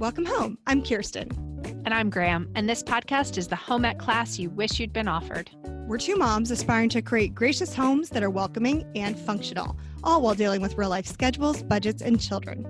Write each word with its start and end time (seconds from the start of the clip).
Welcome 0.00 0.24
home. 0.24 0.56
I'm 0.66 0.82
Kirsten. 0.82 1.28
And 1.84 1.92
I'm 1.92 2.08
Graham, 2.08 2.50
and 2.54 2.66
this 2.66 2.82
podcast 2.82 3.36
is 3.36 3.48
the 3.48 3.56
home 3.56 3.84
ec 3.84 3.98
class 3.98 4.38
you 4.38 4.48
wish 4.48 4.80
you'd 4.80 4.94
been 4.94 5.08
offered. 5.08 5.50
We're 5.86 5.98
two 5.98 6.16
moms 6.16 6.50
aspiring 6.50 6.88
to 6.90 7.02
create 7.02 7.34
gracious 7.34 7.74
homes 7.74 8.08
that 8.08 8.22
are 8.22 8.30
welcoming 8.30 8.90
and 8.94 9.18
functional, 9.18 9.76
all 10.02 10.22
while 10.22 10.34
dealing 10.34 10.62
with 10.62 10.78
real 10.78 10.88
life 10.88 11.04
schedules, 11.04 11.62
budgets, 11.62 12.00
and 12.00 12.18
children. 12.18 12.66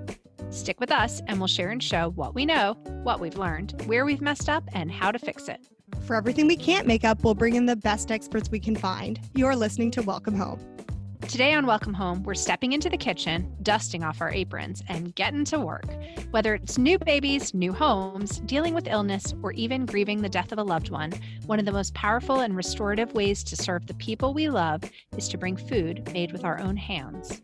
Stick 0.49 0.81
with 0.81 0.91
us, 0.91 1.21
and 1.27 1.39
we'll 1.39 1.47
share 1.47 1.69
and 1.69 1.81
show 1.81 2.09
what 2.09 2.35
we 2.35 2.45
know, 2.45 2.73
what 3.03 3.21
we've 3.21 3.37
learned, 3.37 3.81
where 3.85 4.03
we've 4.03 4.19
messed 4.19 4.49
up, 4.49 4.65
and 4.73 4.91
how 4.91 5.09
to 5.09 5.17
fix 5.17 5.47
it. 5.47 5.65
For 6.01 6.17
everything 6.17 6.47
we 6.47 6.57
can't 6.57 6.85
make 6.85 7.05
up, 7.05 7.23
we'll 7.23 7.33
bring 7.33 7.55
in 7.55 7.65
the 7.65 7.77
best 7.77 8.11
experts 8.11 8.51
we 8.51 8.59
can 8.59 8.75
find. 8.75 9.21
You're 9.35 9.55
listening 9.55 9.91
to 9.91 10.01
Welcome 10.01 10.35
Home. 10.35 10.59
Today 11.27 11.53
on 11.53 11.65
Welcome 11.65 11.93
Home, 11.93 12.23
we're 12.23 12.33
stepping 12.33 12.73
into 12.73 12.89
the 12.89 12.97
kitchen, 12.97 13.55
dusting 13.63 14.03
off 14.03 14.19
our 14.19 14.31
aprons, 14.31 14.83
and 14.89 15.15
getting 15.15 15.45
to 15.45 15.59
work. 15.59 15.85
Whether 16.31 16.55
it's 16.55 16.77
new 16.77 16.99
babies, 16.99 17.53
new 17.53 17.71
homes, 17.71 18.39
dealing 18.39 18.73
with 18.73 18.87
illness, 18.87 19.33
or 19.41 19.53
even 19.53 19.85
grieving 19.85 20.21
the 20.21 20.29
death 20.29 20.51
of 20.51 20.57
a 20.57 20.63
loved 20.63 20.89
one, 20.89 21.13
one 21.45 21.59
of 21.59 21.65
the 21.65 21.71
most 21.71 21.93
powerful 21.93 22.41
and 22.41 22.55
restorative 22.55 23.13
ways 23.13 23.43
to 23.45 23.55
serve 23.55 23.87
the 23.87 23.93
people 23.93 24.33
we 24.33 24.49
love 24.49 24.83
is 25.15 25.29
to 25.29 25.37
bring 25.37 25.55
food 25.55 26.11
made 26.11 26.33
with 26.33 26.43
our 26.43 26.59
own 26.59 26.75
hands. 26.75 27.41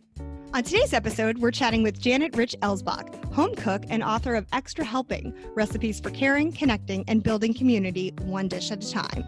On 0.53 0.63
today's 0.63 0.93
episode, 0.93 1.37
we're 1.37 1.51
chatting 1.51 1.83
with 1.83 1.99
Janet 1.99 2.35
Rich 2.35 2.55
Elsbach, 2.61 3.31
home 3.33 3.55
cook 3.55 3.83
and 3.89 4.03
author 4.03 4.35
of 4.35 4.47
Extra 4.53 4.83
Helping 4.83 5.33
Recipes 5.55 5.99
for 5.99 6.09
Caring, 6.09 6.51
Connecting, 6.51 7.05
and 7.07 7.23
Building 7.23 7.53
Community 7.53 8.13
One 8.21 8.47
Dish 8.47 8.71
at 8.71 8.83
a 8.83 8.91
Time. 8.91 9.23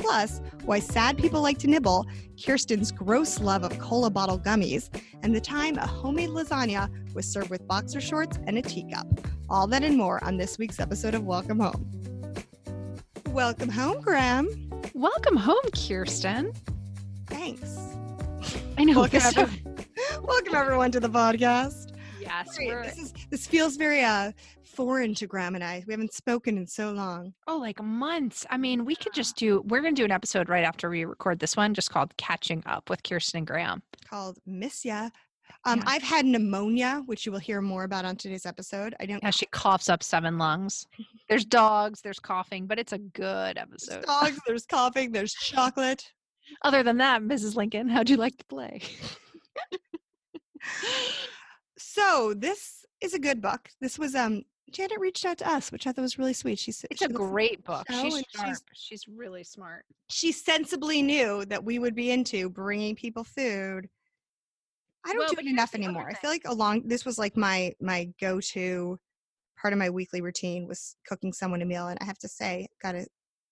Plus, 0.00 0.40
why 0.64 0.78
sad 0.80 1.18
people 1.18 1.42
like 1.42 1.58
to 1.58 1.66
nibble, 1.68 2.06
Kirsten's 2.42 2.90
gross 2.90 3.38
love 3.38 3.62
of 3.62 3.78
cola 3.78 4.08
bottle 4.10 4.38
gummies, 4.38 4.88
and 5.22 5.34
the 5.36 5.40
time 5.40 5.76
a 5.76 5.86
homemade 5.86 6.30
lasagna 6.30 6.88
was 7.14 7.26
served 7.30 7.50
with 7.50 7.66
boxer 7.68 8.00
shorts 8.00 8.38
and 8.46 8.56
a 8.56 8.62
teacup. 8.62 9.06
All 9.50 9.66
that 9.66 9.82
and 9.84 9.96
more 9.98 10.22
on 10.24 10.38
this 10.38 10.56
week's 10.58 10.80
episode 10.80 11.14
of 11.14 11.24
Welcome 11.24 11.60
Home. 11.60 11.90
Welcome 13.28 13.68
home, 13.68 14.00
Graham. 14.00 14.48
Welcome 14.94 15.36
home, 15.36 15.60
Kirsten. 15.74 16.52
Thanks. 17.26 17.76
I 18.78 18.84
know. 18.84 19.00
Welcome, 19.00 19.20
this- 19.20 19.36
everyone, 19.36 19.76
welcome 20.22 20.54
everyone 20.54 20.90
to 20.92 21.00
the 21.00 21.10
podcast. 21.10 21.92
yes. 22.20 22.56
This 22.56 22.98
is 22.98 23.12
this 23.30 23.46
feels 23.46 23.76
very 23.76 24.02
uh 24.02 24.32
foreign 24.84 25.14
to 25.14 25.26
Graham 25.26 25.54
and 25.54 25.62
I. 25.62 25.84
We 25.86 25.92
haven't 25.92 26.14
spoken 26.14 26.56
in 26.56 26.66
so 26.66 26.90
long. 26.92 27.34
oh, 27.46 27.58
like 27.58 27.82
months. 27.82 28.46
I 28.48 28.56
mean, 28.56 28.86
we 28.86 28.96
could 28.96 29.12
just 29.12 29.36
do, 29.36 29.62
we're 29.66 29.82
going 29.82 29.94
to 29.94 30.00
do 30.00 30.06
an 30.06 30.10
episode 30.10 30.48
right 30.48 30.64
after 30.64 30.88
we 30.88 31.04
record 31.04 31.38
this 31.38 31.54
one, 31.54 31.74
just 31.74 31.90
called 31.90 32.16
Catching 32.16 32.62
Up 32.64 32.88
with 32.88 33.02
Kirsten 33.02 33.38
and 33.38 33.46
Graham. 33.46 33.82
Called 34.08 34.38
Miss 34.46 34.84
Ya. 34.84 35.10
Um, 35.66 35.80
Yeah. 35.80 35.84
I've 35.86 36.02
had 36.02 36.24
pneumonia, 36.24 37.02
which 37.04 37.26
you 37.26 37.32
will 37.32 37.38
hear 37.40 37.60
more 37.60 37.84
about 37.84 38.06
on 38.06 38.16
today's 38.16 38.46
episode. 38.46 38.94
I 39.00 39.04
don't 39.04 39.22
As 39.22 39.34
she 39.34 39.44
coughs 39.46 39.90
up 39.90 40.02
seven 40.02 40.38
lungs. 40.38 40.86
There's 41.28 41.44
dogs, 41.44 42.00
there's 42.02 42.18
coughing, 42.18 42.66
but 42.66 42.78
it's 42.78 42.92
a 42.94 42.98
good 42.98 43.56
There's 43.56 43.88
episode. 43.90 44.04
dogs, 44.06 44.38
there's 44.46 44.64
coughing, 44.66 45.12
there's 45.12 45.34
chocolate. 45.34 46.02
Other 46.64 46.82
than 46.82 46.96
that, 46.96 47.20
Mrs. 47.22 47.54
Lincoln, 47.54 47.88
how'd 47.88 48.08
you 48.10 48.16
like 48.16 48.36
to 48.38 48.44
play? 48.46 48.80
So 51.78 52.34
this 52.34 52.84
is 53.00 53.14
a 53.14 53.18
good 53.18 53.40
book. 53.40 53.68
This 53.80 53.98
was 53.98 54.14
um 54.14 54.42
Janet 54.72 54.98
reached 54.98 55.24
out 55.24 55.38
to 55.38 55.48
us, 55.48 55.72
which 55.72 55.86
I 55.86 55.92
thought 55.92 56.02
was 56.02 56.18
really 56.18 56.32
sweet. 56.32 56.58
She 56.58 56.72
said 56.72 56.88
It's 56.90 57.00
she 57.00 57.06
a 57.06 57.08
great 57.08 57.64
book. 57.64 57.86
She's 57.90 58.14
sharp. 58.34 58.46
she's- 58.46 58.62
She's 58.74 59.08
really 59.08 59.44
smart. 59.44 59.84
She 60.08 60.32
sensibly 60.32 61.02
knew 61.02 61.44
that 61.46 61.64
we 61.64 61.78
would 61.78 61.94
be 61.94 62.10
into 62.10 62.48
bringing 62.50 62.94
people 62.94 63.24
food. 63.24 63.88
I 65.04 65.10
don't 65.12 65.18
Well, 65.20 65.28
do 65.30 65.40
it 65.40 65.46
enough 65.46 65.74
anymore. 65.74 66.08
I 66.10 66.14
feel 66.14 66.30
like 66.30 66.42
along 66.46 66.86
this 66.86 67.04
was 67.04 67.18
like 67.18 67.36
my 67.36 67.74
my 67.80 68.10
go 68.20 68.40
to 68.40 68.98
part 69.60 69.72
of 69.72 69.78
my 69.78 69.90
weekly 69.90 70.20
routine 70.20 70.66
was 70.66 70.96
cooking 71.06 71.32
someone 71.32 71.62
a 71.62 71.64
meal, 71.64 71.88
and 71.88 71.98
I 72.00 72.04
have 72.04 72.18
to 72.18 72.28
say, 72.28 72.68
got 72.82 72.92
to 72.92 73.06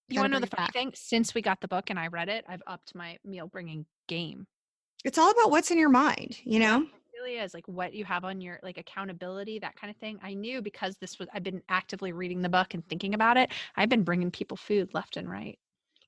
You 0.09 0.21
want 0.21 0.33
to 0.33 0.41
know 0.41 0.41
the 0.41 0.47
funny 0.55 0.69
thing? 0.73 0.93
Since 0.95 1.35
we 1.35 1.43
got 1.43 1.61
the 1.61 1.69
book 1.69 1.91
and 1.91 1.99
I 1.99 2.07
read 2.09 2.29
it, 2.29 2.45
I've 2.49 2.63
upped 2.67 2.95
my 2.95 3.19
meal 3.25 3.47
bringing 3.47 3.87
game. 4.09 4.47
It's 5.05 5.17
all 5.19 5.31
about 5.31 5.51
what's 5.51 5.71
in 5.71 5.79
your 5.79 5.89
mind, 5.91 6.39
you 6.45 6.59
know. 6.59 6.87
Really 7.21 7.39
is 7.39 7.55
like 7.55 7.67
what 7.67 7.95
you 7.95 8.05
have 8.05 8.25
on 8.25 8.41
your 8.41 8.61
like 8.63 8.79
accountability, 8.79 9.59
that 9.59 9.77
kind 9.77 9.91
of 9.91 9.97
thing. 9.97 10.19
I 10.23 10.35
knew 10.35 10.63
because 10.63 10.97
this 10.99 11.19
was 11.19 11.29
I've 11.35 11.43
been 11.43 11.63
actively 11.69 12.13
reading 12.13 12.43
the 12.43 12.49
book 12.49 12.75
and 12.75 12.87
thinking 12.89 13.15
about 13.15 13.37
it. 13.37 13.51
I've 13.77 13.89
been 13.89 14.05
bringing 14.05 14.31
people 14.31 14.57
food 14.57 14.91
left 14.95 15.17
and 15.17 15.29
right. 15.29 15.59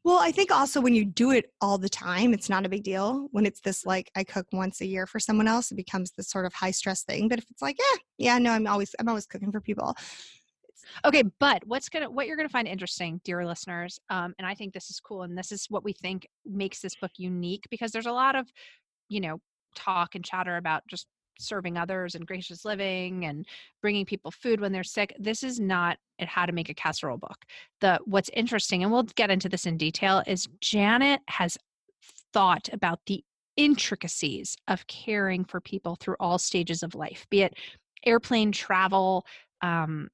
Well, 0.03 0.19
I 0.19 0.33
think 0.33 0.51
also 0.51 0.81
when 0.81 0.95
you 0.95 1.05
do 1.05 1.31
it 1.31 1.53
all 1.61 1.77
the 1.77 1.89
time, 1.89 2.33
it's 2.33 2.49
not 2.49 2.65
a 2.65 2.71
big 2.71 2.85
deal. 2.85 3.29
When 3.33 3.45
it's 3.45 3.61
this 3.61 3.85
like 3.85 4.11
I 4.17 4.25
cook 4.25 4.47
once 4.53 4.81
a 4.81 4.87
year 4.87 5.07
for 5.07 5.21
someone 5.21 5.47
else, 5.47 5.71
it 5.71 5.77
becomes 5.77 6.13
this 6.13 6.31
sort 6.31 6.47
of 6.47 6.55
high 6.55 6.71
stress 6.71 7.03
thing. 7.03 7.29
But 7.29 7.39
if 7.39 7.45
it's 7.51 7.61
like, 7.61 7.77
yeah, 7.79 7.99
yeah, 8.19 8.39
no, 8.39 8.53
I'm 8.53 8.67
always 8.67 8.95
I'm 8.99 9.09
always 9.09 9.27
cooking 9.27 9.53
for 9.53 9.61
people. 9.61 9.95
Okay, 11.05 11.23
but 11.39 11.63
what's 11.67 11.89
gonna 11.89 12.11
what 12.11 12.27
you're 12.27 12.37
gonna 12.37 12.49
find 12.49 12.67
interesting, 12.67 13.21
dear 13.25 13.45
listeners, 13.47 13.99
um, 14.09 14.35
and 14.39 14.47
I 14.47 14.55
think 14.55 14.73
this 14.73 14.91
is 14.91 15.01
cool, 15.01 15.23
and 15.23 15.37
this 15.37 15.53
is 15.53 15.67
what 15.69 15.85
we 15.85 15.93
think 15.93 16.27
makes 16.47 16.81
this 16.81 16.97
book 16.97 17.13
unique 17.17 17.65
because 17.71 17.93
there's 17.93 18.07
a 18.07 18.13
lot 18.13 18.37
of, 18.37 18.47
you 19.09 19.21
know, 19.21 19.41
talk 19.75 20.15
and 20.15 20.25
chatter 20.25 20.57
about 20.57 20.87
just 20.87 21.07
serving 21.39 21.77
others 21.77 22.15
and 22.15 22.27
gracious 22.27 22.65
living 22.65 23.25
and 23.25 23.47
bringing 23.81 24.05
people 24.05 24.31
food 24.31 24.61
when 24.61 24.73
they're 24.73 24.85
sick. 24.85 25.15
This 25.19 25.43
is 25.43 25.59
not 25.59 25.99
how 26.21 26.47
to 26.47 26.53
make 26.53 26.69
a 26.69 26.75
casserole 26.75 27.17
book. 27.17 27.45
The 27.81 27.99
what's 28.05 28.31
interesting, 28.35 28.83
and 28.83 28.93
we'll 28.93 29.05
get 29.05 29.31
into 29.31 29.49
this 29.49 29.67
in 29.67 29.77
detail, 29.77 30.23
is 30.27 30.49
Janet 30.61 31.21
has 31.29 31.57
thought 32.33 32.69
about 32.73 33.01
the 33.07 33.25
intricacies 33.57 34.57
of 34.69 34.87
caring 34.87 35.45
for 35.45 35.61
people 35.61 35.97
through 35.97 36.17
all 36.21 36.39
stages 36.39 36.83
of 36.83 36.95
life, 36.95 37.27
be 37.31 37.43
it 37.43 37.55
airplane 38.07 38.53
travel, 38.53 39.27
um, 39.63 40.09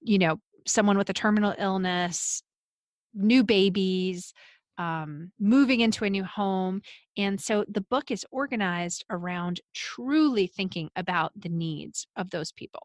you 0.00 0.18
know, 0.18 0.38
someone 0.66 0.98
with 0.98 1.10
a 1.10 1.14
terminal 1.14 1.54
illness, 1.58 2.42
new 3.14 3.42
babies, 3.42 4.32
um, 4.78 5.32
moving 5.38 5.80
into 5.80 6.04
a 6.04 6.10
new 6.10 6.24
home. 6.24 6.82
And 7.16 7.40
so 7.40 7.64
the 7.68 7.80
book 7.80 8.10
is 8.10 8.26
organized 8.30 9.04
around 9.10 9.60
truly 9.74 10.46
thinking 10.46 10.90
about 10.96 11.32
the 11.36 11.48
needs 11.48 12.06
of 12.16 12.30
those 12.30 12.52
people 12.52 12.82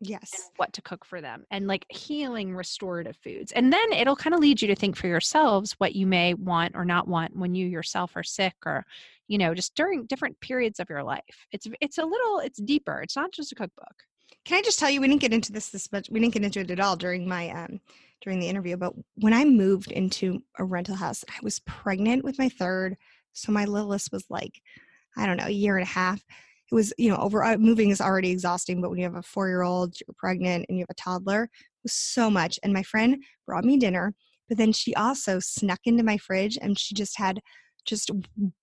Yes. 0.00 0.50
what 0.56 0.74
to 0.74 0.82
cook 0.82 1.04
for 1.06 1.22
them 1.22 1.44
and 1.50 1.66
like 1.66 1.86
healing 1.88 2.54
restorative 2.54 3.16
foods. 3.16 3.52
And 3.52 3.72
then 3.72 3.92
it'll 3.92 4.16
kind 4.16 4.34
of 4.34 4.40
lead 4.40 4.60
you 4.60 4.68
to 4.68 4.74
think 4.74 4.94
for 4.96 5.06
yourselves 5.06 5.72
what 5.78 5.94
you 5.96 6.06
may 6.06 6.34
want 6.34 6.74
or 6.76 6.84
not 6.84 7.08
want 7.08 7.34
when 7.34 7.54
you 7.54 7.66
yourself 7.66 8.14
are 8.14 8.22
sick 8.22 8.54
or 8.66 8.84
you 9.26 9.38
know 9.38 9.54
just 9.54 9.74
during 9.74 10.04
different 10.04 10.38
periods 10.40 10.80
of 10.80 10.90
your 10.90 11.02
life. 11.02 11.46
It's 11.50 11.66
it's 11.80 11.96
a 11.98 12.04
little 12.04 12.40
it's 12.40 12.60
deeper. 12.60 13.00
It's 13.00 13.16
not 13.16 13.32
just 13.32 13.52
a 13.52 13.54
cookbook. 13.54 14.04
Can 14.44 14.58
I 14.58 14.62
just 14.62 14.78
tell 14.78 14.90
you, 14.90 15.00
we 15.00 15.08
didn't 15.08 15.22
get 15.22 15.32
into 15.32 15.50
this 15.52 15.70
this 15.70 15.90
much. 15.90 16.10
We 16.10 16.20
didn't 16.20 16.34
get 16.34 16.44
into 16.44 16.60
it 16.60 16.70
at 16.70 16.80
all 16.80 16.96
during 16.96 17.26
my 17.26 17.48
um 17.50 17.80
during 18.22 18.40
the 18.40 18.48
interview. 18.48 18.76
But 18.76 18.94
when 19.16 19.32
I 19.32 19.44
moved 19.44 19.92
into 19.92 20.40
a 20.58 20.64
rental 20.64 20.96
house, 20.96 21.24
I 21.28 21.38
was 21.42 21.60
pregnant 21.60 22.24
with 22.24 22.38
my 22.38 22.48
third. 22.48 22.96
So 23.32 23.52
my 23.52 23.64
littlest 23.64 24.12
was 24.12 24.24
like, 24.30 24.60
I 25.16 25.26
don't 25.26 25.36
know, 25.36 25.46
a 25.46 25.50
year 25.50 25.76
and 25.76 25.82
a 25.82 25.90
half. 25.90 26.22
It 26.70 26.74
was, 26.74 26.92
you 26.98 27.10
know, 27.10 27.16
over 27.18 27.44
uh, 27.44 27.56
moving 27.58 27.90
is 27.90 28.00
already 28.00 28.30
exhausting, 28.30 28.80
but 28.80 28.90
when 28.90 28.98
you 28.98 29.04
have 29.04 29.14
a 29.14 29.22
four 29.22 29.48
year 29.48 29.62
old, 29.62 29.94
you're 30.00 30.14
pregnant, 30.18 30.66
and 30.68 30.76
you 30.76 30.82
have 30.82 30.90
a 30.90 31.00
toddler, 31.00 31.44
it 31.44 31.50
was 31.84 31.92
so 31.92 32.28
much. 32.28 32.58
And 32.62 32.72
my 32.72 32.82
friend 32.82 33.22
brought 33.46 33.64
me 33.64 33.76
dinner, 33.76 34.14
but 34.48 34.58
then 34.58 34.72
she 34.72 34.94
also 34.94 35.38
snuck 35.38 35.80
into 35.84 36.02
my 36.02 36.18
fridge 36.18 36.58
and 36.60 36.78
she 36.78 36.94
just 36.94 37.18
had 37.18 37.40
just 37.84 38.10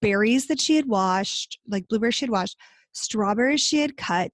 berries 0.01 0.47
that 0.47 0.59
she 0.59 0.75
had 0.75 0.85
washed, 0.85 1.59
like 1.67 1.87
blueberries 1.87 2.15
she 2.15 2.25
had 2.25 2.31
washed, 2.31 2.57
strawberries 2.91 3.61
she 3.61 3.79
had 3.79 3.95
cut, 3.95 4.31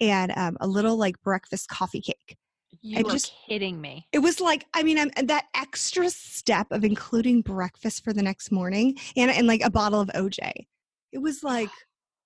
and 0.00 0.32
um, 0.36 0.56
a 0.60 0.66
little 0.66 0.96
like 0.96 1.20
breakfast 1.22 1.68
coffee 1.68 2.00
cake. 2.00 2.36
You 2.82 3.00
are 3.00 3.10
just- 3.10 3.32
kidding 3.48 3.80
me. 3.80 4.06
It 4.12 4.20
was 4.20 4.40
like, 4.40 4.66
I 4.74 4.82
mean, 4.82 4.98
I'm, 4.98 5.10
that 5.26 5.46
extra 5.54 6.10
step 6.10 6.68
of 6.70 6.84
including 6.84 7.42
breakfast 7.42 8.04
for 8.04 8.12
the 8.12 8.22
next 8.22 8.50
morning 8.50 8.96
and, 9.16 9.30
and 9.30 9.46
like 9.46 9.62
a 9.64 9.70
bottle 9.70 10.00
of 10.00 10.08
OJ. 10.14 10.52
It 11.12 11.18
was 11.18 11.42
like 11.42 11.70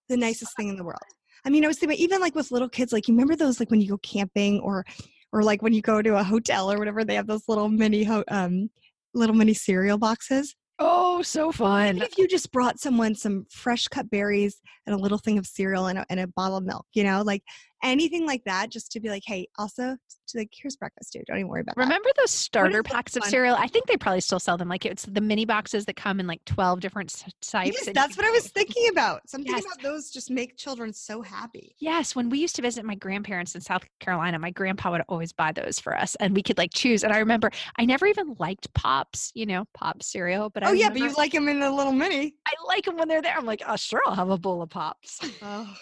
the 0.08 0.16
nicest 0.16 0.56
thing 0.56 0.68
in 0.68 0.76
the 0.76 0.84
world. 0.84 0.98
I 1.44 1.50
mean, 1.50 1.64
I 1.64 1.68
was 1.68 1.78
thinking, 1.78 1.98
even 1.98 2.20
like 2.20 2.34
with 2.34 2.52
little 2.52 2.68
kids, 2.68 2.92
like 2.92 3.08
you 3.08 3.14
remember 3.14 3.34
those, 3.34 3.58
like 3.58 3.70
when 3.70 3.80
you 3.80 3.88
go 3.88 3.98
camping 3.98 4.60
or, 4.60 4.84
or 5.32 5.42
like 5.42 5.62
when 5.62 5.72
you 5.72 5.80
go 5.82 6.00
to 6.02 6.16
a 6.16 6.22
hotel 6.22 6.70
or 6.70 6.78
whatever, 6.78 7.04
they 7.04 7.14
have 7.16 7.26
those 7.26 7.48
little 7.48 7.68
mini, 7.68 8.04
ho- 8.04 8.24
um, 8.28 8.70
little 9.14 9.34
mini 9.34 9.54
cereal 9.54 9.98
boxes. 9.98 10.54
Oh, 10.78 11.22
so 11.22 11.52
fun. 11.52 11.96
Even 11.96 12.02
if 12.02 12.18
you 12.18 12.26
just 12.26 12.50
brought 12.50 12.80
someone 12.80 13.14
some 13.14 13.46
fresh 13.50 13.86
cut 13.88 14.10
berries 14.10 14.60
and 14.86 14.94
a 14.94 14.98
little 14.98 15.18
thing 15.18 15.38
of 15.38 15.46
cereal 15.46 15.86
and 15.86 15.98
a, 15.98 16.06
and 16.10 16.18
a 16.18 16.26
bottle 16.26 16.56
of 16.56 16.64
milk, 16.64 16.86
you 16.92 17.04
know, 17.04 17.22
like 17.22 17.42
anything 17.82 18.26
like 18.26 18.44
that, 18.44 18.70
just 18.70 18.92
to 18.92 19.00
be 19.00 19.08
like, 19.08 19.22
hey, 19.26 19.48
also, 19.58 19.96
to 20.28 20.38
like, 20.38 20.50
here's 20.52 20.76
breakfast, 20.76 21.12
dude. 21.12 21.24
Don't 21.26 21.38
even 21.38 21.48
worry 21.48 21.60
about 21.60 21.76
that. 21.76 21.82
Remember 21.82 22.08
those 22.16 22.30
starter 22.30 22.82
packs 22.82 23.16
of 23.16 23.22
fun? 23.22 23.30
cereal? 23.30 23.56
I 23.58 23.66
think 23.66 23.86
they 23.86 23.96
probably 23.96 24.20
still 24.20 24.40
sell 24.40 24.56
them. 24.56 24.68
Like 24.68 24.86
it's 24.86 25.04
the 25.04 25.20
mini 25.20 25.44
boxes 25.44 25.84
that 25.86 25.96
come 25.96 26.20
in 26.20 26.26
like 26.26 26.44
12 26.46 26.80
different 26.80 27.10
types. 27.40 27.78
Yes, 27.84 27.90
that's 27.94 28.16
what 28.16 28.26
I 28.26 28.30
was 28.30 28.48
thinking 28.48 28.88
about. 28.90 29.28
Something 29.28 29.52
Yes. 29.52 29.64
about 29.64 29.82
those 29.82 30.10
just 30.10 30.30
make 30.30 30.56
children 30.56 30.92
so 30.92 31.22
happy. 31.22 31.74
Yes, 31.78 32.14
when 32.14 32.28
we 32.30 32.38
used 32.38 32.56
to 32.56 32.62
visit 32.62 32.84
my 32.84 32.94
grandparents 32.94 33.54
in 33.54 33.60
South 33.60 33.84
Carolina, 34.00 34.38
my 34.38 34.50
grandpa 34.50 34.90
would 34.92 35.02
always 35.08 35.32
buy 35.32 35.52
those 35.52 35.78
for 35.78 35.96
us 35.96 36.14
and 36.16 36.34
we 36.34 36.42
could 36.42 36.58
like 36.58 36.70
choose. 36.72 37.04
And 37.04 37.12
I 37.12 37.18
remember 37.18 37.50
I 37.78 37.84
never 37.84 38.06
even 38.06 38.36
liked 38.38 38.72
Pops, 38.74 39.32
you 39.34 39.46
know, 39.46 39.64
Pop 39.74 40.02
cereal, 40.02 40.50
but 40.50 40.62
I 40.62 40.70
oh 40.70 40.72
yeah, 40.72 40.88
but 40.88 40.98
you 40.98 41.12
like 41.14 41.32
them 41.32 41.48
in 41.48 41.60
the 41.60 41.70
little 41.70 41.92
mini. 41.92 42.34
I 42.46 42.52
like 42.66 42.84
them 42.84 42.96
when 42.96 43.08
they're 43.08 43.22
there. 43.22 43.36
I'm 43.36 43.46
like, 43.46 43.62
oh, 43.66 43.76
sure, 43.76 44.02
I'll 44.06 44.14
have 44.14 44.30
a 44.30 44.38
bowl 44.38 44.62
of 44.62 44.70
Pops. 44.70 45.20
Oh, 45.42 45.74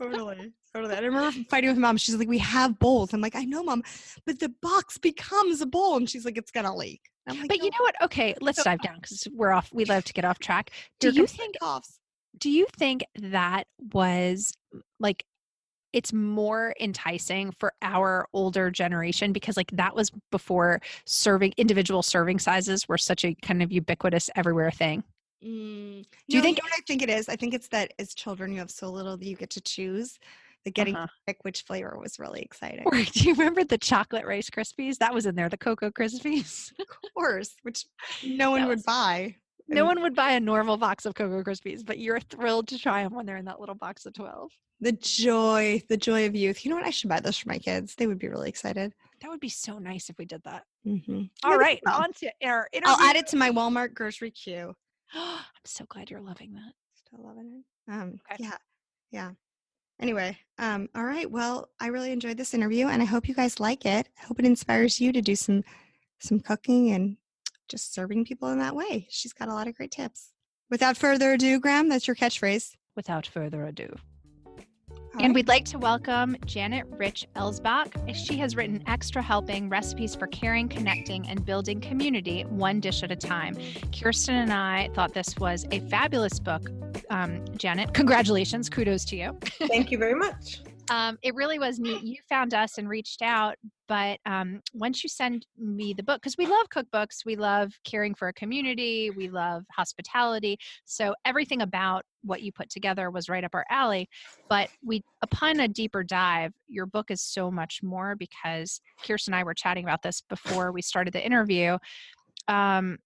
totally, 0.00 0.52
totally. 0.74 0.94
I 0.94 1.00
remember 1.00 1.38
fighting 1.50 1.70
with 1.70 1.78
mom. 1.78 1.96
She's 1.96 2.16
like, 2.16 2.28
"We 2.28 2.38
have 2.38 2.78
bowls." 2.78 3.12
I'm 3.12 3.20
like, 3.20 3.36
"I 3.36 3.44
know, 3.44 3.62
mom, 3.62 3.82
but 4.26 4.38
the 4.40 4.50
box 4.62 4.98
becomes 4.98 5.60
a 5.60 5.66
bowl," 5.66 5.96
and 5.96 6.08
she's 6.08 6.24
like, 6.24 6.38
"It's 6.38 6.50
gonna 6.50 6.74
leak." 6.74 7.00
I'm 7.26 7.38
like, 7.38 7.48
but 7.48 7.58
you 7.58 7.70
know 7.70 7.80
what? 7.80 7.94
Okay, 8.02 8.34
let's 8.40 8.62
dive 8.62 8.80
down 8.80 8.96
because 8.96 9.28
we're 9.34 9.52
off. 9.52 9.70
We 9.72 9.84
love 9.84 10.04
to 10.04 10.12
get 10.12 10.24
off 10.24 10.38
track. 10.38 10.70
Do 11.00 11.10
you 11.10 11.26
think? 11.26 11.58
coughs." 11.58 11.98
Do 12.36 12.50
you 12.50 12.66
think 12.76 13.04
that 13.16 13.66
was 13.92 14.52
like? 15.00 15.24
It's 15.94 16.12
more 16.12 16.74
enticing 16.78 17.50
for 17.58 17.72
our 17.80 18.28
older 18.34 18.70
generation 18.70 19.32
because, 19.32 19.56
like, 19.56 19.70
that 19.70 19.96
was 19.96 20.12
before 20.30 20.82
serving 21.06 21.54
individual 21.56 22.02
serving 22.02 22.40
sizes 22.40 22.86
were 22.86 22.98
such 22.98 23.24
a 23.24 23.34
kind 23.36 23.62
of 23.62 23.72
ubiquitous 23.72 24.28
everywhere 24.36 24.70
thing. 24.70 25.02
Mm, 25.44 26.02
Do 26.28 26.36
you 26.36 26.38
no, 26.38 26.42
think- 26.42 26.60
I 26.64 26.80
think 26.86 27.02
it 27.02 27.10
is? 27.10 27.28
I 27.28 27.36
think 27.36 27.54
it's 27.54 27.68
that 27.68 27.92
as 27.98 28.14
children 28.14 28.52
you 28.52 28.58
have 28.58 28.70
so 28.70 28.90
little 28.90 29.16
that 29.16 29.24
you 29.26 29.36
get 29.36 29.50
to 29.50 29.60
choose. 29.60 30.18
The 30.64 30.72
getting 30.72 30.96
Uh-huh. 30.96 31.06
pick 31.26 31.38
which 31.44 31.62
flavor 31.62 31.96
was 31.98 32.18
really 32.18 32.42
exciting. 32.50 32.82
Or 32.84 32.92
do 33.00 33.20
you 33.24 33.32
remember 33.34 33.62
the 33.64 33.78
chocolate 33.78 34.26
Rice 34.26 34.50
Krispies? 34.50 34.98
That 34.98 35.14
was 35.14 35.24
in 35.26 35.36
there. 35.36 35.48
The 35.48 35.56
Cocoa 35.56 35.90
Krispies. 35.90 36.72
of 36.80 36.86
course, 37.14 37.54
which 37.62 37.84
no 38.26 38.50
one 38.50 38.62
That 38.62 38.68
would 38.68 38.82
buy. 38.84 39.36
no 39.68 39.78
And 39.82 39.86
one 39.86 40.02
would 40.02 40.16
buy 40.16 40.32
a 40.32 40.40
normal 40.40 40.76
box 40.76 41.06
of 41.06 41.14
Cocoa 41.14 41.44
Krispies, 41.44 41.86
but 41.86 41.98
you're 41.98 42.18
thrilled 42.20 42.66
to 42.68 42.78
try 42.78 43.04
them 43.04 43.14
when 43.14 43.24
they're 43.24 43.36
in 43.36 43.44
that 43.44 43.60
little 43.60 43.76
box 43.76 44.04
of 44.04 44.14
twelve. 44.14 44.50
The 44.80 44.92
joy, 44.92 45.82
the 45.88 45.96
joy 45.96 46.26
of 46.26 46.34
youth. 46.36 46.64
You 46.64 46.70
know 46.70 46.76
what? 46.76 46.86
I 46.86 46.90
should 46.90 47.08
buy 47.08 47.18
those 47.20 47.38
for 47.38 47.48
my 47.48 47.58
kids. 47.58 47.94
They 47.96 48.06
would 48.06 48.18
be 48.18 48.28
really 48.28 48.48
excited. 48.48 48.92
That 49.22 49.30
would 49.30 49.40
be 49.40 49.48
so 49.48 49.78
nice 49.78 50.08
if 50.10 50.18
we 50.18 50.24
did 50.24 50.42
that. 50.44 50.64
Mm-hmm. 50.86 51.22
All 51.44 51.56
right, 51.58 51.80
on 51.86 52.12
to 52.14 52.30
our 52.44 52.68
interview. 52.72 52.94
I'll 52.96 53.00
add 53.08 53.16
it 53.16 53.26
to 53.28 53.36
my 53.36 53.50
Walmart 53.50 53.94
grocery 53.94 54.30
queue. 54.30 54.74
I'm 55.14 55.40
so 55.64 55.84
glad 55.88 56.10
you're 56.10 56.20
loving 56.20 56.54
that. 56.54 56.72
Still 56.94 57.24
loving 57.24 57.62
it. 57.88 57.92
Um, 57.92 58.20
Okay. 58.32 58.44
yeah, 58.44 58.56
yeah. 59.10 59.30
Anyway, 60.00 60.36
um, 60.58 60.88
all 60.94 61.04
right. 61.04 61.28
Well, 61.30 61.70
I 61.80 61.88
really 61.88 62.12
enjoyed 62.12 62.36
this 62.36 62.54
interview, 62.54 62.86
and 62.86 63.02
I 63.02 63.04
hope 63.04 63.26
you 63.28 63.34
guys 63.34 63.58
like 63.58 63.84
it. 63.84 64.08
I 64.22 64.26
hope 64.26 64.38
it 64.38 64.44
inspires 64.46 65.00
you 65.00 65.12
to 65.12 65.20
do 65.20 65.34
some 65.34 65.64
some 66.20 66.40
cooking 66.40 66.90
and 66.90 67.16
just 67.68 67.94
serving 67.94 68.24
people 68.24 68.48
in 68.50 68.58
that 68.58 68.74
way. 68.76 69.06
She's 69.10 69.32
got 69.32 69.48
a 69.48 69.54
lot 69.54 69.68
of 69.68 69.74
great 69.76 69.90
tips. 69.90 70.32
Without 70.70 70.96
further 70.96 71.32
ado, 71.32 71.58
Graham, 71.60 71.88
that's 71.88 72.06
your 72.06 72.16
catchphrase. 72.16 72.74
Without 72.96 73.26
further 73.26 73.64
ado. 73.64 73.94
All 75.14 75.24
And 75.24 75.34
we'd 75.34 75.48
like 75.48 75.64
to 75.66 75.78
welcome 75.78 76.36
Janet 76.44 76.86
Rich 76.90 77.26
Elsbach. 77.34 78.14
She 78.14 78.36
has 78.38 78.56
written 78.56 78.82
Extra 78.86 79.22
Helping 79.22 79.68
Recipes 79.68 80.14
for 80.14 80.26
Caring, 80.26 80.68
Connecting, 80.68 81.28
and 81.28 81.44
Building 81.44 81.80
Community, 81.80 82.42
one 82.42 82.80
dish 82.80 83.02
at 83.02 83.10
a 83.10 83.16
time. 83.16 83.56
Kirsten 83.98 84.34
and 84.34 84.52
I 84.52 84.90
thought 84.94 85.14
this 85.14 85.36
was 85.38 85.66
a 85.70 85.80
fabulous 85.80 86.38
book. 86.38 86.70
Um, 87.10 87.44
Janet, 87.56 87.94
congratulations. 87.94 88.68
Kudos 88.68 89.04
to 89.06 89.16
you. 89.16 89.38
Thank 89.68 89.90
you 89.90 89.98
very 89.98 90.14
much. 90.18 90.60
Um, 90.90 91.18
it 91.22 91.34
really 91.34 91.58
was 91.58 91.78
neat. 91.78 92.02
You 92.02 92.16
found 92.28 92.54
us 92.54 92.78
and 92.78 92.88
reached 92.88 93.20
out, 93.20 93.56
but 93.88 94.18
um, 94.24 94.62
once 94.72 95.02
you 95.02 95.08
send 95.08 95.46
me 95.58 95.92
the 95.92 96.02
book, 96.02 96.20
because 96.22 96.36
we 96.38 96.46
love 96.46 96.66
cookbooks, 96.74 97.26
we 97.26 97.36
love 97.36 97.72
caring 97.84 98.14
for 98.14 98.28
a 98.28 98.32
community, 98.32 99.10
we 99.10 99.28
love 99.28 99.64
hospitality. 99.70 100.56
So 100.86 101.14
everything 101.24 101.60
about 101.60 102.04
what 102.28 102.42
you 102.42 102.52
put 102.52 102.70
together 102.70 103.10
was 103.10 103.28
right 103.28 103.44
up 103.44 103.54
our 103.54 103.64
alley. 103.70 104.08
But 104.48 104.68
we, 104.84 105.02
upon 105.22 105.60
a 105.60 105.68
deeper 105.68 106.04
dive, 106.04 106.52
your 106.68 106.86
book 106.86 107.10
is 107.10 107.20
so 107.20 107.50
much 107.50 107.80
more 107.82 108.14
because 108.14 108.80
Kirsten 109.04 109.34
and 109.34 109.40
I 109.40 109.44
were 109.44 109.54
chatting 109.54 109.84
about 109.84 110.02
this 110.02 110.22
before 110.28 110.70
we 110.70 110.82
started 110.82 111.12
the 111.12 111.24
interview. 111.24 111.78
Um, 112.46 112.98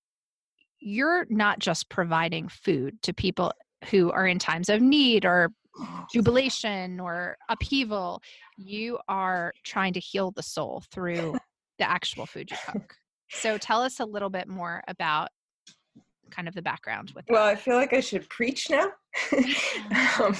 you're 0.80 1.26
not 1.30 1.60
just 1.60 1.88
providing 1.88 2.48
food 2.48 3.00
to 3.02 3.14
people 3.14 3.52
who 3.90 4.10
are 4.10 4.26
in 4.26 4.38
times 4.38 4.68
of 4.68 4.80
need 4.80 5.24
or 5.24 5.50
jubilation 6.12 7.00
or 7.00 7.36
upheaval 7.48 8.20
you 8.58 8.98
are 9.08 9.54
trying 9.64 9.94
to 9.94 10.00
heal 10.00 10.30
the 10.30 10.42
soul 10.42 10.82
through 10.92 11.34
the 11.78 11.88
actual 11.88 12.26
food 12.26 12.50
you 12.50 12.56
cook 12.66 12.94
so 13.30 13.56
tell 13.56 13.82
us 13.82 13.98
a 13.98 14.04
little 14.04 14.28
bit 14.28 14.48
more 14.48 14.82
about 14.86 15.30
kind 16.32 16.48
of 16.48 16.54
the 16.54 16.62
background 16.62 17.12
with 17.14 17.26
that. 17.26 17.32
Well, 17.32 17.44
I 17.44 17.54
feel 17.54 17.76
like 17.76 17.92
I 17.92 18.00
should 18.00 18.28
preach 18.28 18.70
now, 18.70 18.90
um, 20.20 20.34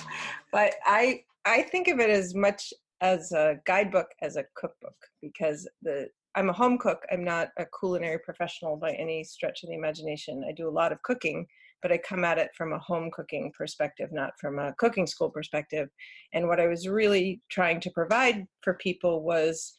but 0.51 0.75
I 0.85 1.23
I 1.45 1.63
think 1.63 1.89
of 1.89 2.01
it 2.01 2.11
as 2.11 2.35
much 2.35 2.73
as 3.01 3.33
a 3.33 3.61
guidebook 3.67 4.09
as 4.23 4.37
a 4.37 4.45
cookbook 4.55 4.97
because 5.21 5.69
the 5.83 6.09
I'm 6.35 6.49
a 6.49 6.55
home 6.55 6.79
cook. 6.79 7.03
I'm 7.13 7.25
not 7.25 7.49
a 7.59 7.67
culinary 7.79 8.19
professional 8.19 8.77
by 8.77 8.93
any 8.93 9.23
stretch 9.23 9.63
of 9.63 9.69
the 9.69 9.75
imagination. 9.75 10.45
I 10.49 10.53
do 10.53 10.69
a 10.69 10.71
lot 10.71 10.93
of 10.93 11.03
cooking, 11.03 11.47
but 11.83 11.93
I 11.93 11.99
come 11.99 12.25
at 12.25 12.39
it 12.39 12.51
from 12.57 12.73
a 12.73 12.79
home 12.79 13.11
cooking 13.13 13.53
perspective, 13.57 14.11
not 14.13 14.33
from 14.41 14.59
a 14.59 14.73
cooking 14.79 15.07
school 15.07 15.29
perspective. 15.29 15.91
And 16.33 16.49
what 16.49 16.61
I 16.61 16.69
was 16.69 16.89
really 16.89 17.43
trying 17.51 17.81
to 17.81 17.91
provide 17.91 18.47
for 18.63 18.75
people 18.75 19.23
was 19.23 19.75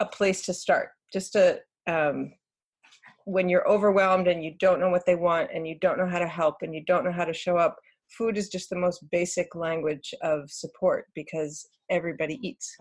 a 0.00 0.06
place 0.06 0.42
to 0.42 0.54
start, 0.54 0.88
just 1.12 1.36
a 1.36 1.60
um, 1.86 2.32
when 3.28 3.48
you're 3.48 3.68
overwhelmed 3.68 4.26
and 4.26 4.42
you 4.42 4.54
don't 4.58 4.80
know 4.80 4.88
what 4.88 5.04
they 5.04 5.14
want 5.14 5.50
and 5.52 5.68
you 5.68 5.78
don't 5.80 5.98
know 5.98 6.06
how 6.06 6.18
to 6.18 6.26
help 6.26 6.56
and 6.62 6.74
you 6.74 6.82
don't 6.86 7.04
know 7.04 7.12
how 7.12 7.26
to 7.26 7.32
show 7.32 7.58
up, 7.58 7.76
food 8.16 8.38
is 8.38 8.48
just 8.48 8.70
the 8.70 8.76
most 8.76 9.04
basic 9.10 9.54
language 9.54 10.14
of 10.22 10.50
support 10.50 11.06
because 11.14 11.68
everybody 11.90 12.38
eats. 12.42 12.76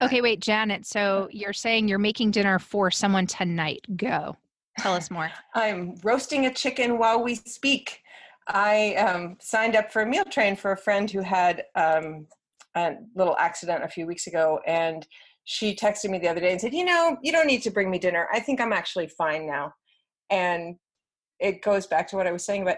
Okay 0.00 0.22
wait 0.22 0.40
janet 0.40 0.86
so 0.86 1.28
you're 1.30 1.52
saying 1.52 1.88
you're 1.88 1.98
making 1.98 2.30
dinner 2.30 2.58
for 2.58 2.90
someone 2.90 3.26
tonight 3.26 3.84
go 3.96 4.34
tell 4.78 4.94
us 4.94 5.10
more 5.10 5.30
I'm 5.54 5.94
roasting 6.02 6.46
a 6.46 6.54
chicken 6.54 6.98
while 6.98 7.22
we 7.22 7.34
speak. 7.34 8.00
I 8.46 8.94
um, 8.94 9.36
signed 9.40 9.76
up 9.76 9.92
for 9.92 10.00
a 10.02 10.06
meal 10.06 10.24
train 10.24 10.56
for 10.56 10.72
a 10.72 10.76
friend 10.76 11.10
who 11.10 11.20
had 11.20 11.64
um, 11.74 12.26
a 12.74 12.94
little 13.14 13.36
accident 13.36 13.84
a 13.84 13.88
few 13.88 14.06
weeks 14.06 14.26
ago, 14.26 14.60
and 14.66 15.06
she 15.48 15.74
texted 15.74 16.10
me 16.10 16.18
the 16.18 16.28
other 16.28 16.42
day 16.42 16.52
and 16.52 16.60
said, 16.60 16.74
"You 16.74 16.84
know, 16.84 17.16
you 17.22 17.32
don't 17.32 17.46
need 17.46 17.62
to 17.62 17.70
bring 17.70 17.90
me 17.90 17.98
dinner. 17.98 18.28
I 18.30 18.38
think 18.38 18.60
I'm 18.60 18.72
actually 18.74 19.08
fine 19.08 19.46
now." 19.46 19.72
And 20.28 20.76
it 21.40 21.62
goes 21.62 21.86
back 21.86 22.06
to 22.08 22.16
what 22.16 22.26
I 22.26 22.32
was 22.32 22.44
saying 22.44 22.62
about 22.62 22.76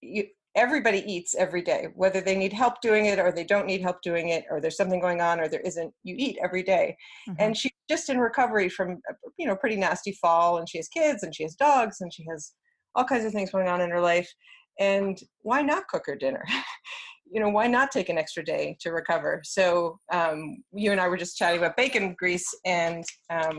you. 0.00 0.28
Everybody 0.54 0.98
eats 1.10 1.34
every 1.34 1.62
day, 1.62 1.88
whether 1.96 2.20
they 2.20 2.36
need 2.36 2.52
help 2.52 2.80
doing 2.80 3.06
it 3.06 3.18
or 3.18 3.32
they 3.32 3.42
don't 3.42 3.66
need 3.66 3.80
help 3.80 4.02
doing 4.02 4.28
it, 4.28 4.44
or 4.50 4.60
there's 4.60 4.76
something 4.76 5.00
going 5.00 5.20
on 5.20 5.40
or 5.40 5.48
there 5.48 5.62
isn't. 5.62 5.92
You 6.04 6.14
eat 6.16 6.38
every 6.44 6.62
day 6.62 6.96
Mhm. 7.28 7.36
and 7.40 7.56
she's 7.56 7.72
just 7.90 8.08
in 8.08 8.18
recovery 8.20 8.68
from 8.68 9.00
you 9.36 9.46
know 9.48 9.56
pretty 9.56 9.76
nasty 9.76 10.12
fall 10.12 10.58
and 10.58 10.68
she 10.68 10.78
has 10.78 10.86
kids 10.88 11.24
and 11.24 11.34
she 11.34 11.42
has 11.42 11.56
dogs 11.56 12.00
and 12.00 12.14
she 12.14 12.24
has 12.30 12.52
all 12.94 13.04
kinds 13.04 13.24
of 13.24 13.32
things 13.32 13.50
going 13.50 13.66
on 13.66 13.80
in 13.80 13.90
her 13.90 14.00
life 14.00 14.30
and 14.78 15.22
why 15.40 15.60
not 15.62 15.88
cook 15.88 16.04
her 16.06 16.14
dinner 16.16 16.44
you 17.32 17.40
know 17.40 17.48
why 17.48 17.66
not 17.66 17.90
take 17.90 18.08
an 18.08 18.18
extra 18.18 18.44
day 18.44 18.76
to 18.80 18.90
recover 18.90 19.40
so 19.44 19.98
um, 20.12 20.58
you 20.72 20.92
and 20.92 21.00
i 21.00 21.08
were 21.08 21.16
just 21.16 21.36
chatting 21.36 21.58
about 21.58 21.76
bacon 21.76 22.14
grease 22.18 22.46
and 22.64 23.04
um, 23.30 23.56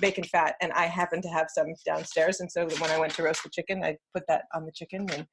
bacon 0.00 0.24
fat 0.24 0.54
and 0.60 0.72
i 0.72 0.86
happen 0.86 1.22
to 1.22 1.28
have 1.28 1.46
some 1.54 1.66
downstairs 1.86 2.40
and 2.40 2.50
so 2.50 2.66
when 2.80 2.90
i 2.90 2.98
went 2.98 3.12
to 3.14 3.22
roast 3.22 3.42
the 3.42 3.50
chicken 3.50 3.82
i 3.84 3.96
put 4.14 4.24
that 4.28 4.44
on 4.54 4.64
the 4.64 4.72
chicken 4.72 5.06
and 5.12 5.26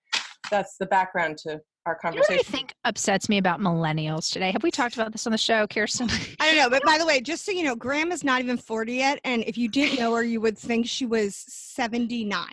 that's 0.52 0.78
the 0.80 0.86
background 0.86 1.38
to 1.38 1.60
our 1.86 1.98
you 2.04 2.10
know 2.12 2.18
what 2.18 2.28
conversation 2.28 2.46
i 2.48 2.52
think 2.52 2.74
upsets 2.86 3.30
me 3.30 3.38
about 3.38 3.60
millennials 3.60 4.32
today 4.32 4.52
have 4.52 4.64
we 4.64 4.72
talked 4.72 4.96
about 4.96 5.12
this 5.12 5.26
on 5.26 5.32
the 5.32 5.38
show 5.38 5.66
kirsten 5.68 6.10
I 6.40 6.46
don't 6.46 6.58
know, 6.58 6.70
but 6.70 6.84
by 6.86 6.98
the 6.98 7.06
way, 7.06 7.22
just 7.22 7.46
so 7.46 7.52
you 7.52 7.64
know, 7.64 7.76
Graham 7.76 8.12
is 8.12 8.24
not 8.24 8.42
even 8.42 8.58
40 8.58 8.94
yet. 8.94 9.20
And 9.24 9.44
if 9.46 9.58
you 9.58 9.68
didn't 9.68 10.00
know 10.00 10.16
her, 10.16 10.24
you 10.24 10.40
would 10.42 10.58
think 10.58 10.88
she 10.88 11.06
was 11.06 11.36
79. 11.36 12.46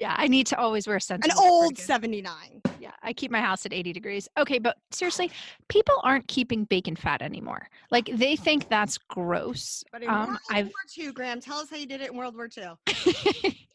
Yeah 0.00 0.14
i 0.18 0.26
need 0.28 0.46
to 0.46 0.58
always 0.58 0.86
wear 0.86 0.98
An 1.10 1.20
old 1.38 1.74
cardigan. 1.76 1.84
79. 1.84 2.62
Yeah, 2.80 2.90
I 3.00 3.12
keep 3.12 3.30
my 3.30 3.40
house 3.40 3.64
at 3.64 3.72
80 3.72 3.92
degrees. 3.92 4.28
Okay, 4.36 4.58
but 4.58 4.76
seriously, 4.90 5.30
people 5.68 5.94
aren't 6.02 6.26
keeping 6.26 6.64
bacon 6.64 6.96
fat 6.96 7.22
anymore. 7.22 7.68
Like 7.92 8.06
they 8.12 8.34
think 8.34 8.68
that's 8.68 8.98
gross. 8.98 9.84
But 9.92 10.02
in 10.02 10.10
Um, 10.10 10.30
World 10.30 10.38
I've 10.50 10.64
War 10.66 10.72
II, 10.98 11.12
Graham, 11.12 11.40
tell 11.40 11.58
us 11.58 11.70
how 11.70 11.76
you 11.76 11.86
did 11.86 12.00
it 12.00 12.10
in 12.10 12.16
World 12.16 12.34
War 12.34 12.48
II. 12.56 12.72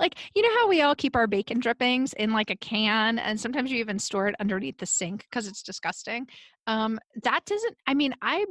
like 0.00 0.16
you 0.34 0.42
know 0.42 0.50
how 0.56 0.68
we 0.68 0.82
all 0.82 0.94
keep 0.94 1.16
our 1.16 1.26
bacon 1.26 1.60
drippings 1.60 2.12
in 2.14 2.32
like 2.32 2.50
a 2.50 2.56
can 2.56 3.18
and 3.20 3.40
sometimes 3.40 3.70
you 3.70 3.78
even 3.78 3.98
store 3.98 4.26
it 4.28 4.34
underneath 4.40 4.76
the 4.76 4.86
sink 4.86 5.26
because 5.30 5.46
it's 5.46 5.62
disgusting. 5.62 6.26
Um 6.66 6.98
that 7.22 7.44
doesn't 7.46 7.76
I 7.86 7.94
mean, 7.94 8.14
I 8.20 8.44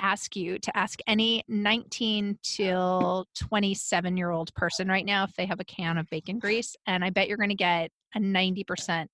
ask 0.00 0.36
you 0.36 0.58
to 0.58 0.76
ask 0.76 0.98
any 1.06 1.42
19 1.48 2.38
till 2.42 3.26
27 3.36 4.16
year 4.16 4.30
old 4.30 4.54
person 4.54 4.88
right 4.88 5.04
now 5.04 5.24
if 5.24 5.34
they 5.36 5.46
have 5.46 5.60
a 5.60 5.64
can 5.64 5.98
of 5.98 6.08
bacon 6.10 6.38
grease 6.38 6.76
and 6.86 7.04
I 7.04 7.10
bet 7.10 7.28
you're 7.28 7.36
going 7.36 7.48
to 7.50 7.54
get 7.54 7.90
a 8.14 8.20
90% 8.20 9.06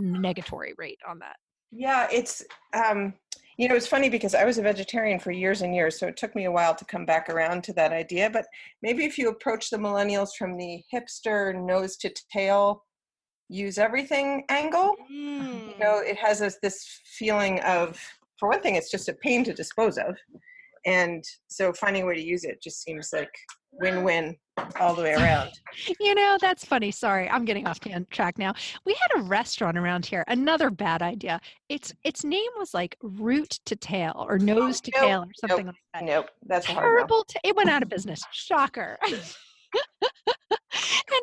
negatory 0.00 0.72
rate 0.76 0.98
on 1.08 1.18
that. 1.20 1.36
Yeah, 1.72 2.06
it's 2.12 2.44
um, 2.72 3.14
you 3.56 3.68
know 3.68 3.74
it's 3.74 3.86
funny 3.86 4.08
because 4.08 4.34
I 4.34 4.44
was 4.44 4.58
a 4.58 4.62
vegetarian 4.62 5.18
for 5.18 5.32
years 5.32 5.62
and 5.62 5.74
years, 5.74 5.98
so 5.98 6.06
it 6.06 6.16
took 6.16 6.34
me 6.36 6.44
a 6.44 6.52
while 6.52 6.74
to 6.74 6.84
come 6.84 7.04
back 7.04 7.28
around 7.28 7.64
to 7.64 7.72
that 7.74 7.92
idea. 7.92 8.30
But 8.30 8.46
maybe 8.82 9.04
if 9.04 9.18
you 9.18 9.28
approach 9.28 9.70
the 9.70 9.76
millennials 9.76 10.30
from 10.38 10.56
the 10.56 10.82
hipster 10.92 11.54
nose 11.54 11.96
to 11.98 12.12
tail, 12.32 12.84
use 13.48 13.78
everything 13.78 14.44
angle, 14.48 14.94
Mm. 15.10 15.72
you 15.72 15.78
know, 15.78 15.98
it 15.98 16.16
has 16.16 16.38
this, 16.38 16.58
this 16.62 17.00
feeling 17.04 17.60
of, 17.60 18.00
for 18.38 18.48
one 18.48 18.60
thing, 18.60 18.76
it's 18.76 18.90
just 18.90 19.08
a 19.08 19.14
pain 19.14 19.44
to 19.44 19.52
dispose 19.52 19.98
of, 19.98 20.16
and 20.86 21.24
so 21.48 21.72
finding 21.72 22.02
a 22.02 22.06
way 22.06 22.14
to 22.14 22.24
use 22.24 22.44
it 22.44 22.62
just 22.62 22.82
seems 22.82 23.10
like 23.12 23.30
win-win 23.80 24.36
all 24.80 24.94
the 24.94 25.02
way 25.02 25.14
around. 25.14 25.50
You 25.98 26.14
know, 26.14 26.38
that's 26.40 26.64
funny. 26.64 26.92
Sorry, 26.92 27.28
I'm 27.28 27.44
getting 27.44 27.66
off 27.66 27.80
track 28.10 28.38
now. 28.38 28.54
We 28.86 28.94
had 28.94 29.20
a 29.20 29.24
restaurant 29.24 29.76
around 29.76 30.06
here. 30.06 30.22
Another 30.28 30.70
bad 30.70 31.02
idea. 31.02 31.40
Its 31.68 31.92
its 32.04 32.24
name 32.24 32.50
was 32.56 32.72
like 32.72 32.96
root 33.02 33.58
to 33.66 33.74
tail 33.74 34.24
or 34.28 34.38
nose 34.38 34.80
to 34.82 34.92
nope, 34.94 35.04
tail 35.04 35.20
or 35.22 35.48
something 35.48 35.66
like 35.66 35.74
that. 35.94 36.04
Nope, 36.04 36.30
that's. 36.46 36.66
Terrible. 36.66 37.24
T- 37.24 37.40
it 37.42 37.56
went 37.56 37.70
out 37.70 37.82
of 37.82 37.88
business. 37.88 38.22
Shocker. 38.30 38.96
and 39.10 39.20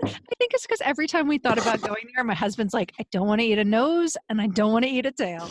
I 0.03 0.09
think 0.37 0.53
it's 0.53 0.65
because 0.65 0.81
every 0.83 1.07
time 1.07 1.27
we 1.27 1.37
thought 1.37 1.57
about 1.57 1.81
going 1.81 2.07
there, 2.13 2.23
my 2.25 2.35
husband's 2.35 2.73
like, 2.73 2.91
I 2.99 3.05
don't 3.11 3.27
want 3.27 3.39
to 3.41 3.47
eat 3.47 3.57
a 3.57 3.65
nose 3.65 4.17
and 4.29 4.41
I 4.41 4.47
don't 4.47 4.73
want 4.73 4.83
to 4.83 4.91
eat 4.91 5.05
a 5.05 5.11
tail. 5.11 5.49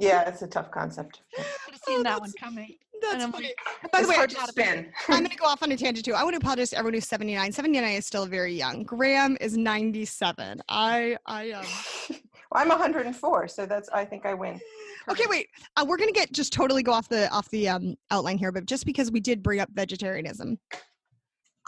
Yeah, 0.00 0.28
it's 0.28 0.42
a 0.42 0.46
tough 0.46 0.70
concept. 0.70 1.20
I've 1.38 1.44
seen 1.86 1.98
Oh, 2.00 2.02
that 2.02 2.04
that's- 2.04 2.20
one 2.20 2.32
coming. 2.38 2.76
That's 3.02 3.24
I'm 3.24 3.32
funny. 3.32 3.54
like, 3.82 3.92
By 3.92 3.98
the 4.02 4.02
it's 4.02 4.08
way, 4.10 4.14
hard 4.16 4.34
I'm 5.08 5.18
going 5.20 5.30
to 5.30 5.36
go 5.36 5.46
off 5.46 5.62
on 5.62 5.72
a 5.72 5.76
tangent 5.76 6.04
too. 6.04 6.12
I 6.12 6.22
want 6.22 6.34
to 6.34 6.38
apologize 6.38 6.68
to 6.70 6.76
everyone 6.76 6.92
who's 6.94 7.08
79. 7.08 7.50
79 7.50 7.94
is 7.94 8.06
still 8.06 8.26
very 8.26 8.52
young. 8.52 8.82
Graham 8.82 9.38
is 9.40 9.56
97. 9.56 10.60
I 10.68 11.16
I 11.24 11.52
um 11.52 11.64
Well, 12.52 12.62
I'm 12.62 12.68
104, 12.68 13.48
so 13.48 13.64
that's 13.64 13.88
I 13.90 14.04
think 14.04 14.26
I 14.26 14.34
win. 14.34 14.60
Okay, 15.10 15.24
wait. 15.28 15.46
Uh, 15.76 15.84
we're 15.88 15.96
gonna 15.96 16.12
get 16.12 16.30
just 16.32 16.52
totally 16.52 16.82
go 16.82 16.92
off 16.92 17.08
the 17.08 17.30
off 17.30 17.48
the 17.50 17.68
um, 17.70 17.94
outline 18.10 18.36
here, 18.36 18.52
but 18.52 18.66
just 18.66 18.84
because 18.84 19.10
we 19.10 19.20
did 19.20 19.42
bring 19.42 19.60
up 19.60 19.70
vegetarianism, 19.72 20.58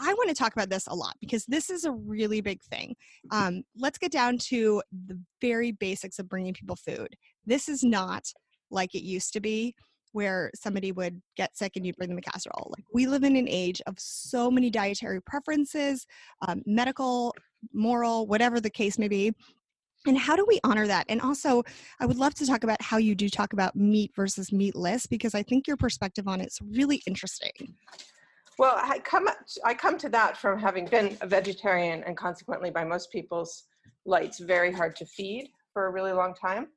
I 0.03 0.13
want 0.13 0.29
to 0.29 0.35
talk 0.35 0.53
about 0.53 0.69
this 0.69 0.87
a 0.87 0.93
lot 0.93 1.15
because 1.21 1.45
this 1.45 1.69
is 1.69 1.85
a 1.85 1.91
really 1.91 2.41
big 2.41 2.61
thing. 2.63 2.95
Um, 3.31 3.63
let's 3.77 3.97
get 3.97 4.11
down 4.11 4.37
to 4.49 4.81
the 5.07 5.17
very 5.41 5.71
basics 5.71 6.19
of 6.19 6.27
bringing 6.27 6.53
people 6.53 6.75
food. 6.75 7.15
This 7.45 7.69
is 7.69 7.83
not 7.83 8.23
like 8.69 8.95
it 8.95 9.03
used 9.03 9.33
to 9.33 9.39
be, 9.39 9.75
where 10.11 10.51
somebody 10.55 10.91
would 10.91 11.21
get 11.35 11.57
sick 11.57 11.73
and 11.75 11.85
you'd 11.85 11.97
bring 11.97 12.09
them 12.09 12.17
a 12.17 12.21
casserole. 12.21 12.71
Like 12.75 12.85
we 12.93 13.07
live 13.07 13.23
in 13.23 13.35
an 13.35 13.47
age 13.49 13.81
of 13.87 13.95
so 13.97 14.49
many 14.51 14.69
dietary 14.69 15.21
preferences, 15.21 16.05
um, 16.47 16.61
medical, 16.65 17.35
moral, 17.73 18.27
whatever 18.27 18.59
the 18.59 18.69
case 18.69 18.99
may 18.99 19.07
be. 19.07 19.33
And 20.05 20.17
how 20.17 20.35
do 20.35 20.45
we 20.47 20.59
honor 20.65 20.85
that? 20.85 21.05
And 21.07 21.21
also, 21.21 21.63
I 21.99 22.05
would 22.05 22.17
love 22.17 22.35
to 22.35 22.45
talk 22.45 22.65
about 22.65 22.81
how 22.81 22.97
you 22.97 23.15
do 23.15 23.29
talk 23.29 23.53
about 23.53 23.75
meat 23.75 24.11
versus 24.15 24.51
meatless 24.51 25.07
because 25.07 25.33
I 25.33 25.43
think 25.43 25.65
your 25.65 25.77
perspective 25.77 26.27
on 26.27 26.41
it's 26.41 26.59
really 26.61 27.01
interesting. 27.07 27.75
Well, 28.59 28.75
I 28.77 28.99
come 28.99 29.27
I 29.65 29.73
come 29.73 29.97
to 29.99 30.09
that 30.09 30.37
from 30.37 30.59
having 30.59 30.85
been 30.85 31.17
a 31.21 31.27
vegetarian 31.27 32.03
and 32.03 32.15
consequently 32.15 32.69
by 32.69 32.83
most 32.83 33.11
people's 33.11 33.65
lights 34.05 34.39
very 34.39 34.71
hard 34.71 34.95
to 34.97 35.05
feed 35.05 35.49
for 35.73 35.87
a 35.87 35.91
really 35.91 36.11
long 36.11 36.33
time. 36.35 36.67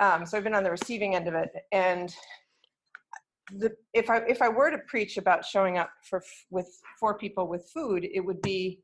Um, 0.00 0.26
so 0.26 0.36
I've 0.36 0.44
been 0.44 0.54
on 0.54 0.64
the 0.64 0.70
receiving 0.70 1.14
end 1.14 1.28
of 1.28 1.34
it, 1.34 1.50
and 1.70 2.12
the, 3.52 3.70
if 3.92 4.10
I 4.10 4.18
if 4.26 4.42
I 4.42 4.48
were 4.48 4.70
to 4.70 4.78
preach 4.88 5.16
about 5.16 5.44
showing 5.44 5.78
up 5.78 5.90
for 6.08 6.22
with 6.50 6.68
for 6.98 7.16
people 7.16 7.46
with 7.46 7.70
food, 7.72 8.08
it 8.12 8.20
would 8.20 8.42
be 8.42 8.80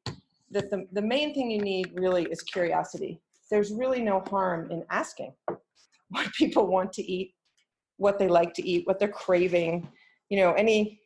that 0.52 0.70
the 0.70 0.86
the 0.92 1.02
main 1.02 1.34
thing 1.34 1.50
you 1.50 1.60
need 1.60 1.90
really 1.94 2.24
is 2.24 2.42
curiosity. 2.42 3.20
There's 3.50 3.72
really 3.72 4.00
no 4.00 4.20
harm 4.20 4.70
in 4.70 4.84
asking 4.90 5.34
what 6.10 6.32
people 6.34 6.68
want 6.68 6.92
to 6.92 7.02
eat, 7.02 7.34
what 7.96 8.20
they 8.20 8.28
like 8.28 8.54
to 8.54 8.68
eat, 8.68 8.86
what 8.86 9.00
they're 9.00 9.08
craving. 9.08 9.88
You 10.28 10.38
know, 10.38 10.52
any 10.52 11.00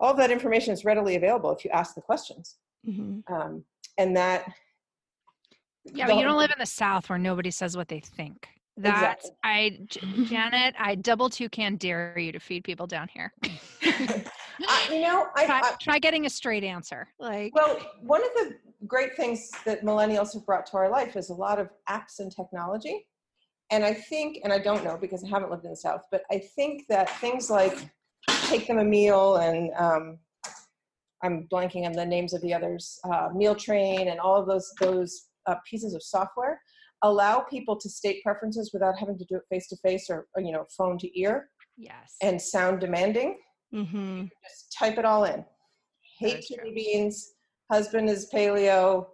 all 0.00 0.10
of 0.12 0.16
that 0.18 0.30
information 0.30 0.72
is 0.72 0.84
readily 0.84 1.16
available 1.16 1.50
if 1.50 1.64
you 1.64 1.70
ask 1.70 1.94
the 1.94 2.00
questions, 2.02 2.56
Mm-hmm. 2.86 3.32
um, 3.34 3.64
and 3.98 4.16
that 4.16 4.44
Yeah, 5.84 6.06
but 6.06 6.16
you 6.16 6.22
don't 6.24 6.38
live 6.38 6.50
in 6.50 6.58
the 6.60 6.66
South 6.66 7.08
where 7.08 7.18
nobody 7.18 7.50
says 7.50 7.76
what 7.76 7.88
they 7.88 7.98
think. 8.00 8.48
That's 8.76 9.24
Exactly. 9.24 9.30
I, 9.42 9.78
J- 9.86 10.24
Janet. 10.24 10.74
I 10.78 10.94
double 10.94 11.28
two 11.30 11.48
can 11.48 11.76
dare 11.76 12.16
you 12.18 12.30
to 12.32 12.38
feed 12.38 12.62
people 12.62 12.86
down 12.86 13.08
here. 13.12 13.32
I, 13.82 14.88
you 14.90 15.00
know, 15.00 15.26
I, 15.34 15.46
Try, 15.46 15.60
I, 15.64 15.74
try 15.80 15.98
getting 15.98 16.26
a 16.26 16.30
straight 16.30 16.62
answer. 16.64 17.08
Like, 17.18 17.54
Well, 17.54 17.78
one 18.02 18.22
of 18.22 18.30
the 18.34 18.56
great 18.86 19.16
things 19.16 19.50
that 19.64 19.82
millennials 19.82 20.32
have 20.34 20.44
brought 20.46 20.66
to 20.66 20.76
our 20.76 20.90
life 20.90 21.16
is 21.16 21.30
a 21.30 21.34
lot 21.34 21.58
of 21.58 21.70
apps 21.88 22.18
and 22.20 22.30
technology. 22.34 23.06
And 23.70 23.84
I 23.84 23.94
think, 23.94 24.38
and 24.44 24.52
I 24.52 24.58
don't 24.60 24.84
know 24.84 24.96
because 25.00 25.24
I 25.24 25.28
haven't 25.28 25.50
lived 25.50 25.64
in 25.64 25.70
the 25.70 25.76
South, 25.76 26.02
but 26.12 26.22
I 26.30 26.38
think 26.38 26.86
that 26.88 27.10
things 27.20 27.50
like 27.50 27.76
Take 28.28 28.66
Them 28.66 28.78
a 28.78 28.84
Meal 28.84 29.36
and 29.36 29.70
um, 29.76 30.18
I'm 31.22 31.48
blanking 31.52 31.86
on 31.86 31.92
the 31.92 32.06
names 32.06 32.34
of 32.34 32.42
the 32.42 32.52
others, 32.54 32.98
uh, 33.04 33.28
Meal 33.34 33.54
Train 33.54 34.08
and 34.08 34.20
all 34.20 34.36
of 34.36 34.46
those, 34.46 34.72
those 34.80 35.28
uh, 35.46 35.56
pieces 35.68 35.94
of 35.94 36.02
software 36.02 36.60
allow 37.02 37.40
people 37.40 37.76
to 37.76 37.88
state 37.88 38.22
preferences 38.22 38.70
without 38.72 38.98
having 38.98 39.18
to 39.18 39.24
do 39.26 39.36
it 39.36 39.42
face 39.50 39.68
to 39.68 39.76
face 39.76 40.08
or, 40.08 40.26
you 40.38 40.52
know, 40.52 40.64
phone 40.76 40.98
to 40.98 41.20
ear 41.20 41.50
yes. 41.76 42.16
and 42.22 42.40
sound 42.40 42.80
demanding 42.80 43.36
Mm-hmm. 43.74 44.24
just 44.44 44.72
type 44.78 44.98
it 44.98 45.04
all 45.04 45.24
in. 45.24 45.44
Hate 46.18 46.44
kidney 46.46 46.72
beans, 46.72 47.32
husband 47.70 48.08
is 48.08 48.30
paleo, 48.32 49.06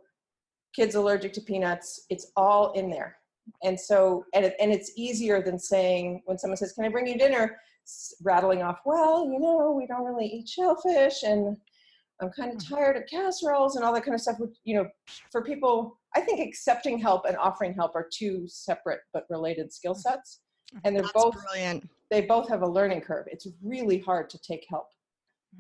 kids 0.75 0.95
allergic 0.95 1.33
to 1.35 1.41
peanuts. 1.41 2.05
It's 2.11 2.31
all 2.37 2.73
in 2.73 2.91
there. 2.91 3.17
And 3.65 3.79
so, 3.79 4.25
and, 4.35 4.45
it, 4.45 4.55
and 4.61 4.71
it's 4.71 4.93
easier 4.97 5.43
than 5.43 5.59
saying 5.59 6.23
when 6.27 6.39
someone 6.39 6.57
says, 6.57 6.73
Can 6.73 6.85
I 6.85 6.91
bring 6.91 7.07
you 7.07 7.19
dinner? 7.19 7.57
S- 7.85 8.15
rattling 8.23 8.63
off, 8.63 8.81
Well, 8.85 9.25
you 9.27 9.39
know, 9.39 9.73
we 9.73 9.87
don't 9.87 10.05
really 10.05 10.27
eat 10.27 10.49
shellfish 10.49 11.23
and 11.23 11.57
I'm 12.21 12.31
kind 12.31 12.53
of 12.55 12.65
tired 12.65 12.97
of 12.97 13.05
casseroles 13.11 13.75
and 13.75 13.85
all 13.85 13.93
that 13.95 14.05
kind 14.05 14.15
of 14.15 14.21
stuff. 14.21 14.39
Which, 14.39 14.57
you 14.63 14.77
know, 14.77 14.89
for 15.33 15.43
people, 15.43 15.99
I 16.15 16.21
think 16.21 16.39
accepting 16.41 16.99
help 16.99 17.25
and 17.27 17.37
offering 17.37 17.75
help 17.75 17.97
are 17.97 18.09
two 18.13 18.45
separate 18.47 19.01
but 19.13 19.25
related 19.29 19.73
skill 19.73 19.95
sets. 19.97 20.41
And 20.85 20.95
they're 20.95 21.03
That's 21.03 21.13
both, 21.15 21.35
brilliant. 21.43 21.89
they 22.11 22.21
both 22.23 22.49
have 22.49 22.63
a 22.63 22.67
learning 22.69 23.01
curve. 23.01 23.27
It's 23.31 23.49
really 23.63 23.99
hard 23.99 24.31
to 24.31 24.39
take 24.39 24.65
help 24.71 24.87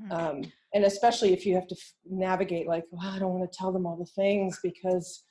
Mhm. 0.02 0.10
um, 0.12 0.52
and 0.72 0.84
especially 0.86 1.34
if 1.34 1.44
you 1.44 1.54
have 1.54 1.66
to 1.66 1.74
f- 1.74 1.92
navigate 2.08 2.66
like 2.66 2.84
well, 2.90 3.06
i 3.14 3.18
don't 3.18 3.34
want 3.38 3.50
to 3.52 3.58
tell 3.58 3.70
them 3.72 3.84
all 3.86 3.94
the 3.94 4.06
things 4.06 4.58
because 4.62 5.22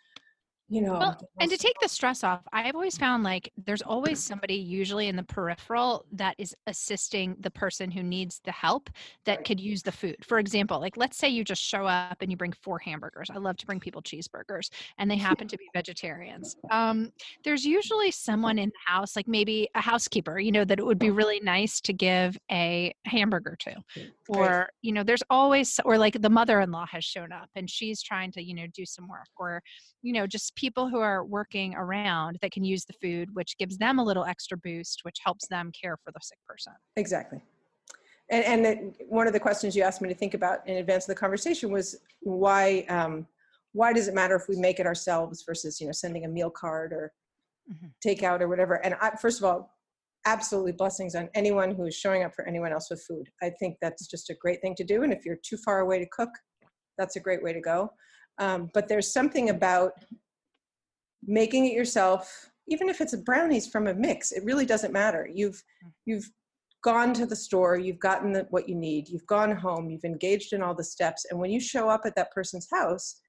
you 0.72 0.82
know 0.82 0.98
Well, 1.00 1.16
and 1.40 1.50
to 1.52 1.58
take 1.58 1.80
the 1.80 1.88
stress 1.90 2.24
off, 2.24 2.44
I've 2.54 2.76
always 2.76 2.98
found 2.98 3.24
like 3.24 3.52
there's 3.58 3.82
always 3.82 4.20
somebody, 4.20 4.56
usually 4.56 5.08
in 5.08 5.16
the 5.16 5.24
peripheral, 5.24 6.06
that 6.12 6.36
is 6.38 6.56
assisting 6.68 7.36
the 7.40 7.50
person 7.50 7.90
who 7.92 8.04
needs 8.04 8.40
the 8.44 8.52
help 8.52 8.90
that 9.26 9.40
Right. 9.40 9.46
could 9.46 9.60
use 9.60 9.82
the 9.84 9.92
food. 9.92 10.18
For 10.24 10.38
example, 10.38 10.80
like 10.80 10.98
let's 10.98 11.18
say 11.18 11.30
you 11.30 11.44
just 11.44 11.62
show 11.64 11.88
up 11.88 12.22
and 12.22 12.30
you 12.30 12.38
bring 12.38 12.52
four 12.54 12.78
hamburgers. 12.80 13.32
I 13.32 13.38
love 13.38 13.58
to 13.58 13.66
bring 13.66 13.80
people 13.80 14.04
cheeseburgers, 14.04 14.70
and 15.00 15.10
they 15.10 15.18
happen 15.18 15.48
to 15.48 15.58
be 15.58 15.70
vegetarians. 15.74 16.56
Um, 16.70 17.12
there's 17.44 17.66
usually 17.66 18.12
someone 18.12 18.60
in 18.60 18.70
the 18.70 18.92
house, 18.94 19.16
like 19.16 19.28
maybe 19.28 19.70
a 19.76 19.82
housekeeper, 19.82 20.40
you 20.40 20.52
know, 20.52 20.66
that 20.66 20.78
it 20.80 20.86
would 20.86 21.00
be 21.00 21.10
really 21.12 21.40
nice 21.40 21.82
to 21.82 21.94
give 21.94 22.38
a 22.52 22.94
hamburger 23.06 23.56
to 23.62 23.82
or 24.28 24.70
you 24.82 24.92
know 24.92 25.04
there's 25.04 25.24
always 25.30 25.80
or 25.84 25.98
like 25.98 26.22
the 26.22 26.30
mother-in-law 26.30 26.86
has 26.86 27.04
shown 27.04 27.32
up 27.32 27.50
and 27.56 27.70
she's 27.70 28.02
trying 28.02 28.32
to 28.32 28.42
you 28.44 28.54
know 28.54 28.68
do 28.68 28.86
some 28.86 29.08
work 29.08 29.28
or 29.38 29.62
you 30.02 30.14
know 30.14 30.28
just 30.28 30.56
people 30.62 30.88
who 30.88 31.00
are 31.00 31.26
working 31.26 31.74
around 31.74 32.38
that 32.42 32.52
can 32.52 32.64
use 32.64 32.86
the 32.86 32.94
food 33.02 33.28
which 33.34 33.58
gives 33.58 33.78
them 33.80 33.98
a 33.98 34.04
little 34.04 34.24
extra 34.24 34.56
boost 34.56 35.00
which 35.02 35.18
helps 35.26 35.48
them 35.48 35.72
care 35.72 35.98
for 36.04 36.12
the 36.12 36.20
sick 36.22 36.38
person. 36.48 36.74
Exactly. 36.96 37.42
And, 38.30 38.66
and 38.66 38.96
one 39.10 39.26
of 39.26 39.34
the 39.34 39.40
questions 39.40 39.76
you 39.76 39.82
asked 39.82 40.02
me 40.02 40.08
to 40.08 40.16
think 40.16 40.36
about 40.36 40.66
in 40.68 40.78
advance 40.78 41.06
of 41.06 41.16
the 41.16 41.20
conversation 41.20 41.72
was 41.72 41.98
why 42.22 42.86
um, 42.90 43.28
why 43.74 43.92
does 43.92 44.08
it 44.08 44.14
matter 44.14 44.36
if 44.36 44.48
we 44.48 44.56
make 44.56 44.80
it 44.80 44.86
ourselves 44.86 45.44
versus 45.48 45.82
you 45.82 45.88
know 45.88 45.92
sending 45.92 46.26
a 46.26 46.30
meal 46.30 46.52
card 46.52 46.94
or 46.94 47.12
Mhm. 47.72 47.92
takeout 48.06 48.42
or 48.42 48.48
whatever? 48.48 48.76
And 48.86 48.96
I, 48.96 49.12
first 49.12 49.40
of 49.40 49.46
all 49.46 49.78
absolutely 50.26 50.74
blessings 50.74 51.16
on 51.16 51.30
anyone 51.34 51.72
who 51.74 51.86
is 51.86 51.96
showing 51.96 52.24
up 52.24 52.34
for 52.36 52.46
anyone 52.48 52.72
else 52.72 52.90
with 52.92 53.02
food. 53.08 53.28
I 53.42 53.50
think 53.60 53.78
that's 53.82 54.06
just 54.08 54.30
a 54.30 54.36
great 54.36 54.62
thing 54.62 54.76
to 54.76 54.84
do 54.84 55.02
and 55.04 55.12
if 55.12 55.26
you're 55.26 55.40
too 55.44 55.58
far 55.58 55.80
away 55.80 55.98
to 56.00 56.08
cook 56.12 56.30
that's 56.98 57.16
a 57.16 57.20
great 57.20 57.42
way 57.42 57.54
to 57.54 57.62
go. 57.62 57.92
Um, 58.38 58.70
but 58.74 58.88
there's 58.88 59.12
something 59.12 59.50
about 59.50 59.94
making 61.26 61.66
it 61.66 61.74
yourself 61.74 62.50
even 62.68 62.90
if 62.90 63.02
it's 63.02 63.14
a 63.14 63.18
brownies 63.18 63.68
from 63.68 63.88
a 63.88 63.94
mix 63.94 64.32
it 64.32 64.44
really 64.44 64.66
doesn't 64.66 64.94
matter. 64.94 65.30
You've 65.32 65.64
mm. 65.86 65.92
you've 66.06 66.30
gone 66.84 67.14
to 67.14 67.28
the 67.28 67.36
store 67.36 67.78
you've 67.78 68.00
gotten 68.00 68.34
the, 68.34 68.48
what 68.50 68.68
you 68.68 68.76
need 68.76 69.08
you've 69.08 69.28
gone 69.28 69.56
home 69.56 69.90
you've 69.90 70.04
engaged 70.04 70.52
in 70.54 70.64
all 70.64 70.74
the 70.74 70.84
steps 70.84 71.28
and 71.30 71.40
when 71.40 71.52
you 71.52 71.60
show 71.60 71.88
up 71.88 72.02
at 72.06 72.16
that 72.16 72.32
person's 72.32 72.68
house 72.72 73.22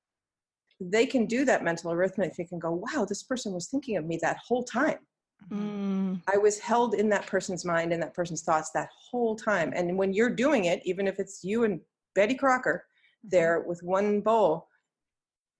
they 0.90 1.06
can 1.06 1.26
do 1.26 1.44
that 1.44 1.62
mental 1.62 1.92
arithmetic. 1.92 2.34
They 2.36 2.44
can 2.44 2.58
go 2.58 2.72
wow 2.72 3.04
this 3.04 3.22
person 3.22 3.52
was 3.52 3.68
thinking 3.68 3.96
of 3.96 4.06
me 4.06 4.18
that 4.22 4.38
whole 4.46 4.64
time. 4.64 4.98
Mm-hmm. 5.50 6.12
Mm. 6.12 6.22
I 6.32 6.38
was 6.38 6.58
held 6.58 6.94
in 6.94 7.08
that 7.10 7.26
person's 7.26 7.64
mind 7.64 7.92
and 7.92 8.02
that 8.02 8.14
person's 8.14 8.42
thoughts 8.42 8.70
that 8.72 8.88
whole 9.10 9.34
time. 9.36 9.72
And 9.74 9.96
when 9.96 10.12
you're 10.12 10.30
doing 10.30 10.66
it, 10.66 10.80
even 10.84 11.06
if 11.06 11.18
it's 11.18 11.42
you 11.42 11.64
and 11.64 11.80
Betty 12.14 12.34
Crocker 12.34 12.84
mm-hmm. 12.84 13.28
there 13.30 13.64
with 13.66 13.82
one 13.82 14.20
bowl, 14.20 14.68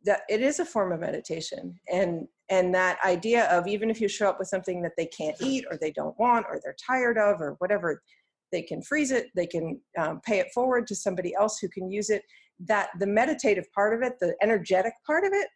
that 0.05 0.23
it 0.29 0.41
is 0.41 0.59
a 0.59 0.65
form 0.65 0.93
of 0.93 1.01
meditation. 1.01 1.79
And 1.93 2.27
and 2.49 2.75
that 2.75 2.99
idea 3.05 3.45
of 3.47 3.67
even 3.67 3.89
if 3.89 4.01
you 4.01 4.09
show 4.09 4.29
up 4.29 4.39
with 4.39 4.49
something 4.49 4.83
that 4.83 4.93
they 4.97 5.07
can't 5.07 5.37
eat 5.41 5.65
or 5.71 5.79
they 5.79 5.91
don't 5.91 6.19
want 6.19 6.47
or 6.49 6.61
they're 6.63 6.77
tired 6.85 7.17
of 7.17 7.41
or 7.41 7.57
whatever, 7.59 8.03
they 8.51 8.63
can 8.63 8.83
freeze 8.83 9.11
it, 9.11 9.29
they 9.35 9.47
can 9.47 9.81
um, 9.99 10.21
pay 10.25 10.39
it 10.39 10.49
forward 10.53 10.87
to 10.89 10.95
somebody 10.95 11.35
else 11.35 11.59
who 11.59 11.69
can 11.69 11.91
use 11.91 12.11
it. 12.11 12.23
That 12.61 12.91
the 12.99 13.07
meditative 13.07 13.73
part 13.73 13.95
of 13.95 14.03
it, 14.03 14.19
the 14.21 14.35
energetic 14.43 14.93
part 15.07 15.25
of 15.25 15.33
it, 15.33 15.49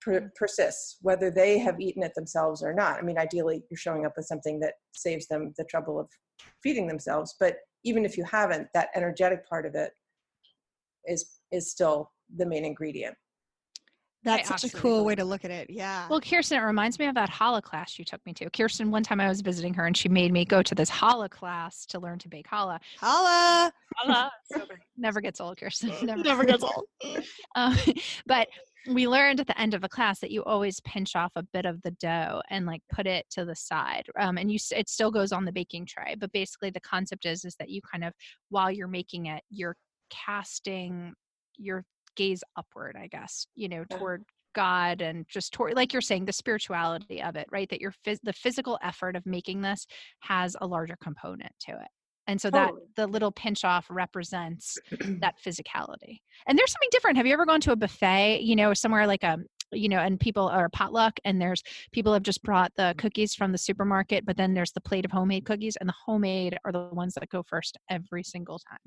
per- 0.00 0.32
persists, 0.34 0.98
whether 1.00 1.30
they 1.30 1.58
have 1.58 1.80
eaten 1.80 2.02
it 2.02 2.14
themselves 2.14 2.62
or 2.62 2.74
not. 2.74 2.98
I 2.98 3.02
mean, 3.02 3.18
ideally, 3.18 3.62
you're 3.70 3.78
showing 3.78 4.04
up 4.04 4.14
with 4.16 4.26
something 4.26 4.58
that 4.60 4.74
saves 4.92 5.28
them 5.28 5.54
the 5.56 5.64
trouble 5.64 6.00
of 6.00 6.08
feeding 6.62 6.86
themselves. 6.88 7.36
But 7.38 7.56
even 7.84 8.04
if 8.04 8.16
you 8.16 8.24
haven't, 8.24 8.68
that 8.74 8.88
energetic 8.94 9.48
part 9.48 9.66
of 9.66 9.74
it 9.74 9.92
is 11.06 11.38
is 11.50 11.70
still 11.70 12.10
the 12.36 12.46
main 12.46 12.64
ingredient. 12.64 13.14
That's 14.24 14.48
such 14.48 14.64
a 14.64 14.70
cool 14.70 14.90
believe 14.90 15.06
way 15.06 15.14
to 15.16 15.24
look 15.24 15.44
at 15.44 15.50
it. 15.50 15.68
Yeah. 15.70 16.06
Well, 16.08 16.20
Kirsten, 16.20 16.58
it 16.58 16.62
reminds 16.64 16.98
me 16.98 17.06
of 17.06 17.14
that 17.16 17.28
holo 17.28 17.60
class 17.60 17.98
you 17.98 18.04
took 18.04 18.24
me 18.24 18.32
to. 18.34 18.48
Kirsten, 18.50 18.90
one 18.90 19.02
time 19.02 19.20
I 19.20 19.28
was 19.28 19.40
visiting 19.40 19.74
her 19.74 19.86
and 19.86 19.96
she 19.96 20.08
made 20.08 20.32
me 20.32 20.44
go 20.44 20.62
to 20.62 20.74
this 20.74 20.88
holo 20.88 21.28
class 21.28 21.86
to 21.86 21.98
learn 21.98 22.18
to 22.20 22.28
bake 22.28 22.46
challah. 22.48 22.78
Holla. 22.98 23.72
Challah, 23.98 24.30
so 24.44 24.58
great. 24.58 24.80
Never 24.96 25.20
gets 25.20 25.40
old, 25.40 25.58
Kirsten. 25.58 25.92
Never, 26.02 26.22
Never 26.22 26.44
gets 26.44 26.62
old. 26.62 26.84
Um, 27.54 27.76
but 28.26 28.48
we 28.88 29.06
learned 29.06 29.40
at 29.40 29.46
the 29.46 29.60
end 29.60 29.74
of 29.74 29.82
the 29.82 29.88
class 29.88 30.20
that 30.20 30.30
you 30.30 30.42
always 30.44 30.80
pinch 30.80 31.14
off 31.14 31.32
a 31.36 31.42
bit 31.42 31.66
of 31.66 31.82
the 31.82 31.90
dough 31.92 32.40
and 32.50 32.66
like 32.66 32.82
put 32.92 33.06
it 33.06 33.26
to 33.30 33.44
the 33.44 33.54
side. 33.54 34.04
Um, 34.18 34.38
and 34.38 34.50
you 34.50 34.58
it 34.74 34.88
still 34.88 35.10
goes 35.10 35.32
on 35.32 35.44
the 35.44 35.52
baking 35.52 35.86
tray. 35.86 36.14
But 36.18 36.32
basically, 36.32 36.70
the 36.70 36.80
concept 36.80 37.26
is 37.26 37.44
is 37.44 37.54
that 37.58 37.68
you 37.70 37.80
kind 37.82 38.04
of 38.04 38.12
while 38.48 38.70
you're 38.70 38.88
making 38.88 39.26
it, 39.26 39.42
you're 39.50 39.76
casting 40.10 41.12
your 41.56 41.84
gaze 42.16 42.42
upward, 42.56 42.96
I 42.98 43.06
guess. 43.06 43.46
You 43.54 43.68
know, 43.68 43.84
toward 43.84 44.24
God 44.54 45.00
and 45.00 45.26
just 45.28 45.52
toward, 45.52 45.74
like 45.74 45.92
you're 45.92 46.02
saying, 46.02 46.24
the 46.24 46.32
spirituality 46.32 47.22
of 47.22 47.36
it, 47.36 47.46
right? 47.50 47.68
That 47.70 47.80
your 47.80 47.94
phys- 48.06 48.20
the 48.22 48.32
physical 48.32 48.78
effort 48.82 49.16
of 49.16 49.24
making 49.26 49.62
this 49.62 49.86
has 50.20 50.56
a 50.60 50.66
larger 50.66 50.96
component 51.02 51.52
to 51.66 51.72
it. 51.72 51.88
And 52.28 52.40
so 52.40 52.50
that 52.50 52.68
Totally. 52.68 52.86
the 52.96 53.06
little 53.06 53.32
pinch 53.32 53.64
off 53.64 53.86
represents 53.90 54.78
that 55.20 55.34
physicality. 55.44 56.20
And 56.46 56.56
there's 56.58 56.70
something 56.70 56.88
different. 56.92 57.16
Have 57.16 57.26
you 57.26 57.32
ever 57.32 57.46
gone 57.46 57.60
to 57.62 57.72
a 57.72 57.76
buffet, 57.76 58.40
you 58.42 58.54
know, 58.54 58.74
somewhere 58.74 59.06
like 59.06 59.24
a 59.24 59.38
you 59.74 59.88
know, 59.88 59.98
and 60.00 60.20
people 60.20 60.48
are 60.48 60.68
potluck 60.68 61.18
and 61.24 61.40
there's 61.40 61.62
people 61.92 62.12
have 62.12 62.22
just 62.22 62.42
brought 62.42 62.70
the 62.76 62.94
cookies 62.98 63.34
from 63.34 63.52
the 63.52 63.58
supermarket, 63.58 64.26
but 64.26 64.36
then 64.36 64.52
there's 64.52 64.72
the 64.72 64.80
plate 64.82 65.06
of 65.06 65.10
homemade 65.10 65.46
cookies 65.46 65.76
and 65.76 65.88
the 65.88 65.94
homemade 66.04 66.58
are 66.66 66.72
the 66.72 66.90
ones 66.92 67.14
that 67.14 67.28
go 67.30 67.42
first 67.42 67.78
every 67.88 68.22
single 68.22 68.58
time. 68.58 68.78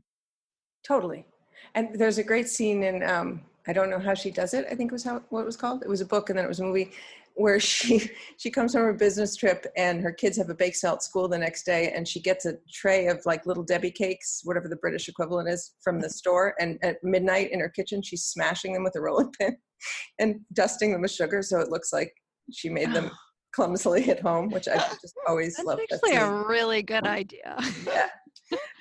Totally. 0.86 1.25
And 1.74 1.90
there's 2.00 2.18
a 2.18 2.24
great 2.24 2.48
scene 2.48 2.84
in 2.84 3.04
um, 3.04 3.42
I 3.68 3.74
don't 3.74 3.90
know 3.90 4.00
how 4.00 4.14
she 4.14 4.32
does 4.32 4.54
it. 4.54 4.68
I 4.70 4.76
think 4.76 4.92
was 4.92 5.04
how 5.04 5.22
what 5.30 5.42
it 5.42 5.46
was 5.46 5.58
called. 5.58 5.84
It 5.84 5.90
was 5.90 6.02
a 6.02 6.06
book 6.06 6.30
and 6.30 6.38
then 6.38 6.46
it 6.46 6.50
was 6.50 6.60
a 6.60 6.64
movie 6.64 6.92
where 7.36 7.60
she 7.60 8.10
she 8.38 8.50
comes 8.52 8.74
from 8.74 8.88
a 8.88 8.94
business 8.94 9.36
trip 9.36 9.66
and 9.76 10.02
her 10.02 10.12
kids 10.12 10.38
have 10.38 10.50
a 10.50 10.56
bake 10.56 10.76
sale 10.76 10.94
at 10.94 11.04
school 11.04 11.28
the 11.28 11.38
next 11.38 11.64
day 11.64 11.92
and 11.96 12.08
she 12.08 12.20
gets 12.20 12.46
a 12.46 12.56
tray 12.72 13.08
of 13.08 13.22
like 13.26 13.46
little 13.46 13.64
Debbie 13.64 13.92
cakes, 13.92 14.42
whatever 14.44 14.68
the 14.68 14.76
British 14.78 15.08
equivalent 15.10 15.50
is, 15.50 15.74
from 15.84 16.00
the 16.00 16.10
store. 16.10 16.56
And 16.60 16.78
at 16.84 17.04
midnight 17.04 17.52
in 17.52 17.60
her 17.60 17.70
kitchen, 17.70 18.02
she's 18.02 18.26
smashing 18.26 18.74
them 18.74 18.84
with 18.84 18.96
a 18.96 19.02
rolling 19.02 19.32
pin 19.40 19.58
and 20.20 20.40
dusting 20.54 20.92
them 20.92 21.02
with 21.02 21.12
sugar 21.12 21.42
so 21.42 21.60
it 21.60 21.70
looks 21.70 21.92
like 21.92 22.14
she 22.52 22.70
made 22.70 22.94
them 22.94 23.10
clumsily 23.56 24.10
at 24.10 24.20
home, 24.20 24.50
which 24.50 24.68
I 24.68 24.76
just 24.76 25.16
always 25.28 25.56
That's 25.56 25.66
love. 25.66 25.78
that 25.78 25.96
actually 25.96 26.16
a 26.16 26.30
really 26.48 26.84
good 26.84 27.06
idea. 27.06 27.58
yeah. 27.86 28.10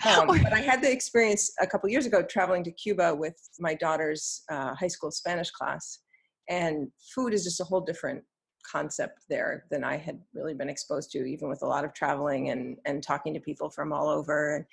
Um, 0.05 0.27
but 0.27 0.53
I 0.53 0.61
had 0.61 0.83
the 0.83 0.91
experience 0.91 1.53
a 1.61 1.67
couple 1.67 1.89
years 1.89 2.07
ago 2.07 2.23
traveling 2.23 2.63
to 2.65 2.71
Cuba 2.71 3.15
with 3.15 3.37
my 3.59 3.75
daughter's 3.75 4.43
uh, 4.51 4.75
high 4.75 4.89
school 4.89 5.11
Spanish 5.11 5.51
class, 5.51 6.01
and 6.49 6.89
food 7.15 7.33
is 7.33 7.45
just 7.45 7.61
a 7.61 7.65
whole 7.65 7.81
different 7.81 8.23
concept 8.71 9.21
there 9.29 9.65
than 9.71 9.85
I 9.85 9.97
had 9.97 10.21
really 10.35 10.55
been 10.55 10.69
exposed 10.69 11.11
to, 11.13 11.25
even 11.25 11.49
with 11.49 11.63
a 11.63 11.67
lot 11.67 11.85
of 11.85 11.95
traveling 11.95 12.51
and 12.51 12.77
and 12.85 13.03
talking 13.03 13.33
to 13.35 13.41
people 13.41 13.71
from 13.71 13.93
all 13.93 14.09
over. 14.09 14.57
And, 14.57 14.65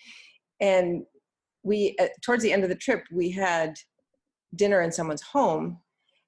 and 0.60 1.04
we, 1.64 1.96
uh, 2.00 2.08
towards 2.22 2.44
the 2.44 2.52
end 2.52 2.64
of 2.64 2.70
the 2.70 2.76
trip, 2.76 3.04
we 3.12 3.32
had 3.32 3.76
dinner 4.56 4.82
in 4.82 4.92
someone's 4.92 5.22
home, 5.22 5.80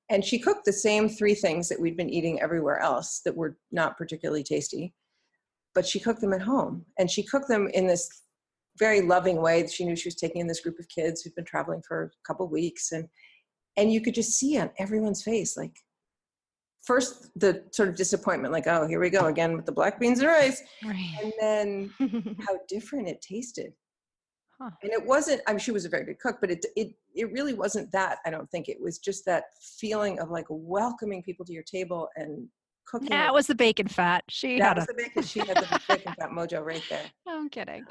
and 0.10 0.24
she 0.24 0.40
cooked 0.40 0.66
the 0.66 0.74
same 0.74 1.10
three 1.10 1.36
things 1.36 1.68
that 1.70 1.80
we'd 1.80 1.98
been 1.98 2.10
eating 2.10 2.42
everywhere 2.42 2.80
else 2.80 3.22
that 3.26 3.36
were 3.36 3.58
not 3.72 3.98
particularly 3.98 4.44
tasty 4.44 4.94
but 5.76 5.86
she 5.88 6.00
cooked 6.00 6.22
them 6.22 6.34
at 6.34 6.42
home 6.42 6.86
and 7.00 7.10
she 7.10 7.24
cooked 7.24 7.48
them 7.48 7.68
in 7.74 7.88
this 7.88 8.23
very 8.78 9.02
loving 9.02 9.42
way 9.42 9.62
that 9.62 9.72
she 9.72 9.86
knew 9.86 9.96
she 9.96 10.08
was 10.08 10.16
taking 10.16 10.42
in 10.42 10.48
this 10.48 10.62
group 10.62 10.80
of 10.80 10.88
kids 10.88 11.22
who'd 11.22 11.36
been 11.36 11.46
traveling 11.46 11.82
for 11.88 12.04
a 12.06 12.28
couple 12.28 12.48
weeks 12.48 12.92
and 12.92 13.08
and 13.78 13.92
you 13.92 14.02
could 14.02 14.14
just 14.16 14.32
see 14.38 14.58
on 14.58 14.70
everyone's 14.80 15.24
face 15.24 15.56
like 15.58 15.76
first 16.84 17.30
the 17.40 17.64
sort 17.72 17.88
of 17.90 17.96
disappointment 17.96 18.52
like 18.54 18.68
oh 18.68 18.88
here 18.88 19.00
we 19.00 19.10
go 19.10 19.26
again 19.28 19.56
with 19.56 19.66
the 19.66 19.72
black 19.72 20.00
beans 20.00 20.20
and 20.20 20.28
rice 20.28 20.62
Right. 20.84 21.16
and 21.24 21.34
then 21.40 22.38
how 22.48 22.58
different 22.68 23.08
it 23.08 23.22
tasted 23.22 23.74
Huh. 24.62 24.70
and 24.84 24.92
it 24.92 25.04
wasn't 25.04 25.42
i 25.48 25.52
mean 25.52 25.60
she 25.60 25.72
was 25.72 25.84
a 25.86 25.90
very 25.90 26.06
good 26.06 26.20
cook 26.20 26.38
but 26.40 26.52
it 26.52 26.64
it 26.76 26.90
it 27.16 27.32
really 27.34 27.56
wasn't 27.56 27.92
that 27.92 28.20
i 28.24 28.30
don't 28.30 28.50
think 28.52 28.70
it 28.70 28.80
was 28.80 29.00
just 29.00 29.26
that 29.26 29.46
feeling 29.80 30.20
of 30.20 30.30
like 30.30 30.46
welcoming 30.50 31.24
people 31.24 31.44
to 31.46 31.54
your 31.54 31.64
table 31.64 32.08
and 32.16 32.48
cooking 32.86 33.10
That 33.10 33.34
was 33.34 33.48
the 33.48 33.56
bacon 33.56 33.88
fat. 33.88 34.24
She 34.30 34.60
that 34.60 34.68
had 34.68 34.76
was 34.78 34.84
a 34.84 34.88
the 34.88 34.94
bacon 35.04 35.24
she 35.24 35.40
had 35.40 35.58
the 35.58 35.80
bacon 35.88 36.14
fat 36.20 36.30
mojo 36.30 36.64
right 36.64 36.84
there 36.90 37.06
I'm 37.28 37.50
kidding. 37.50 37.84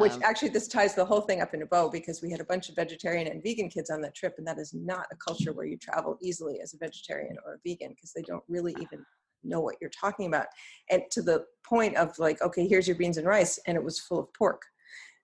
Which 0.00 0.12
Um, 0.12 0.22
actually 0.24 0.48
this 0.48 0.66
ties 0.66 0.94
the 0.94 1.04
whole 1.04 1.20
thing 1.20 1.40
up 1.40 1.54
in 1.54 1.62
a 1.62 1.66
bow 1.66 1.88
because 1.88 2.20
we 2.20 2.30
had 2.30 2.40
a 2.40 2.44
bunch 2.44 2.68
of 2.68 2.74
vegetarian 2.74 3.28
and 3.28 3.42
vegan 3.42 3.68
kids 3.68 3.90
on 3.90 4.00
that 4.02 4.14
trip 4.14 4.34
and 4.38 4.46
that 4.46 4.58
is 4.58 4.74
not 4.74 5.06
a 5.12 5.16
culture 5.16 5.52
where 5.52 5.66
you 5.66 5.76
travel 5.76 6.18
easily 6.20 6.60
as 6.60 6.74
a 6.74 6.78
vegetarian 6.78 7.36
or 7.46 7.54
a 7.54 7.58
vegan 7.64 7.90
because 7.90 8.12
they 8.12 8.22
don't 8.22 8.42
really 8.48 8.74
even 8.80 9.04
know 9.44 9.60
what 9.60 9.76
you're 9.80 9.90
talking 9.90 10.26
about. 10.26 10.46
And 10.90 11.02
to 11.12 11.22
the 11.22 11.44
point 11.64 11.96
of 11.96 12.18
like 12.18 12.42
okay 12.42 12.66
here's 12.66 12.88
your 12.88 12.96
beans 12.96 13.18
and 13.18 13.26
rice 13.26 13.58
and 13.66 13.76
it 13.76 13.84
was 13.84 14.00
full 14.00 14.18
of 14.20 14.32
pork. 14.34 14.62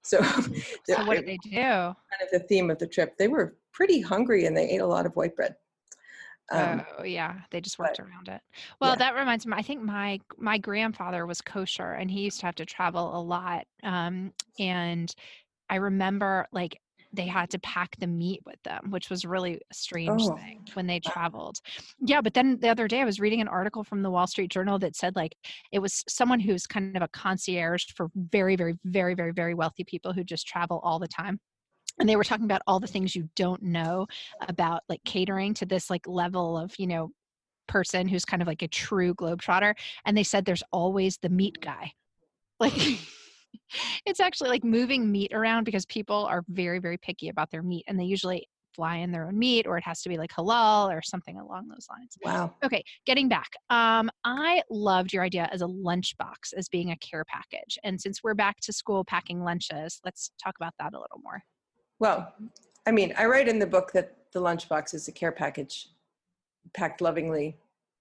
So, 0.07 0.21
so 0.21 1.03
what 1.07 1.14
did 1.14 1.27
they 1.27 1.38
do? 1.43 1.51
kind 1.51 1.95
of 2.23 2.29
the 2.31 2.40
theme 2.40 2.71
of 2.71 2.79
the 2.79 2.87
trip 2.87 3.17
they 3.19 3.27
were 3.27 3.57
pretty 3.73 4.03
hungry 4.03 4.45
and 4.45 4.55
they 4.55 4.69
ate 4.69 4.83
a 4.83 4.87
lot 4.87 5.07
of 5.07 5.17
white 5.17 5.35
bread 5.35 5.55
um, 6.53 6.83
oh 6.99 7.05
yeah, 7.05 7.35
they 7.51 7.61
just 7.61 7.79
worked 7.79 7.99
but- 7.99 8.07
around 8.07 8.29
it. 8.29 8.41
Well, 8.81 8.93
yeah. 8.93 8.97
that 8.97 9.15
reminds 9.15 9.47
me. 9.47 9.55
I 9.57 9.63
think 9.63 9.83
my 9.83 10.21
my 10.37 10.59
grandfather 10.59 11.27
was 11.27 11.41
kosher, 11.41 11.93
and 11.93 12.11
he 12.11 12.23
used 12.23 12.41
to 12.41 12.47
have 12.47 12.55
to 12.57 12.67
travel 12.67 13.19
a 13.19 13.21
lot. 13.21 13.67
Um, 13.83 14.33
and 14.59 15.13
I 15.71 15.77
remember 15.77 16.47
like 16.53 16.81
they 17.13 17.27
had 17.27 17.49
to 17.51 17.59
pack 17.61 17.97
the 17.99 18.07
meat 18.09 18.41
with 18.45 18.61
them, 18.65 18.91
which 18.91 19.09
was 19.09 19.25
really 19.25 19.55
a 19.55 19.75
strange 19.75 20.23
Oh, 20.25 20.37
thing 20.37 20.61
when 20.75 20.87
they 20.87 20.99
traveled. 20.99 21.59
Yeah, 22.01 22.21
but 22.21 22.35
then 22.35 22.59
the 22.61 22.69
other 22.69 22.89
day 22.89 23.01
I 23.01 23.05
was 23.05 23.21
reading 23.21 23.41
an 23.41 23.49
article 23.49 23.85
from 23.85 24.03
the 24.03 24.11
Wall 24.11 24.27
Street 24.27 24.51
Journal 24.51 24.79
that 24.81 24.97
said 24.97 25.15
like 25.15 25.37
it 25.73 25.79
was 25.79 26.03
someone 26.09 26.41
who's 26.41 26.67
kind 26.67 26.97
of 26.97 27.03
a 27.03 27.09
concierge 27.09 27.85
for 27.95 28.09
very, 28.17 28.57
very, 28.57 28.75
very, 28.85 29.15
very, 29.15 29.33
very 29.33 29.55
wealthy 29.55 29.85
people 29.85 30.13
who 30.13 30.25
just 30.25 30.47
travel 30.47 30.81
all 30.83 30.99
the 30.99 31.09
time 31.09 31.39
and 31.99 32.09
they 32.09 32.17
were 32.17 32.25
talking 32.25 32.45
about 32.45 32.63
all 32.67 32.81
the 32.81 32.87
things 32.87 33.15
you 33.15 33.29
don't 33.37 33.63
know 33.63 34.07
about 34.49 34.83
like 34.89 35.03
catering 35.05 35.55
to 35.55 35.67
this 35.67 35.91
like 35.91 36.07
level 36.07 36.59
of 36.59 36.73
you 36.79 36.87
know 36.87 37.11
person 37.67 38.07
who's 38.07 38.25
kind 38.25 38.43
of 38.43 38.49
like 38.49 38.63
a 38.63 38.69
true 38.69 39.15
globetrotter 39.15 39.75
and 40.05 40.17
they 40.17 40.23
said 40.23 40.45
there's 40.45 40.63
always 40.71 41.19
the 41.19 41.31
meat 41.31 41.57
guy 41.61 41.93
like 42.61 42.99
it's 44.07 44.21
actually 44.21 44.49
like 44.49 44.65
moving 44.65 45.11
meat 45.11 45.33
around 45.33 45.65
because 45.65 45.87
people 45.87 46.25
are 46.27 46.45
very 46.49 46.79
very 46.79 46.99
picky 46.99 47.29
about 47.29 47.51
their 47.51 47.63
meat 47.63 47.85
and 47.89 47.99
they 47.99 48.05
usually 48.05 48.47
fly 48.75 48.97
in 48.97 49.13
their 49.13 49.27
own 49.27 49.39
meat 49.39 49.67
or 49.67 49.79
it 49.79 49.85
has 49.85 50.03
to 50.03 50.09
be 50.09 50.17
like 50.19 50.31
halal 50.33 50.93
or 50.93 51.01
something 51.03 51.39
along 51.39 51.69
those 51.69 51.87
lines 51.91 52.17
wow 52.23 52.53
Okay, 52.65 52.83
getting 53.05 53.29
back. 53.29 53.51
Um, 53.69 54.11
I 54.25 54.63
loved 54.71 55.13
your 55.13 55.23
idea 55.23 55.51
as 55.53 55.61
a 55.61 55.67
lunchbox 55.67 56.55
as 56.57 56.67
being 56.67 56.93
a 56.93 56.97
care 56.97 57.25
package. 57.27 57.79
And 57.85 58.01
since 58.01 58.23
we're 58.23 58.35
back 58.35 58.59
to 58.63 58.73
school 58.73 59.05
packing 59.05 59.43
lunches, 59.45 60.01
let's 60.03 60.31
talk 60.43 60.55
about 60.57 60.73
that 60.79 60.95
a 60.95 60.99
little 60.99 61.21
more. 61.23 61.43
Well, 62.05 62.35
I 62.87 62.90
mean, 62.90 63.14
I 63.17 63.25
write 63.25 63.49
in 63.49 63.59
the 63.59 63.67
book 63.67 63.93
that 63.93 64.14
the 64.35 64.38
lunchbox 64.38 64.93
is 64.93 65.09
a 65.09 65.12
care 65.12 65.33
package 65.33 65.88
packed 66.75 67.01
lovingly 67.01 67.57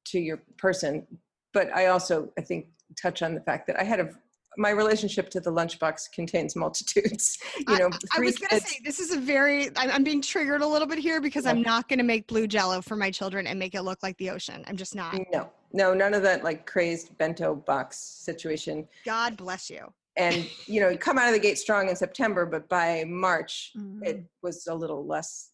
to 0.07 0.19
your 0.19 0.43
person, 0.57 1.07
but 1.53 1.73
I 1.73 1.85
also, 1.85 2.29
I 2.37 2.41
think, 2.41 2.65
touch 3.01 3.21
on 3.21 3.33
the 3.33 3.39
fact 3.39 3.65
that 3.67 3.79
I 3.79 3.85
had 3.85 4.01
a 4.01 4.09
my 4.57 4.71
relationship 4.71 5.29
to 5.29 5.39
the 5.39 5.49
lunchbox 5.49 6.11
contains 6.11 6.53
multitudes. 6.53 7.39
You 7.67 7.79
know, 7.79 7.89
I, 8.11 8.17
I 8.17 8.19
was 8.19 8.37
gonna 8.37 8.59
say 8.59 8.77
this 8.83 8.99
is 8.99 9.13
a 9.13 9.19
very. 9.19 9.69
I'm, 9.77 9.89
I'm 9.89 10.03
being 10.03 10.21
triggered 10.21 10.61
a 10.61 10.67
little 10.67 10.87
bit 10.87 10.99
here 10.99 11.21
because 11.21 11.45
I'm 11.45 11.61
not 11.61 11.87
gonna 11.87 12.03
make 12.03 12.27
blue 12.27 12.45
Jello 12.45 12.81
for 12.81 12.97
my 12.97 13.09
children 13.09 13.47
and 13.47 13.57
make 13.57 13.73
it 13.73 13.83
look 13.83 14.03
like 14.03 14.17
the 14.17 14.31
ocean. 14.31 14.65
I'm 14.67 14.75
just 14.75 14.95
not. 14.95 15.17
No, 15.31 15.49
no, 15.71 15.93
none 15.93 16.13
of 16.13 16.23
that 16.23 16.43
like 16.43 16.65
crazed 16.65 17.17
bento 17.17 17.55
box 17.55 17.97
situation. 17.97 18.85
God 19.05 19.37
bless 19.37 19.69
you. 19.69 19.93
And 20.15 20.47
you 20.67 20.79
know, 20.79 20.89
you 20.89 20.97
come 20.97 21.17
out 21.17 21.27
of 21.27 21.33
the 21.33 21.39
gate 21.39 21.57
strong 21.57 21.89
in 21.89 21.95
September, 21.95 22.45
but 22.45 22.69
by 22.69 23.03
March 23.07 23.71
Mm. 23.75 24.05
it 24.05 24.25
was 24.41 24.67
a 24.67 24.75
little 24.75 25.05
less, 25.07 25.51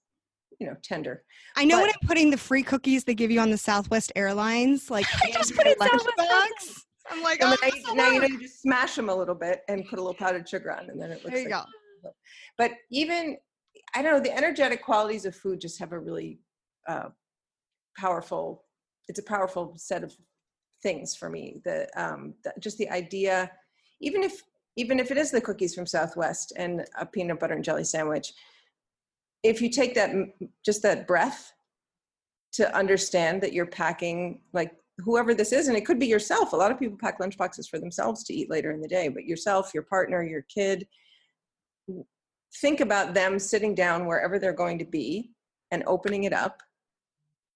you 0.59 0.67
know, 0.67 0.75
tender. 0.83 1.23
I 1.55 1.63
know 1.65 1.77
when 1.77 1.89
I'm 1.89 2.07
putting 2.07 2.29
the 2.29 2.37
free 2.37 2.63
cookies 2.63 3.03
they 3.05 3.15
give 3.15 3.31
you 3.31 3.39
on 3.39 3.51
the 3.51 3.57
Southwest 3.57 4.11
Airlines, 4.15 4.89
like 4.89 5.05
I 5.23 5.31
just 5.31 5.55
put 5.55 5.65
my 5.65 5.71
in 5.71 5.77
Southwest 5.79 6.17
lunchbox. 6.17 6.81
I'm 7.11 7.23
like, 7.23 7.39
oh, 7.41 7.49
now, 7.49 7.69
will 7.87 7.95
now 7.95 8.11
you 8.11 8.19
know 8.19 8.27
you 8.27 8.39
just 8.39 8.61
smash 8.61 8.95
them 8.95 9.09
a 9.09 9.15
little 9.15 9.33
bit 9.35 9.61
and 9.67 9.87
put 9.87 9.97
a 9.97 10.01
little 10.01 10.13
powdered 10.13 10.47
sugar 10.47 10.71
on, 10.71 10.89
and 10.89 11.01
then 11.01 11.11
it 11.11 11.23
looks. 11.23 11.31
There 11.31 11.39
you 11.39 11.49
like 11.49 11.63
go. 12.03 12.11
but 12.57 12.71
even 12.91 13.37
i 13.95 14.01
don't 14.01 14.13
know 14.13 14.19
the 14.19 14.35
energetic 14.35 14.83
qualities 14.83 15.25
of 15.25 15.35
food 15.35 15.59
just 15.59 15.79
have 15.79 15.91
a 15.91 15.99
really 15.99 16.39
uh, 16.87 17.09
powerful 17.97 18.63
it's 19.07 19.19
a 19.19 19.23
powerful 19.23 19.73
set 19.77 20.03
of 20.03 20.15
things 20.83 21.15
for 21.15 21.29
me 21.29 21.61
the, 21.65 21.87
um, 21.95 22.33
the 22.43 22.53
just 22.59 22.77
the 22.77 22.89
idea 22.89 23.51
even 24.01 24.23
if 24.23 24.43
even 24.75 24.99
if 24.99 25.11
it 25.11 25.17
is 25.17 25.31
the 25.31 25.41
cookies 25.41 25.75
from 25.75 25.85
southwest 25.85 26.53
and 26.55 26.85
a 26.99 27.05
peanut 27.05 27.39
butter 27.39 27.53
and 27.53 27.63
jelly 27.63 27.83
sandwich 27.83 28.33
if 29.43 29.61
you 29.61 29.69
take 29.69 29.95
that 29.95 30.11
just 30.65 30.81
that 30.81 31.07
breath 31.07 31.53
to 32.51 32.75
understand 32.75 33.41
that 33.41 33.53
you're 33.53 33.65
packing 33.65 34.41
like 34.53 34.71
whoever 34.97 35.33
this 35.33 35.53
is 35.53 35.67
and 35.67 35.77
it 35.77 35.85
could 35.85 35.99
be 35.99 36.07
yourself 36.07 36.53
a 36.53 36.55
lot 36.55 36.71
of 36.71 36.79
people 36.79 36.97
pack 36.99 37.19
lunch 37.19 37.37
boxes 37.37 37.67
for 37.67 37.79
themselves 37.79 38.23
to 38.23 38.33
eat 38.33 38.49
later 38.49 38.71
in 38.71 38.81
the 38.81 38.87
day 38.87 39.07
but 39.07 39.25
yourself 39.25 39.73
your 39.73 39.83
partner 39.83 40.23
your 40.23 40.43
kid 40.53 40.85
think 42.57 42.79
about 42.79 43.13
them 43.13 43.39
sitting 43.39 43.75
down 43.75 44.05
wherever 44.05 44.39
they're 44.39 44.53
going 44.53 44.79
to 44.79 44.85
be 44.85 45.31
and 45.71 45.83
opening 45.85 46.23
it 46.23 46.33
up. 46.33 46.61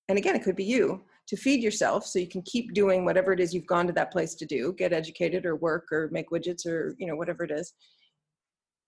And 0.10 0.18
again, 0.18 0.36
it 0.36 0.44
could 0.44 0.56
be 0.56 0.66
you 0.66 1.04
to 1.28 1.38
feed 1.38 1.64
yourself 1.64 2.06
so 2.06 2.20
you 2.20 2.28
can 2.28 2.42
keep 2.44 2.74
doing 2.74 3.06
whatever 3.06 3.32
it 3.32 3.40
is 3.40 3.54
you've 3.54 3.68
gone 3.68 3.88
to 3.88 3.94
that 3.94 4.12
place 4.12 4.36
to 4.36 4.46
do, 4.46 4.74
get 4.78 4.94
educated 4.94 5.46
or 5.46 5.56
work 5.56 5.92
or 5.92 6.10
make 6.12 6.30
widgets 6.30 6.66
or, 6.66 6.96
you 6.98 7.08
know, 7.08 7.16
whatever 7.16 7.44
it 7.44 7.52
is. 7.52 7.74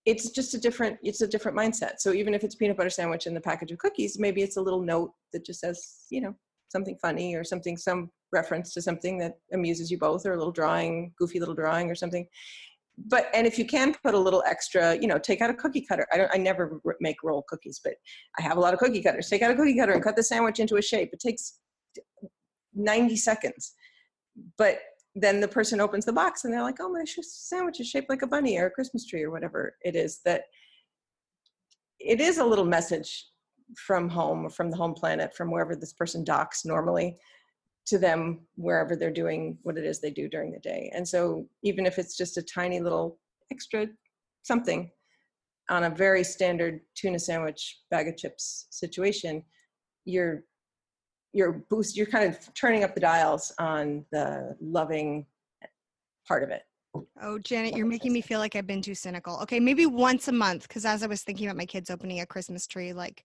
It's 0.04 0.30
just 0.30 0.54
a 0.54 0.58
different, 0.58 0.98
it's 1.02 1.22
a 1.22 1.26
different 1.26 1.56
mindset. 1.56 1.98
So 1.98 2.12
even 2.12 2.34
if 2.34 2.44
it's 2.44 2.54
peanut 2.54 2.76
butter 2.76 2.90
sandwich 2.90 3.26
in 3.26 3.34
the 3.34 3.40
package 3.40 3.72
of 3.72 3.78
cookies, 3.78 4.18
maybe 4.18 4.42
it's 4.42 4.56
a 4.56 4.62
little 4.62 4.82
note 4.82 5.12
that 5.32 5.44
just 5.44 5.60
says, 5.60 6.04
you 6.10 6.20
know, 6.20 6.34
something 6.68 6.96
funny 7.00 7.34
or 7.34 7.42
something, 7.42 7.76
some 7.76 8.10
reference 8.32 8.72
to 8.74 8.82
something 8.82 9.18
that 9.18 9.38
amuses 9.52 9.90
you 9.90 9.98
both 9.98 10.26
or 10.26 10.34
a 10.34 10.36
little 10.36 10.52
drawing, 10.52 11.12
goofy 11.18 11.40
little 11.40 11.54
drawing 11.54 11.90
or 11.90 11.94
something 11.94 12.26
but 12.98 13.28
and 13.34 13.46
if 13.46 13.58
you 13.58 13.64
can 13.64 13.94
put 14.02 14.14
a 14.14 14.18
little 14.18 14.42
extra 14.46 14.96
you 14.96 15.06
know 15.06 15.18
take 15.18 15.40
out 15.40 15.50
a 15.50 15.54
cookie 15.54 15.84
cutter 15.86 16.06
i 16.12 16.16
don't 16.16 16.30
i 16.32 16.38
never 16.38 16.80
make 17.00 17.22
roll 17.22 17.44
cookies 17.48 17.80
but 17.84 17.94
i 18.38 18.42
have 18.42 18.56
a 18.56 18.60
lot 18.60 18.72
of 18.72 18.80
cookie 18.80 19.02
cutters 19.02 19.28
take 19.28 19.42
out 19.42 19.50
a 19.50 19.54
cookie 19.54 19.76
cutter 19.76 19.92
and 19.92 20.02
cut 20.02 20.16
the 20.16 20.22
sandwich 20.22 20.60
into 20.60 20.76
a 20.76 20.82
shape 20.82 21.10
it 21.12 21.20
takes 21.20 21.58
90 22.74 23.16
seconds 23.16 23.72
but 24.58 24.78
then 25.14 25.40
the 25.40 25.48
person 25.48 25.80
opens 25.80 26.04
the 26.04 26.12
box 26.12 26.44
and 26.44 26.52
they're 26.52 26.62
like 26.62 26.80
oh 26.80 26.90
my 26.90 27.04
sandwich 27.04 27.80
is 27.80 27.88
shaped 27.88 28.10
like 28.10 28.22
a 28.22 28.26
bunny 28.26 28.58
or 28.58 28.66
a 28.66 28.70
christmas 28.70 29.06
tree 29.06 29.22
or 29.22 29.30
whatever 29.30 29.76
it 29.82 29.96
is 29.96 30.20
that 30.24 30.42
it 31.98 32.20
is 32.20 32.38
a 32.38 32.44
little 32.44 32.64
message 32.64 33.26
from 33.76 34.08
home 34.08 34.48
from 34.50 34.70
the 34.70 34.76
home 34.76 34.94
planet 34.94 35.34
from 35.34 35.50
wherever 35.50 35.74
this 35.74 35.92
person 35.92 36.22
docks 36.22 36.64
normally 36.64 37.16
to 37.86 37.98
them 37.98 38.40
wherever 38.56 38.96
they're 38.96 39.10
doing 39.12 39.56
what 39.62 39.78
it 39.78 39.84
is 39.84 40.00
they 40.00 40.10
do 40.10 40.28
during 40.28 40.52
the 40.52 40.58
day. 40.58 40.90
And 40.94 41.06
so 41.06 41.46
even 41.62 41.86
if 41.86 41.98
it's 41.98 42.16
just 42.16 42.36
a 42.36 42.42
tiny 42.42 42.80
little 42.80 43.18
extra 43.52 43.86
something 44.42 44.90
on 45.70 45.84
a 45.84 45.90
very 45.90 46.24
standard 46.24 46.80
tuna 46.94 47.18
sandwich 47.18 47.80
bag 47.90 48.08
of 48.08 48.16
chips 48.16 48.66
situation, 48.70 49.42
you're 50.04 50.44
you're 51.32 51.64
boost 51.70 51.96
you're 51.96 52.06
kind 52.06 52.28
of 52.28 52.54
turning 52.54 52.84
up 52.84 52.94
the 52.94 53.00
dials 53.00 53.52
on 53.58 54.04
the 54.12 54.56
loving 54.60 55.26
part 56.26 56.42
of 56.42 56.50
it. 56.50 56.62
Oh, 57.20 57.38
Janet, 57.38 57.76
you're 57.76 57.86
making 57.86 58.12
me 58.12 58.20
feel 58.20 58.38
like 58.38 58.56
I've 58.56 58.66
been 58.66 58.82
too 58.82 58.94
cynical. 58.94 59.38
Okay, 59.42 59.60
maybe 59.60 59.86
once 59.86 60.28
a 60.28 60.32
month, 60.32 60.62
because 60.62 60.86
as 60.86 61.02
I 61.02 61.06
was 61.06 61.22
thinking 61.22 61.46
about 61.46 61.56
my 61.56 61.66
kids 61.66 61.90
opening 61.90 62.20
a 62.20 62.26
Christmas 62.26 62.66
tree, 62.66 62.92
like 62.92 63.24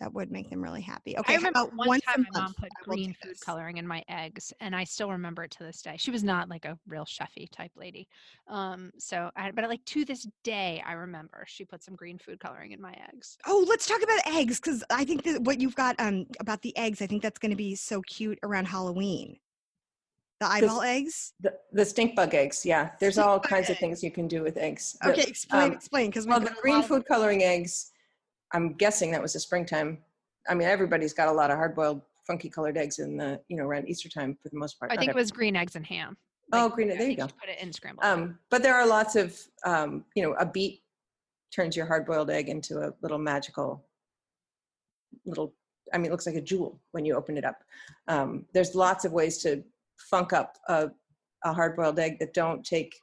that 0.00 0.12
would 0.12 0.30
make 0.30 0.50
them 0.50 0.62
really 0.62 0.82
happy. 0.82 1.16
Okay, 1.18 1.34
I 1.34 1.36
remember 1.36 1.60
one 1.74 2.00
time 2.00 2.26
my 2.32 2.40
mom 2.40 2.54
put 2.54 2.70
green 2.82 3.14
food 3.22 3.40
coloring 3.40 3.78
in 3.78 3.86
my 3.86 4.02
eggs, 4.08 4.52
and 4.60 4.76
I 4.76 4.84
still 4.84 5.10
remember 5.10 5.44
it 5.44 5.50
to 5.52 5.64
this 5.64 5.80
day. 5.80 5.96
She 5.96 6.10
was 6.10 6.22
not 6.22 6.48
like 6.48 6.64
a 6.64 6.78
real 6.86 7.04
chefy 7.04 7.50
type 7.50 7.72
lady, 7.76 8.06
um, 8.48 8.90
so 8.98 9.30
I, 9.36 9.50
but 9.50 9.66
like 9.68 9.84
to 9.86 10.04
this 10.04 10.26
day, 10.44 10.82
I 10.86 10.92
remember 10.92 11.44
she 11.46 11.64
put 11.64 11.82
some 11.82 11.96
green 11.96 12.18
food 12.18 12.40
coloring 12.40 12.72
in 12.72 12.80
my 12.80 12.94
eggs. 13.12 13.38
Oh, 13.46 13.64
let's 13.68 13.86
talk 13.86 14.02
about 14.02 14.20
eggs 14.26 14.60
because 14.60 14.84
I 14.90 15.04
think 15.04 15.24
that 15.24 15.42
what 15.42 15.60
you've 15.60 15.76
got 15.76 15.96
um 15.98 16.26
about 16.40 16.62
the 16.62 16.76
eggs, 16.76 17.00
I 17.00 17.06
think 17.06 17.22
that's 17.22 17.38
going 17.38 17.50
to 17.50 17.56
be 17.56 17.74
so 17.74 18.02
cute 18.02 18.38
around 18.42 18.66
Halloween. 18.66 19.38
The 20.40 20.46
eyeball 20.46 20.80
the, 20.82 20.88
eggs? 20.88 21.32
The, 21.40 21.54
the 21.72 21.84
stink 21.84 22.14
bug 22.14 22.34
eggs, 22.34 22.66
yeah. 22.66 22.90
There's 23.00 23.14
stink 23.14 23.26
all 23.26 23.40
kinds 23.40 23.70
eggs. 23.70 23.70
of 23.70 23.78
things 23.78 24.02
you 24.02 24.10
can 24.10 24.28
do 24.28 24.42
with 24.42 24.58
eggs. 24.58 24.98
Okay, 25.02 25.22
explain, 25.22 25.62
um, 25.62 25.72
explain. 25.72 26.10
Because 26.10 26.26
well, 26.26 26.40
the 26.40 26.54
green 26.60 26.82
food 26.82 27.06
coloring 27.06 27.42
eggs 27.42 27.92
I'm 28.52 28.74
guessing 28.74 29.10
that 29.12 29.22
was 29.22 29.32
the 29.32 29.40
springtime. 29.40 29.98
I 30.48 30.54
mean, 30.54 30.68
everybody's 30.68 31.12
got 31.12 31.28
a 31.28 31.32
lot 31.32 31.50
of 31.50 31.56
hard-boiled, 31.56 32.02
funky 32.26 32.48
colored 32.48 32.76
eggs 32.76 32.98
in 32.98 33.16
the 33.16 33.40
you 33.48 33.56
know 33.56 33.64
around 33.64 33.88
Easter 33.88 34.08
time 34.08 34.36
for 34.42 34.48
the 34.48 34.58
most 34.58 34.78
part. 34.78 34.92
I 34.92 34.96
think 34.96 35.10
it 35.10 35.14
was 35.14 35.30
green 35.30 35.56
eggs 35.56 35.76
and 35.76 35.86
ham. 35.86 36.16
Like, 36.52 36.62
oh, 36.62 36.68
green. 36.68 36.88
There 36.88 37.08
you 37.08 37.16
go. 37.16 37.26
Put 37.26 37.48
it 37.48 37.60
in 37.60 37.72
scrambled. 37.72 38.04
Um, 38.04 38.38
but 38.50 38.62
there 38.62 38.74
are 38.74 38.86
lots 38.86 39.16
of 39.16 39.38
um, 39.64 40.04
you 40.14 40.22
know 40.22 40.34
a 40.34 40.46
beet 40.46 40.82
turns 41.54 41.76
your 41.76 41.86
hard-boiled 41.86 42.30
egg 42.30 42.48
into 42.48 42.80
a 42.80 42.92
little 43.02 43.18
magical 43.18 43.84
little. 45.24 45.54
I 45.92 45.98
mean, 45.98 46.06
it 46.06 46.10
looks 46.10 46.26
like 46.26 46.36
a 46.36 46.40
jewel 46.40 46.80
when 46.92 47.04
you 47.04 47.14
open 47.14 47.36
it 47.36 47.44
up. 47.44 47.62
Um, 48.08 48.46
there's 48.52 48.74
lots 48.74 49.04
of 49.04 49.12
ways 49.12 49.38
to 49.38 49.62
funk 50.10 50.32
up 50.32 50.56
a, 50.68 50.90
a 51.44 51.52
hard-boiled 51.52 51.98
egg 51.98 52.18
that 52.18 52.34
don't 52.34 52.64
take 52.64 52.94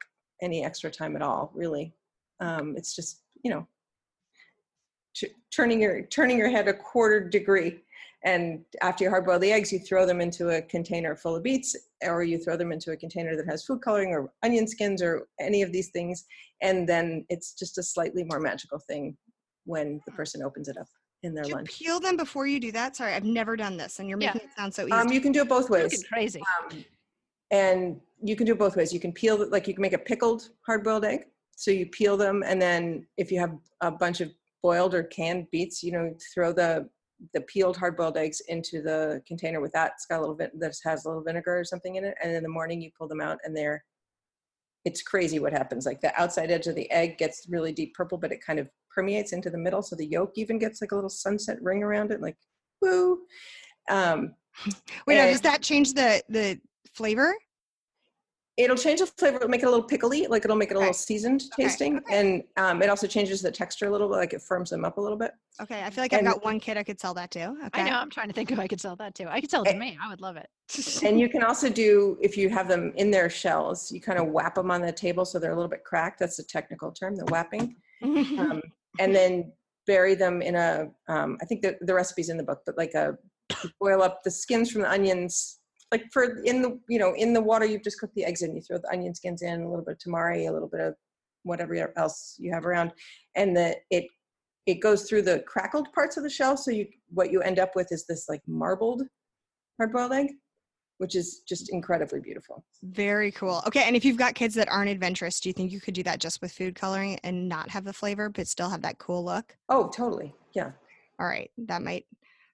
any 0.42 0.64
extra 0.64 0.92
time 0.92 1.16
at 1.16 1.22
all. 1.22 1.52
Really, 1.54 1.94
um, 2.40 2.76
it's 2.78 2.96
just 2.96 3.22
you 3.44 3.52
know 3.52 3.68
turning 5.52 5.82
your 5.82 6.02
turning 6.04 6.38
your 6.38 6.50
head 6.50 6.68
a 6.68 6.74
quarter 6.74 7.28
degree. 7.28 7.80
And 8.26 8.64
after 8.82 9.04
you 9.04 9.10
hard 9.10 9.26
boil 9.26 9.38
the 9.38 9.52
eggs 9.52 9.72
you 9.72 9.80
throw 9.80 10.06
them 10.06 10.22
into 10.22 10.50
a 10.50 10.62
container 10.62 11.16
full 11.16 11.36
of 11.36 11.44
beets 11.44 11.76
or 12.04 12.24
you 12.24 12.38
throw 12.38 12.56
them 12.56 12.72
into 12.72 12.92
a 12.92 12.98
container 12.98 13.36
that 13.36 13.46
has 13.48 13.66
food 13.66 13.82
coloring 13.82 14.12
or 14.12 14.32
onion 14.44 14.68
skins 14.68 15.02
or 15.02 15.28
any 15.40 15.62
of 15.62 15.72
these 15.72 15.90
things. 15.90 16.26
And 16.62 16.88
then 16.88 17.26
it's 17.30 17.54
just 17.54 17.78
a 17.78 17.84
slightly 17.84 18.24
more 18.24 18.40
magical 18.40 18.80
thing 18.80 19.18
when 19.66 20.02
the 20.06 20.12
person 20.14 20.42
opens 20.42 20.68
it 20.68 20.78
up 20.78 20.88
in 21.24 21.34
their 21.34 21.44
do 21.44 21.50
you 21.50 21.56
lunch. 21.56 21.70
peel 21.70 22.00
them 22.00 22.18
before 22.18 22.48
you 22.48 22.60
do 22.60 22.72
that? 22.72 22.96
Sorry 22.96 23.14
i've 23.14 23.24
never 23.24 23.56
done 23.56 23.78
this 23.78 24.00
and 24.00 24.08
you're 24.08 24.18
making 24.18 24.42
yeah. 24.42 24.48
it 24.48 24.56
sound 24.58 24.74
so 24.74 24.84
easy. 24.84 24.92
um, 24.92 25.12
you 25.12 25.22
can 25.22 25.32
do 25.32 25.42
it 25.42 25.50
both 25.50 25.70
ways. 25.70 26.04
Crazy. 26.12 26.42
Um, 26.72 26.84
and 27.52 28.02
you 28.22 28.36
can 28.36 28.46
do 28.46 28.54
it 28.54 28.60
both 28.60 28.76
ways. 28.76 28.94
You 28.94 29.00
can 29.00 29.12
peel 29.12 29.50
like 29.50 29.68
you 29.68 29.74
can 29.74 29.82
make 29.82 29.94
a 29.94 29.98
pickled 29.98 30.50
hard 30.66 30.84
boiled 30.84 31.06
egg. 31.06 31.26
So 31.56 31.72
you 31.72 31.86
peel 31.88 32.18
them 32.18 32.44
and 32.46 32.62
then 32.62 33.06
if 33.18 33.32
you 33.32 33.40
have 33.40 33.56
a 33.82 33.92
bunch 33.92 34.22
of 34.22 34.32
boiled 34.64 34.96
or 34.96 35.04
canned 35.04 35.48
beets, 35.52 35.84
you 35.84 35.92
know, 35.92 36.16
throw 36.34 36.52
the 36.52 36.90
the 37.34 37.42
peeled 37.42 37.78
hard 37.78 37.96
boiled 37.96 38.18
eggs 38.18 38.42
into 38.48 38.82
the 38.82 39.22
container 39.28 39.62
with 39.62 39.72
that. 39.72 39.92
It's 39.96 40.06
got 40.06 40.18
a 40.18 40.22
little 40.22 40.36
bit 40.36 40.52
that 40.60 40.76
has 40.84 41.06
a 41.06 41.08
little 41.08 41.24
vinegar 41.24 41.60
or 41.60 41.64
something 41.64 41.96
in 41.96 42.06
it, 42.06 42.16
and 42.24 42.34
in 42.34 42.42
the 42.42 42.50
morning 42.50 42.82
you 42.82 42.90
pull 42.98 43.08
them 43.08 43.22
out, 43.22 43.38
and 43.44 43.56
they're 43.56 43.84
it's 44.86 45.02
crazy 45.02 45.40
what 45.40 45.54
happens. 45.54 45.86
Like 45.86 46.02
the 46.02 46.20
outside 46.20 46.52
edge 46.52 46.68
of 46.68 46.76
the 46.76 46.90
egg 46.92 47.18
gets 47.18 47.46
really 47.50 47.72
deep 47.72 47.94
purple, 47.94 48.18
but 48.18 48.32
it 48.32 48.44
kind 48.46 48.60
of 48.60 48.68
permeates 48.94 49.32
into 49.32 49.50
the 49.50 49.58
middle, 49.58 49.82
so 49.82 49.96
the 49.96 50.06
yolk 50.06 50.32
even 50.36 50.58
gets 50.58 50.82
like 50.82 50.92
a 50.92 50.96
little 50.96 51.10
sunset 51.10 51.62
ring 51.62 51.84
around 51.84 52.12
it, 52.12 52.22
like 52.22 52.38
woo. 52.82 53.20
Um, 53.90 54.36
Wait, 55.08 55.18
now, 55.18 55.26
does 55.26 55.42
that 55.42 55.62
change 55.62 55.94
the 55.94 56.24
the 56.30 56.60
flavor? 56.94 57.36
It'll 58.58 58.78
change 58.78 59.00
the 59.00 59.08
flavor 59.08 59.38
it'll 59.38 59.50
make 59.50 59.64
it 59.64 59.66
a 59.66 59.70
little 59.70 59.86
pickly 59.86 60.28
like 60.28 60.46
it'll 60.46 60.56
make 60.56 60.70
it 60.70 60.76
a 60.76 60.78
okay. 60.78 60.86
little 60.86 60.94
seasoned 60.94 61.44
okay. 61.54 61.64
tasting 61.64 61.98
okay. 61.98 62.20
and 62.20 62.44
um, 62.58 62.82
it 62.82 62.90
also 62.90 63.08
changes 63.08 63.42
the 63.42 63.52
texture 63.52 63.88
a 63.88 63.90
little 63.90 64.08
bit 64.08 64.16
like 64.16 64.34
it 64.34 64.42
firms 64.42 64.70
them 64.70 64.86
up 64.86 64.98
a 64.98 65.02
little 65.02 65.18
bit 65.18 65.32
okay 65.62 65.84
i 65.84 65.90
feel 65.90 66.04
like 66.04 66.14
and, 66.14 66.28
i've 66.28 66.36
got 66.36 66.44
one 66.44 66.60
kid 66.60 66.78
i 66.78 66.84
could 66.84 67.00
sell 67.00 67.14
that 67.14 67.32
to 67.32 67.46
okay 67.66 67.82
i 67.82 67.90
know 67.90 67.96
i'm 67.96 68.10
trying 68.10 68.28
to 68.28 68.34
think 68.34 68.52
if 68.52 68.60
i 68.60 68.68
could 68.68 68.80
sell 68.80 68.96
that 68.96 69.16
too 69.16 69.26
i 69.28 69.42
could 69.42 69.50
sell 69.50 69.64
it 69.64 69.72
to 69.72 69.78
me 69.78 69.98
i 70.04 70.10
would 70.10 70.22
love 70.22 70.38
it 70.38 70.48
and 71.04 71.20
you 71.20 71.30
can 71.30 71.44
also 71.44 71.70
do 71.70 72.18
if 72.22 72.38
you 72.38 72.50
have 72.50 72.68
them 72.68 72.94
in 72.96 73.10
their 73.10 73.30
shells 73.30 73.92
you 73.92 74.00
kind 74.00 74.20
of 74.20 74.28
whap 74.28 74.56
them 74.56 74.70
on 74.70 74.82
the 74.82 74.92
table 74.92 75.26
so 75.26 75.40
they're 75.40 75.52
a 75.52 75.56
little 75.56 75.70
bit 75.70 75.84
cracked 75.84 76.20
that's 76.20 76.38
the 76.38 76.44
technical 76.44 76.92
term 76.92 77.16
the 77.16 77.26
whapping 77.26 77.76
um, 78.04 78.62
and 79.00 79.16
then 79.16 79.52
bury 79.86 80.16
them 80.16 80.42
in 80.42 80.56
a. 80.56 80.90
Um, 81.08 81.38
I 81.42 81.46
think 81.46 81.62
the, 81.62 81.78
the 81.82 81.94
recipe's 81.94 82.30
in 82.30 82.38
the 82.38 82.44
book 82.44 82.62
but 82.66 82.78
like 82.78 82.94
a 82.94 83.18
boil 83.80 84.02
up 84.02 84.24
the 84.24 84.32
skins 84.32 84.72
from 84.72 84.82
the 84.82 84.92
onions 84.92 85.60
like 85.94 86.12
for 86.12 86.42
in 86.44 86.64
the 86.64 86.80
you 86.90 86.98
know 86.98 87.14
in 87.16 87.34
the 87.34 87.42
water 87.42 87.66
you've 87.66 87.84
just 87.84 88.00
cooked 88.00 88.16
the 88.16 88.26
eggs 88.26 88.42
in 88.42 88.56
you 88.56 88.62
throw 88.62 88.80
the 88.80 88.92
onion 88.92 89.14
skins 89.14 89.44
in 89.44 89.62
a 89.62 89.70
little 89.70 89.86
bit 89.86 89.94
of 89.94 90.00
tamari 90.00 90.50
a 90.50 90.52
little 90.52 90.68
bit 90.68 90.82
of 90.82 90.96
whatever 91.44 91.94
else 91.98 92.36
you 92.40 92.52
have 92.52 92.66
around 92.66 92.92
and 93.36 93.56
the 93.56 93.76
it 93.92 94.06
it 94.66 94.80
goes 94.80 95.04
through 95.04 95.22
the 95.22 95.40
crackled 95.42 95.88
parts 95.94 96.18
of 96.18 96.24
the 96.24 96.30
shell 96.30 96.58
so 96.58 96.72
you 96.72 96.88
what 97.10 97.32
you 97.32 97.42
end 97.42 97.60
up 97.60 97.76
with 97.76 97.92
is 97.92 98.06
this 98.08 98.28
like 98.28 98.42
marbled 98.48 99.04
hard-boiled 99.78 100.12
egg 100.12 100.30
which 101.00 101.16
is 101.16 101.42
just 101.48 101.74
incredibly 101.74 102.22
beautiful. 102.22 102.64
Very 102.84 103.32
cool. 103.32 103.62
Okay 103.68 103.84
and 103.84 103.96
if 103.96 104.06
you've 104.06 104.24
got 104.26 104.36
kids 104.36 104.56
that 104.56 104.70
aren't 104.70 104.90
adventurous 104.90 105.40
do 105.40 105.50
you 105.50 105.54
think 105.54 105.72
you 105.72 105.82
could 105.82 105.94
do 105.94 106.04
that 106.04 106.20
just 106.20 106.42
with 106.42 106.52
food 106.52 106.74
coloring 106.76 107.20
and 107.24 107.48
not 107.48 107.70
have 107.70 107.84
the 107.84 107.94
flavor 107.94 108.30
but 108.30 108.48
still 108.48 108.70
have 108.70 108.82
that 108.82 108.98
cool 108.98 109.24
look? 109.24 109.56
Oh 109.70 109.90
totally. 109.90 110.34
Yeah. 110.56 110.72
All 111.20 111.28
right 111.28 111.52
that 111.58 111.84
might 111.84 112.06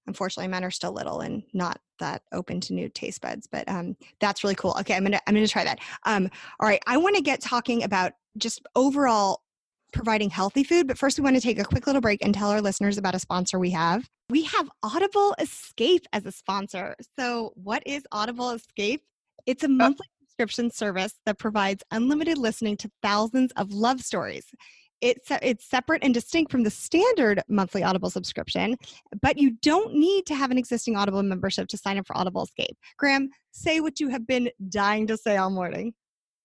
unfortunately 0.09 0.49
men 0.49 0.63
are 0.63 0.71
still 0.71 0.91
little 0.91 1.21
and 1.21 1.43
not 1.53 1.79
that 1.99 2.23
open 2.33 2.59
to 2.59 2.73
new 2.73 2.89
taste 2.89 3.21
buds 3.21 3.47
but 3.47 3.67
um, 3.69 3.95
that's 4.19 4.43
really 4.43 4.55
cool. 4.55 4.75
Okay 4.79 4.95
i'm 4.95 5.03
gonna 5.03 5.21
i'm 5.27 5.33
gonna 5.33 5.47
try 5.47 5.63
that. 5.63 5.79
Um, 6.05 6.29
all 6.59 6.67
right 6.67 6.81
i 6.87 6.97
want 6.97 7.15
to 7.15 7.21
get 7.21 7.41
talking 7.41 7.83
about 7.83 8.13
just 8.37 8.61
overall 8.75 9.41
providing 9.93 10.29
healthy 10.29 10.63
food 10.63 10.87
but 10.87 10.97
first 10.97 11.17
we 11.17 11.23
want 11.23 11.35
to 11.35 11.41
take 11.41 11.59
a 11.59 11.63
quick 11.63 11.87
little 11.87 12.01
break 12.01 12.23
and 12.23 12.33
tell 12.33 12.49
our 12.49 12.61
listeners 12.61 12.97
about 12.97 13.15
a 13.15 13.19
sponsor 13.19 13.57
we 13.59 13.71
have. 13.71 14.09
We 14.29 14.43
have 14.43 14.69
audible 14.83 15.35
escape 15.39 16.05
as 16.13 16.25
a 16.25 16.31
sponsor. 16.31 16.95
So 17.17 17.53
what 17.55 17.83
is 17.85 18.03
audible 18.11 18.51
escape? 18.51 19.01
It's 19.45 19.63
a 19.63 19.67
uh 19.67 19.69
monthly 19.69 20.07
subscription 20.21 20.71
service 20.71 21.13
that 21.25 21.37
provides 21.37 21.83
unlimited 21.91 22.37
listening 22.37 22.77
to 22.77 22.89
thousands 23.03 23.51
of 23.57 23.71
love 23.71 24.01
stories 24.01 24.45
it's 25.01 25.31
it's 25.41 25.65
separate 25.65 26.03
and 26.03 26.13
distinct 26.13 26.51
from 26.51 26.63
the 26.63 26.69
standard 26.69 27.41
monthly 27.47 27.83
Audible 27.83 28.09
subscription, 28.09 28.75
but 29.21 29.37
you 29.37 29.51
don't 29.61 29.93
need 29.93 30.25
to 30.27 30.35
have 30.35 30.51
an 30.51 30.57
existing 30.57 30.95
Audible 30.95 31.23
membership 31.23 31.67
to 31.69 31.77
sign 31.77 31.97
up 31.97 32.07
for 32.07 32.17
Audible 32.17 32.43
Escape. 32.43 32.77
Graham, 32.97 33.29
say 33.51 33.79
what 33.79 33.99
you 33.99 34.09
have 34.09 34.27
been 34.27 34.49
dying 34.69 35.07
to 35.07 35.17
say 35.17 35.37
all 35.37 35.49
morning. 35.49 35.93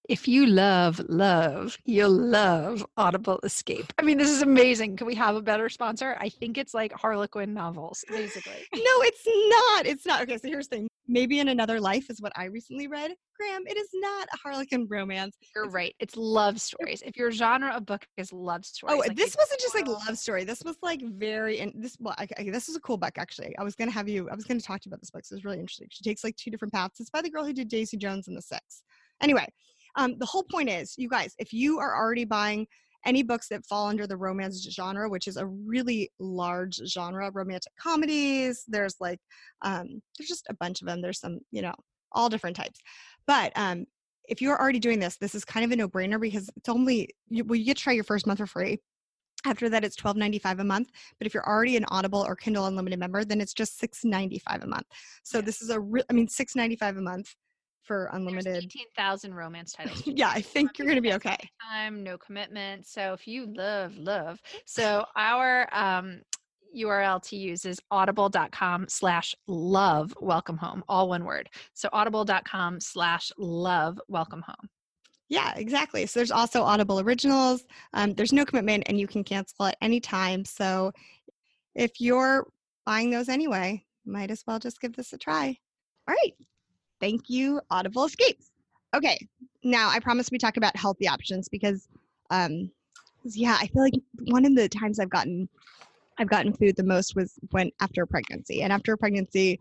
If 0.08 0.28
you 0.28 0.46
love 0.46 1.00
love, 1.08 1.78
you'll 1.86 2.10
love 2.10 2.84
Audible 2.96 3.40
Escape. 3.42 3.92
I 3.98 4.02
mean, 4.02 4.18
this 4.18 4.28
is 4.28 4.42
amazing. 4.42 4.96
Can 4.96 5.06
we 5.06 5.14
have 5.14 5.34
a 5.34 5.42
better 5.42 5.70
sponsor? 5.70 6.16
I 6.20 6.28
think 6.28 6.58
it's 6.58 6.74
like 6.74 6.92
Harlequin 6.92 7.54
novels, 7.54 8.04
basically. 8.08 8.66
no, 8.74 8.82
it's 8.82 9.26
not. 9.26 9.86
It's 9.86 10.04
not. 10.04 10.22
Okay, 10.22 10.36
so 10.36 10.48
here's 10.48 10.68
the 10.68 10.76
thing 10.76 10.88
Maybe 11.06 11.38
in 11.38 11.48
Another 11.48 11.80
Life 11.80 12.10
is 12.10 12.20
what 12.20 12.32
I 12.36 12.46
recently 12.46 12.86
read. 12.86 13.12
Graham, 13.38 13.62
it 13.66 13.76
is 13.76 13.88
not 13.94 14.26
a 14.32 14.36
Harlequin 14.36 14.86
romance. 14.88 15.36
You're 15.54 15.68
right. 15.68 15.94
It's 16.00 16.16
love 16.16 16.60
stories. 16.60 17.02
If 17.04 17.16
your 17.16 17.30
genre 17.30 17.72
of 17.72 17.84
book 17.84 18.06
is 18.16 18.32
love 18.32 18.60
oh, 18.62 18.64
stories. 18.64 18.94
Oh, 18.94 18.98
like 18.98 19.16
this 19.16 19.36
wasn't 19.36 19.60
just 19.60 19.74
like 19.74 19.86
love 19.86 20.16
story. 20.16 20.44
This 20.44 20.62
was 20.64 20.76
like 20.82 21.02
very 21.02 21.60
and 21.60 21.72
this 21.76 21.96
well, 22.00 22.14
this 22.38 22.68
is 22.68 22.76
a 22.76 22.80
cool 22.80 22.96
book 22.96 23.18
actually. 23.18 23.54
I 23.58 23.64
was 23.64 23.74
gonna 23.74 23.90
have 23.90 24.08
you. 24.08 24.30
I 24.30 24.34
was 24.34 24.44
gonna 24.44 24.60
talk 24.60 24.80
to 24.80 24.86
you 24.86 24.90
about 24.90 25.00
this 25.00 25.10
book. 25.10 25.24
So 25.24 25.34
it's 25.34 25.44
really 25.44 25.60
interesting. 25.60 25.88
She 25.90 26.04
takes 26.04 26.24
like 26.24 26.36
two 26.36 26.50
different 26.50 26.72
paths. 26.72 27.00
It's 27.00 27.10
by 27.10 27.22
the 27.22 27.30
girl 27.30 27.44
who 27.44 27.52
did 27.52 27.68
Daisy 27.68 27.96
Jones 27.96 28.28
and 28.28 28.36
the 28.36 28.42
Six. 28.42 28.82
Anyway, 29.20 29.46
um, 29.96 30.18
the 30.18 30.26
whole 30.26 30.44
point 30.44 30.68
is, 30.68 30.94
you 30.96 31.08
guys, 31.08 31.34
if 31.38 31.52
you 31.52 31.78
are 31.78 31.96
already 31.96 32.24
buying 32.24 32.66
any 33.06 33.22
books 33.22 33.48
that 33.48 33.66
fall 33.66 33.86
under 33.86 34.06
the 34.06 34.16
romance 34.16 34.66
genre, 34.70 35.08
which 35.08 35.28
is 35.28 35.36
a 35.36 35.46
really 35.46 36.10
large 36.18 36.80
genre, 36.86 37.30
romantic 37.32 37.72
comedies. 37.78 38.64
There's 38.66 38.96
like, 38.98 39.18
um, 39.60 40.00
there's 40.18 40.28
just 40.28 40.46
a 40.48 40.54
bunch 40.54 40.80
of 40.80 40.88
them. 40.88 41.02
There's 41.02 41.20
some, 41.20 41.40
you 41.50 41.60
know, 41.60 41.74
all 42.12 42.30
different 42.30 42.56
types. 42.56 42.80
But 43.26 43.52
um, 43.56 43.84
if 44.26 44.40
you're 44.40 44.58
already 44.58 44.78
doing 44.78 45.00
this, 45.00 45.18
this 45.18 45.34
is 45.34 45.44
kind 45.44 45.66
of 45.66 45.72
a 45.72 45.76
no-brainer 45.76 46.18
because 46.18 46.48
it's 46.56 46.68
only 46.68 47.10
you, 47.28 47.44
well, 47.44 47.56
you 47.56 47.66
get 47.66 47.76
to 47.76 47.82
try 47.82 47.92
your 47.92 48.04
first 48.04 48.26
month 48.26 48.38
for 48.38 48.46
free. 48.46 48.78
After 49.46 49.68
that, 49.68 49.84
it's 49.84 49.96
twelve 49.96 50.16
ninety 50.16 50.38
five 50.38 50.58
a 50.60 50.64
month. 50.64 50.88
But 51.18 51.26
if 51.26 51.34
you're 51.34 51.46
already 51.46 51.76
an 51.76 51.84
Audible 51.88 52.24
or 52.26 52.34
Kindle 52.34 52.64
Unlimited 52.64 52.98
member, 52.98 53.26
then 53.26 53.42
it's 53.42 53.52
just 53.52 53.78
six 53.78 54.02
ninety 54.02 54.38
five 54.38 54.62
a 54.62 54.66
month. 54.66 54.86
So 55.22 55.42
this 55.42 55.60
is 55.60 55.68
a 55.68 55.78
real, 55.78 56.04
I 56.08 56.14
mean, 56.14 56.28
six 56.28 56.56
ninety 56.56 56.76
five 56.76 56.96
a 56.96 57.02
month 57.02 57.34
for 57.84 58.08
unlimited. 58.12 58.46
There's 58.46 58.64
unlimited. 58.64 58.80
18,000 58.96 59.34
romance 59.34 59.72
titles. 59.72 60.02
Yeah, 60.06 60.30
I 60.30 60.40
think 60.40 60.78
you're 60.78 60.88
gonna 60.88 61.00
be 61.00 61.14
okay. 61.14 61.36
Time, 61.70 62.02
no 62.02 62.18
commitment. 62.18 62.86
So 62.86 63.12
if 63.12 63.26
you 63.26 63.52
love, 63.54 63.96
love. 63.96 64.40
So 64.66 65.04
our 65.16 65.68
um, 65.72 66.20
URL 66.76 67.22
to 67.28 67.36
use 67.36 67.64
is 67.64 67.80
audible.com 67.90 68.86
slash 68.88 69.34
love 69.46 70.14
welcome 70.20 70.56
home, 70.56 70.82
all 70.88 71.08
one 71.08 71.24
word. 71.24 71.48
So 71.74 71.88
audible.com 71.92 72.80
slash 72.80 73.30
love 73.38 74.00
welcome 74.08 74.42
home. 74.42 74.68
Yeah, 75.28 75.54
exactly. 75.56 76.06
So 76.06 76.20
there's 76.20 76.30
also 76.30 76.62
Audible 76.62 77.00
Originals. 77.00 77.64
Um, 77.94 78.12
there's 78.14 78.32
no 78.32 78.44
commitment 78.44 78.84
and 78.86 79.00
you 79.00 79.06
can 79.06 79.24
cancel 79.24 79.66
at 79.66 79.76
any 79.80 79.98
time. 79.98 80.44
So 80.44 80.92
if 81.74 82.00
you're 82.00 82.46
buying 82.84 83.10
those 83.10 83.28
anyway, 83.28 83.84
might 84.04 84.30
as 84.30 84.44
well 84.46 84.58
just 84.58 84.80
give 84.80 84.94
this 84.94 85.12
a 85.12 85.18
try. 85.18 85.56
All 86.06 86.14
right. 86.14 86.34
Thank 87.00 87.28
you, 87.28 87.60
Audible 87.70 88.04
Escapes. 88.04 88.50
Okay. 88.94 89.18
Now 89.62 89.88
I 89.90 89.98
promise 89.98 90.30
we 90.30 90.38
talk 90.38 90.56
about 90.56 90.76
healthy 90.76 91.08
options 91.08 91.48
because 91.48 91.88
um 92.30 92.70
yeah, 93.24 93.56
I 93.60 93.66
feel 93.68 93.82
like 93.82 93.94
one 94.26 94.44
of 94.44 94.54
the 94.54 94.68
times 94.68 94.98
I've 94.98 95.10
gotten 95.10 95.48
I've 96.18 96.28
gotten 96.28 96.52
food 96.52 96.76
the 96.76 96.84
most 96.84 97.16
was 97.16 97.38
when 97.50 97.70
after 97.80 98.06
pregnancy. 98.06 98.62
And 98.62 98.72
after 98.72 98.96
pregnancy, 98.96 99.60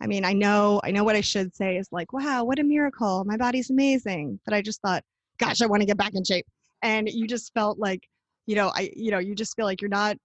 I 0.00 0.06
mean, 0.06 0.24
I 0.24 0.32
know, 0.32 0.80
I 0.84 0.90
know 0.90 1.04
what 1.04 1.16
I 1.16 1.20
should 1.20 1.54
say 1.54 1.76
is 1.76 1.88
like, 1.92 2.12
wow, 2.12 2.44
what 2.44 2.58
a 2.58 2.64
miracle. 2.64 3.24
My 3.24 3.36
body's 3.36 3.70
amazing. 3.70 4.40
But 4.44 4.54
I 4.54 4.62
just 4.62 4.80
thought, 4.82 5.04
gosh, 5.38 5.62
I 5.62 5.66
want 5.66 5.82
to 5.82 5.86
get 5.86 5.96
back 5.96 6.12
in 6.14 6.24
shape. 6.24 6.46
And 6.82 7.08
you 7.08 7.26
just 7.26 7.52
felt 7.54 7.78
like, 7.78 8.08
you 8.46 8.56
know, 8.56 8.72
I, 8.74 8.90
you 8.94 9.10
know, 9.10 9.18
you 9.18 9.34
just 9.34 9.56
feel 9.56 9.64
like 9.64 9.80
you're 9.80 9.88
not 9.88 10.16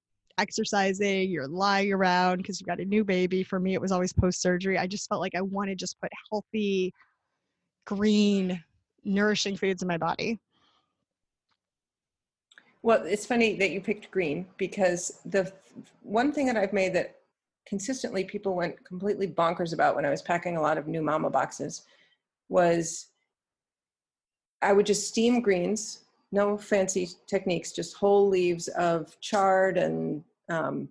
exercising, 0.41 1.29
you're 1.29 1.47
lying 1.47 1.93
around 1.93 2.37
because 2.37 2.59
you've 2.59 2.67
got 2.67 2.79
a 2.79 2.85
new 2.85 3.03
baby. 3.03 3.43
For 3.43 3.59
me, 3.59 3.75
it 3.75 3.81
was 3.81 3.91
always 3.91 4.11
post 4.11 4.41
surgery. 4.41 4.77
I 4.77 4.87
just 4.87 5.07
felt 5.07 5.21
like 5.21 5.35
I 5.35 5.41
wanted 5.41 5.77
to 5.77 5.83
just 5.83 6.01
put 6.01 6.11
healthy, 6.29 6.93
green, 7.85 8.61
nourishing 9.03 9.55
foods 9.55 9.81
in 9.81 9.87
my 9.87 9.97
body. 9.97 10.39
Well, 12.83 13.03
it's 13.03 13.27
funny 13.27 13.55
that 13.57 13.69
you 13.69 13.79
picked 13.79 14.09
green 14.09 14.47
because 14.57 15.19
the 15.25 15.51
one 16.01 16.31
thing 16.31 16.47
that 16.47 16.57
I've 16.57 16.73
made 16.73 16.93
that 16.95 17.17
consistently 17.67 18.23
people 18.23 18.55
went 18.55 18.83
completely 18.83 19.27
bonkers 19.27 19.73
about 19.73 19.95
when 19.95 20.05
I 20.05 20.09
was 20.09 20.23
packing 20.23 20.57
a 20.57 20.61
lot 20.61 20.79
of 20.79 20.87
new 20.87 21.03
mama 21.03 21.29
boxes 21.29 21.83
was 22.49 23.07
I 24.63 24.73
would 24.73 24.87
just 24.87 25.07
steam 25.07 25.41
greens, 25.41 26.05
no 26.31 26.57
fancy 26.57 27.09
techniques, 27.27 27.71
just 27.71 27.95
whole 27.95 28.27
leaves 28.27 28.67
of 28.69 29.19
chard 29.21 29.77
and 29.77 30.23
um, 30.51 30.89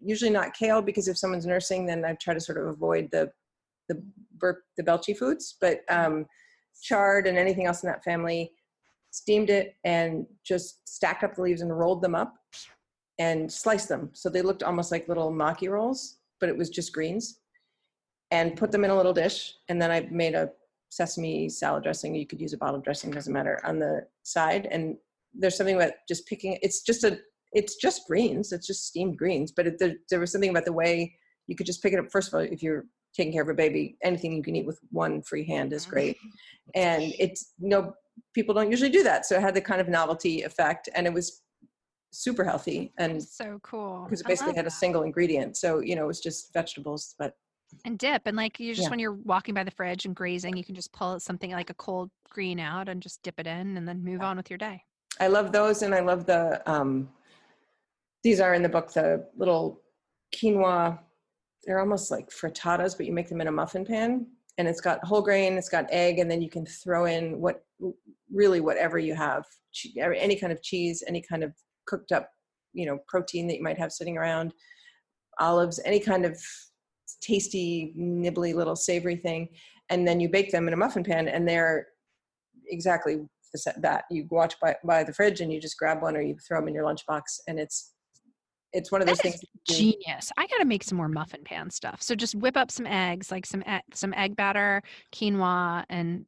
usually 0.00 0.30
not 0.30 0.54
kale 0.54 0.82
because 0.82 1.08
if 1.08 1.18
someone's 1.18 1.46
nursing, 1.46 1.86
then 1.86 2.04
I 2.04 2.14
try 2.14 2.34
to 2.34 2.40
sort 2.40 2.58
of 2.58 2.66
avoid 2.66 3.08
the 3.10 3.30
the 3.88 4.02
burp, 4.38 4.58
the 4.76 4.82
belchy 4.82 5.16
foods, 5.16 5.56
but 5.60 5.80
um, 5.88 6.26
chard 6.82 7.26
and 7.26 7.36
anything 7.36 7.66
else 7.66 7.82
in 7.82 7.88
that 7.88 8.04
family 8.04 8.52
steamed 9.10 9.50
it 9.50 9.76
and 9.84 10.26
just 10.44 10.88
stacked 10.88 11.24
up 11.24 11.34
the 11.34 11.42
leaves 11.42 11.62
and 11.62 11.78
rolled 11.78 12.02
them 12.02 12.14
up 12.14 12.34
and 13.18 13.52
sliced 13.52 13.88
them. 13.88 14.10
So 14.12 14.28
they 14.28 14.42
looked 14.42 14.62
almost 14.62 14.90
like 14.90 15.08
little 15.08 15.30
maki 15.30 15.68
rolls, 15.68 16.18
but 16.40 16.48
it 16.48 16.56
was 16.56 16.70
just 16.70 16.92
greens. 16.92 17.40
And 18.30 18.56
put 18.56 18.72
them 18.72 18.84
in 18.84 18.90
a 18.90 18.96
little 18.96 19.12
dish. 19.12 19.54
And 19.68 19.80
then 19.80 19.90
I 19.90 20.08
made 20.10 20.34
a 20.34 20.50
sesame 20.88 21.50
salad 21.50 21.82
dressing. 21.82 22.14
You 22.14 22.26
could 22.26 22.40
use 22.40 22.54
a 22.54 22.58
bottle 22.58 22.80
dressing, 22.80 23.10
doesn't 23.10 23.32
matter, 23.32 23.60
on 23.64 23.78
the 23.78 24.06
side. 24.22 24.66
And 24.70 24.96
there's 25.34 25.56
something 25.56 25.76
about 25.76 25.92
just 26.08 26.26
picking, 26.26 26.58
it's 26.62 26.80
just 26.80 27.04
a, 27.04 27.18
it's 27.52 27.76
just 27.76 28.06
greens. 28.06 28.52
It's 28.52 28.66
just 28.66 28.86
steamed 28.86 29.18
greens. 29.18 29.52
But 29.52 29.66
it, 29.66 29.78
there, 29.78 29.94
there 30.10 30.20
was 30.20 30.32
something 30.32 30.50
about 30.50 30.64
the 30.64 30.72
way 30.72 31.14
you 31.46 31.56
could 31.56 31.66
just 31.66 31.82
pick 31.82 31.92
it 31.92 31.98
up. 31.98 32.10
First 32.10 32.28
of 32.28 32.34
all, 32.34 32.40
if 32.40 32.62
you're 32.62 32.84
taking 33.14 33.32
care 33.32 33.42
of 33.42 33.48
a 33.48 33.54
baby, 33.54 33.96
anything 34.02 34.32
you 34.32 34.42
can 34.42 34.56
eat 34.56 34.66
with 34.66 34.80
one 34.90 35.22
free 35.22 35.44
hand 35.44 35.72
is 35.72 35.86
great. 35.86 36.16
And 36.74 37.12
it's 37.18 37.54
no 37.58 37.92
people 38.34 38.54
don't 38.54 38.70
usually 38.70 38.90
do 38.90 39.02
that. 39.02 39.26
So 39.26 39.34
it 39.36 39.42
had 39.42 39.54
the 39.54 39.60
kind 39.60 39.80
of 39.80 39.88
novelty 39.88 40.42
effect 40.42 40.88
and 40.94 41.06
it 41.06 41.12
was 41.12 41.42
super 42.12 42.44
healthy 42.44 42.92
and 42.98 43.22
So 43.22 43.58
cool. 43.62 44.04
because 44.04 44.20
it 44.20 44.26
basically 44.28 44.54
had 44.54 44.66
a 44.66 44.70
single 44.70 45.02
ingredient. 45.02 45.56
So, 45.56 45.80
you 45.80 45.96
know, 45.96 46.04
it 46.04 46.06
was 46.06 46.20
just 46.20 46.52
vegetables, 46.52 47.14
but 47.18 47.34
and 47.84 47.98
dip 47.98 48.22
and 48.26 48.36
like 48.36 48.60
you 48.60 48.74
just 48.74 48.86
Yeah. 48.86 48.90
when 48.90 48.98
you're 48.98 49.14
walking 49.14 49.54
by 49.54 49.64
the 49.64 49.70
fridge 49.70 50.04
and 50.04 50.14
grazing 50.14 50.56
you 50.56 50.64
can 50.64 50.74
just 50.74 50.92
pull 50.92 51.18
something 51.18 51.50
like 51.50 51.70
a 51.70 51.74
cold 51.74 52.10
green 52.30 52.60
out 52.60 52.88
and 52.88 53.02
just 53.02 53.22
dip 53.22 53.40
it 53.40 53.46
in 53.46 53.76
and 53.76 53.88
then 53.88 54.04
move 54.04 54.20
on 54.20 54.36
with 54.36 54.50
your 54.50 54.58
day 54.58 54.82
I 55.20 55.28
love 55.28 55.52
those 55.52 55.82
and 55.82 55.94
I 55.94 56.00
love 56.00 56.26
the 56.26 56.62
um 56.70 57.08
these 58.22 58.40
are 58.40 58.54
in 58.54 58.62
the 58.62 58.68
book 58.68 58.92
the 58.92 59.26
little 59.36 59.82
quinoa 60.34 60.98
they're 61.64 61.80
almost 61.80 62.10
like 62.10 62.28
frittatas 62.30 62.96
but 62.96 63.06
you 63.06 63.12
make 63.12 63.28
them 63.28 63.40
in 63.40 63.48
a 63.48 63.52
muffin 63.52 63.84
pan 63.84 64.26
and 64.58 64.68
it's 64.68 64.80
got 64.80 65.04
whole 65.04 65.22
grain 65.22 65.54
it's 65.54 65.68
got 65.68 65.86
egg 65.90 66.18
and 66.18 66.30
then 66.30 66.42
you 66.42 66.50
can 66.50 66.66
throw 66.66 67.04
in 67.04 67.40
what 67.40 67.64
really 68.32 68.60
whatever 68.60 68.98
you 68.98 69.14
have 69.14 69.44
any 70.04 70.36
kind 70.36 70.52
of 70.52 70.62
cheese 70.62 71.02
any 71.06 71.22
kind 71.22 71.42
of 71.42 71.52
cooked 71.86 72.12
up 72.12 72.30
you 72.72 72.86
know 72.86 72.98
protein 73.08 73.46
that 73.46 73.56
you 73.56 73.62
might 73.62 73.78
have 73.78 73.92
sitting 73.92 74.16
around 74.16 74.52
olives 75.38 75.80
any 75.84 76.00
kind 76.00 76.24
of 76.24 76.38
tasty 77.20 77.92
nibbly 77.96 78.54
little 78.54 78.76
savory 78.76 79.16
thing 79.16 79.48
and 79.90 80.06
then 80.06 80.20
you 80.20 80.28
bake 80.28 80.50
them 80.50 80.66
in 80.66 80.74
a 80.74 80.76
muffin 80.76 81.04
pan 81.04 81.28
and 81.28 81.48
they're 81.48 81.86
exactly 82.68 83.20
that. 83.76 84.04
You 84.10 84.26
watch 84.30 84.58
by, 84.60 84.76
by 84.84 85.04
the 85.04 85.12
fridge 85.12 85.40
and 85.40 85.52
you 85.52 85.60
just 85.60 85.78
grab 85.78 86.02
one 86.02 86.16
or 86.16 86.22
you 86.22 86.36
throw 86.46 86.58
them 86.58 86.68
in 86.68 86.74
your 86.74 86.84
lunchbox 86.84 87.22
and 87.48 87.58
it's 87.58 87.92
it's 88.72 88.90
one 88.90 89.00
of 89.02 89.06
those 89.06 89.18
That 89.18 89.26
is 89.26 89.32
things 89.34 89.40
that 89.40 89.48
you 89.54 89.92
do- 89.92 89.98
genius. 90.04 90.32
I 90.36 90.46
gotta 90.46 90.64
make 90.64 90.82
some 90.82 90.96
more 90.98 91.08
muffin 91.08 91.42
pan 91.44 91.70
stuff. 91.70 92.02
So 92.02 92.14
just 92.14 92.34
whip 92.34 92.56
up 92.56 92.70
some 92.70 92.86
eggs 92.86 93.30
like 93.30 93.46
some 93.46 93.62
e- 93.62 93.80
some 93.94 94.14
egg 94.14 94.36
batter 94.36 94.82
quinoa 95.14 95.84
and 95.88 96.26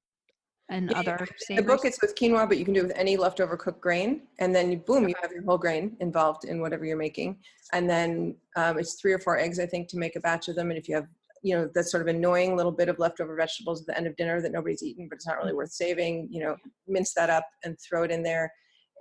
and 0.70 0.90
Yeah, 0.90 1.00
other 1.00 1.18
the 1.50 1.62
book 1.62 1.84
it's 1.84 2.00
with 2.00 2.14
quinoa 2.14 2.48
but 2.48 2.56
you 2.56 2.64
can 2.64 2.72
do 2.72 2.80
it 2.80 2.86
with 2.88 2.96
any 2.98 3.18
leftover 3.18 3.54
cooked 3.56 3.82
grain 3.82 4.22
and 4.38 4.54
then 4.54 4.72
you, 4.72 4.78
boom 4.78 5.06
you 5.06 5.14
have 5.20 5.30
your 5.30 5.42
whole 5.44 5.58
grain 5.58 5.94
involved 6.00 6.44
in 6.44 6.58
whatever 6.60 6.86
you're 6.86 6.96
making. 6.96 7.38
And 7.74 7.88
then 7.88 8.34
um, 8.56 8.78
it's 8.78 8.94
three 8.94 9.12
or 9.12 9.18
four 9.18 9.38
eggs 9.38 9.58
i 9.60 9.66
think 9.66 9.88
to 9.88 9.98
make 9.98 10.16
a 10.16 10.20
batch 10.20 10.48
of 10.48 10.56
them 10.56 10.70
and 10.70 10.78
if 10.78 10.88
you 10.88 10.94
have 10.94 11.06
you 11.42 11.54
know 11.54 11.68
that 11.74 11.84
sort 11.84 12.00
of 12.00 12.08
annoying 12.08 12.56
little 12.56 12.72
bit 12.72 12.88
of 12.88 12.98
leftover 12.98 13.36
vegetables 13.36 13.82
at 13.82 13.86
the 13.88 13.96
end 13.98 14.06
of 14.06 14.16
dinner 14.16 14.40
that 14.40 14.52
nobody's 14.52 14.82
eaten 14.82 15.06
but 15.08 15.16
it's 15.16 15.26
not 15.26 15.36
really 15.36 15.52
worth 15.52 15.70
saving 15.72 16.26
you 16.30 16.40
know 16.42 16.56
mince 16.88 17.12
that 17.12 17.28
up 17.28 17.46
and 17.64 17.76
throw 17.78 18.02
it 18.02 18.10
in 18.10 18.22
there 18.22 18.50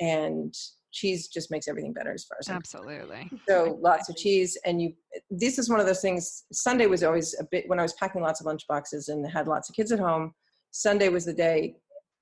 and 0.01 0.53
cheese 0.93 1.27
just 1.27 1.51
makes 1.51 1.67
everything 1.67 1.91
better 1.93 2.13
as 2.13 2.23
far 2.23 2.38
as 2.39 2.47
I'm 2.47 2.56
absolutely. 2.56 3.29
So 3.49 3.77
lots 3.82 4.10
of 4.10 4.15
cheese 4.15 4.58
and 4.65 4.82
you 4.82 4.93
this 5.29 5.60
is 5.60 5.69
one 5.69 5.79
of 5.79 5.86
those 5.86 6.01
things 6.01 6.45
sunday 6.51 6.86
was 6.86 7.03
always 7.03 7.36
a 7.39 7.45
bit 7.51 7.65
when 7.67 7.79
i 7.79 7.82
was 7.82 7.93
packing 7.93 8.21
lots 8.21 8.39
of 8.39 8.45
lunch 8.45 8.65
boxes 8.67 9.10
and 9.10 9.29
had 9.29 9.47
lots 9.47 9.69
of 9.69 9.75
kids 9.75 9.91
at 9.91 9.99
home 9.99 10.34
sunday 10.71 11.10
was 11.10 11.25
the 11.25 11.34
day 11.34 11.75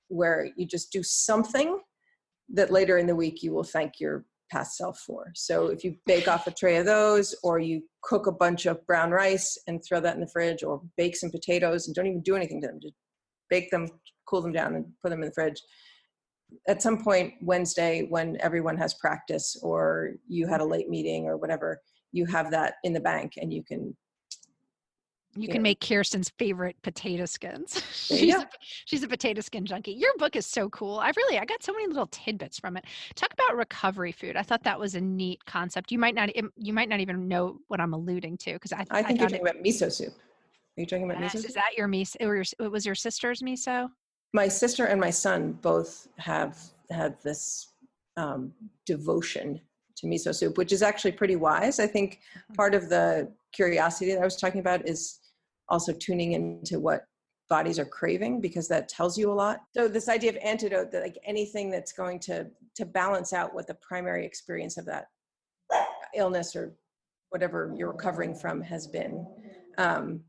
where 0.08 0.50
you 0.58 0.66
just 0.66 0.92
do 0.92 1.04
something 1.04 1.80
that 2.54 2.72
later 2.72 2.98
in 2.98 3.08
the 3.08 3.16
week 3.16 3.44
you 3.44 3.54
will 3.54 3.64
thank 3.64 4.00
your 4.00 4.26
past 4.52 4.78
self 4.78 5.00
for. 5.00 5.32
So 5.34 5.68
if 5.68 5.84
you 5.84 5.96
bake 6.06 6.28
off 6.28 6.46
a 6.46 6.52
tray 6.52 6.78
of 6.78 6.86
those 6.86 7.34
or 7.42 7.60
you 7.60 7.84
cook 8.04 8.28
a 8.28 8.32
bunch 8.32 8.66
of 8.66 8.86
brown 8.86 9.12
rice 9.12 9.58
and 9.68 9.82
throw 9.84 10.02
that 10.02 10.16
in 10.16 10.22
the 10.22 10.28
fridge 10.28 10.62
or 10.62 10.82
bake 10.98 11.16
some 11.16 11.32
potatoes 11.32 11.88
and 11.88 11.96
don't 11.96 12.08
even 12.08 12.22
do 12.22 12.36
anything 12.36 12.62
to 12.62 12.68
them 12.68 12.80
just 12.82 12.94
bake 13.50 13.72
them 13.72 13.88
cool 14.28 14.42
them 14.42 14.52
down 14.52 14.76
and 14.76 14.86
put 15.02 15.10
them 15.10 15.22
in 15.22 15.30
the 15.30 15.34
fridge 15.34 15.62
at 16.68 16.82
some 16.82 17.04
point 17.04 17.34
Wednesday 17.42 18.08
when 18.10 18.38
everyone 18.42 18.78
has 18.78 18.94
practice 18.96 19.58
or 19.64 20.12
you 20.28 20.48
had 20.48 20.62
a 20.62 20.66
late 20.66 20.90
meeting 20.90 21.26
or 21.26 21.38
whatever, 21.38 21.82
you 22.12 22.26
have 22.26 22.52
that 22.52 22.76
in 22.84 22.94
the 22.94 23.00
bank 23.00 23.34
and 23.38 23.54
you 23.54 23.64
can 23.64 23.96
you 25.38 25.48
Yeah. 25.48 25.54
can 25.54 25.62
make 25.62 25.80
kirsten's 25.80 26.30
favorite 26.38 26.76
potato 26.82 27.26
skins 27.26 27.82
she's, 27.94 28.36
a, 28.36 28.50
she's 28.84 29.02
a 29.02 29.08
potato 29.08 29.40
skin 29.40 29.66
junkie 29.66 29.94
your 29.94 30.12
book 30.18 30.36
is 30.36 30.46
so 30.46 30.70
cool 30.72 31.00
i 31.00 31.10
really 31.16 31.40
i 31.40 31.46
got 31.46 31.64
so 31.64 31.72
many 31.72 31.88
little 31.88 32.08
tidbits 32.08 32.60
from 32.60 32.76
it 32.76 32.84
talk 33.16 33.32
about 33.32 33.56
recovery 33.56 34.12
food 34.12 34.36
i 34.36 34.42
thought 34.42 34.62
that 34.64 34.78
was 34.78 34.96
a 34.96 35.00
neat 35.00 35.44
concept 35.46 35.90
you 35.90 35.98
might 35.98 36.16
not 36.16 36.30
you 36.58 36.74
might 36.74 36.90
not 36.90 37.00
even 37.00 37.30
know 37.30 37.58
what 37.70 37.80
i'm 37.80 37.94
alluding 37.94 38.36
to 38.36 38.52
because 38.52 38.74
i, 38.74 38.86
I 38.92 39.02
think 39.04 39.22
you're 39.22 39.30
found 39.30 39.36
it 39.36 39.38
talking 39.40 39.48
about 39.48 39.64
miso 39.64 39.90
soup. 39.90 40.14
Are 40.78 40.82
you 40.82 40.86
talking 40.86 41.10
about 41.10 41.22
Yes, 41.22 41.36
miso? 41.36 41.46
Is 41.46 41.54
that 41.54 41.78
your 41.78 41.88
miso? 41.88 42.16
Or 42.22 42.36
your, 42.36 42.46
it 42.60 42.72
was 42.72 42.86
your 42.86 42.96
sister's 42.96 43.42
miso? 43.42 43.90
My 44.34 44.48
sister 44.48 44.86
and 44.86 45.00
my 45.00 45.10
son 45.10 45.54
both 45.62 46.08
have 46.17 46.58
had 46.89 47.15
this 47.24 47.74
um, 48.17 48.54
devotion 48.86 49.60
to 49.98 50.08
miso 50.08 50.34
soup, 50.34 50.58
which 50.58 50.72
is 50.72 50.82
actually 50.82 51.12
pretty 51.12 51.36
wise. 51.36 51.80
I 51.80 51.88
think 51.88 52.20
part 52.56 52.74
of 52.74 52.89
the 52.89 53.32
curiosity 53.54 54.13
that 54.13 54.22
I 54.22 54.26
was 54.26 54.38
talking 54.38 54.60
about 54.60 54.88
is 54.88 55.20
also 55.70 55.94
tuning 55.94 56.34
into 56.34 56.80
what 56.80 57.06
bodies 57.50 57.78
are 57.78 57.86
craving 57.86 58.39
because 58.39 58.67
that 58.70 58.88
tells 58.88 59.17
you 59.17 59.30
a 59.30 59.34
lot. 59.34 59.60
So 59.76 59.88
this 59.88 60.08
idea 60.08 60.32
of 60.32 60.38
antidote, 60.38 60.91
that 60.91 61.04
like 61.04 61.17
anything 61.26 61.70
that's 61.70 61.91
going 61.91 62.20
to 62.20 62.48
to 62.76 62.86
balance 62.86 63.34
out 63.34 63.54
what 63.54 63.67
the 63.67 63.74
primary 63.76 64.26
experience 64.26 64.78
of 64.78 64.86
that 64.86 65.08
illness 66.15 66.56
or 66.56 66.74
whatever 67.30 67.74
you're 67.76 67.91
recovering 67.91 68.34
from 68.34 68.62
has 68.62 68.88
been. 68.88 69.26
Um, 69.78 70.22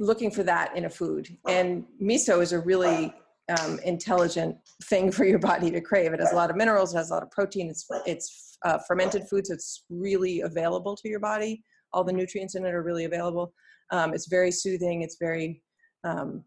looking 0.00 0.30
for 0.30 0.42
that 0.42 0.74
in 0.76 0.86
a 0.86 0.90
food. 0.90 1.28
And 1.46 1.84
miso 2.02 2.42
is 2.42 2.52
a 2.52 2.58
really 2.58 3.14
um, 3.60 3.78
intelligent 3.84 4.56
thing 4.84 5.12
for 5.12 5.24
your 5.24 5.38
body 5.38 5.70
to 5.70 5.80
crave. 5.80 6.12
It 6.12 6.20
has 6.20 6.32
a 6.32 6.36
lot 6.36 6.50
of 6.50 6.56
minerals, 6.56 6.94
it 6.94 6.98
has 6.98 7.10
a 7.10 7.14
lot 7.14 7.22
of 7.22 7.30
protein. 7.30 7.68
It's 7.68 7.86
it's 8.06 8.58
uh, 8.64 8.78
fermented 8.88 9.28
food, 9.28 9.46
so 9.46 9.54
it's 9.54 9.84
really 9.90 10.40
available 10.40 10.96
to 10.96 11.08
your 11.08 11.20
body. 11.20 11.62
All 11.92 12.02
the 12.02 12.12
nutrients 12.12 12.54
in 12.54 12.64
it 12.64 12.74
are 12.74 12.82
really 12.82 13.04
available. 13.04 13.52
Um, 13.90 14.14
it's 14.14 14.28
very 14.28 14.50
soothing. 14.50 15.02
It's 15.02 15.16
very 15.20 15.62
um, 16.04 16.44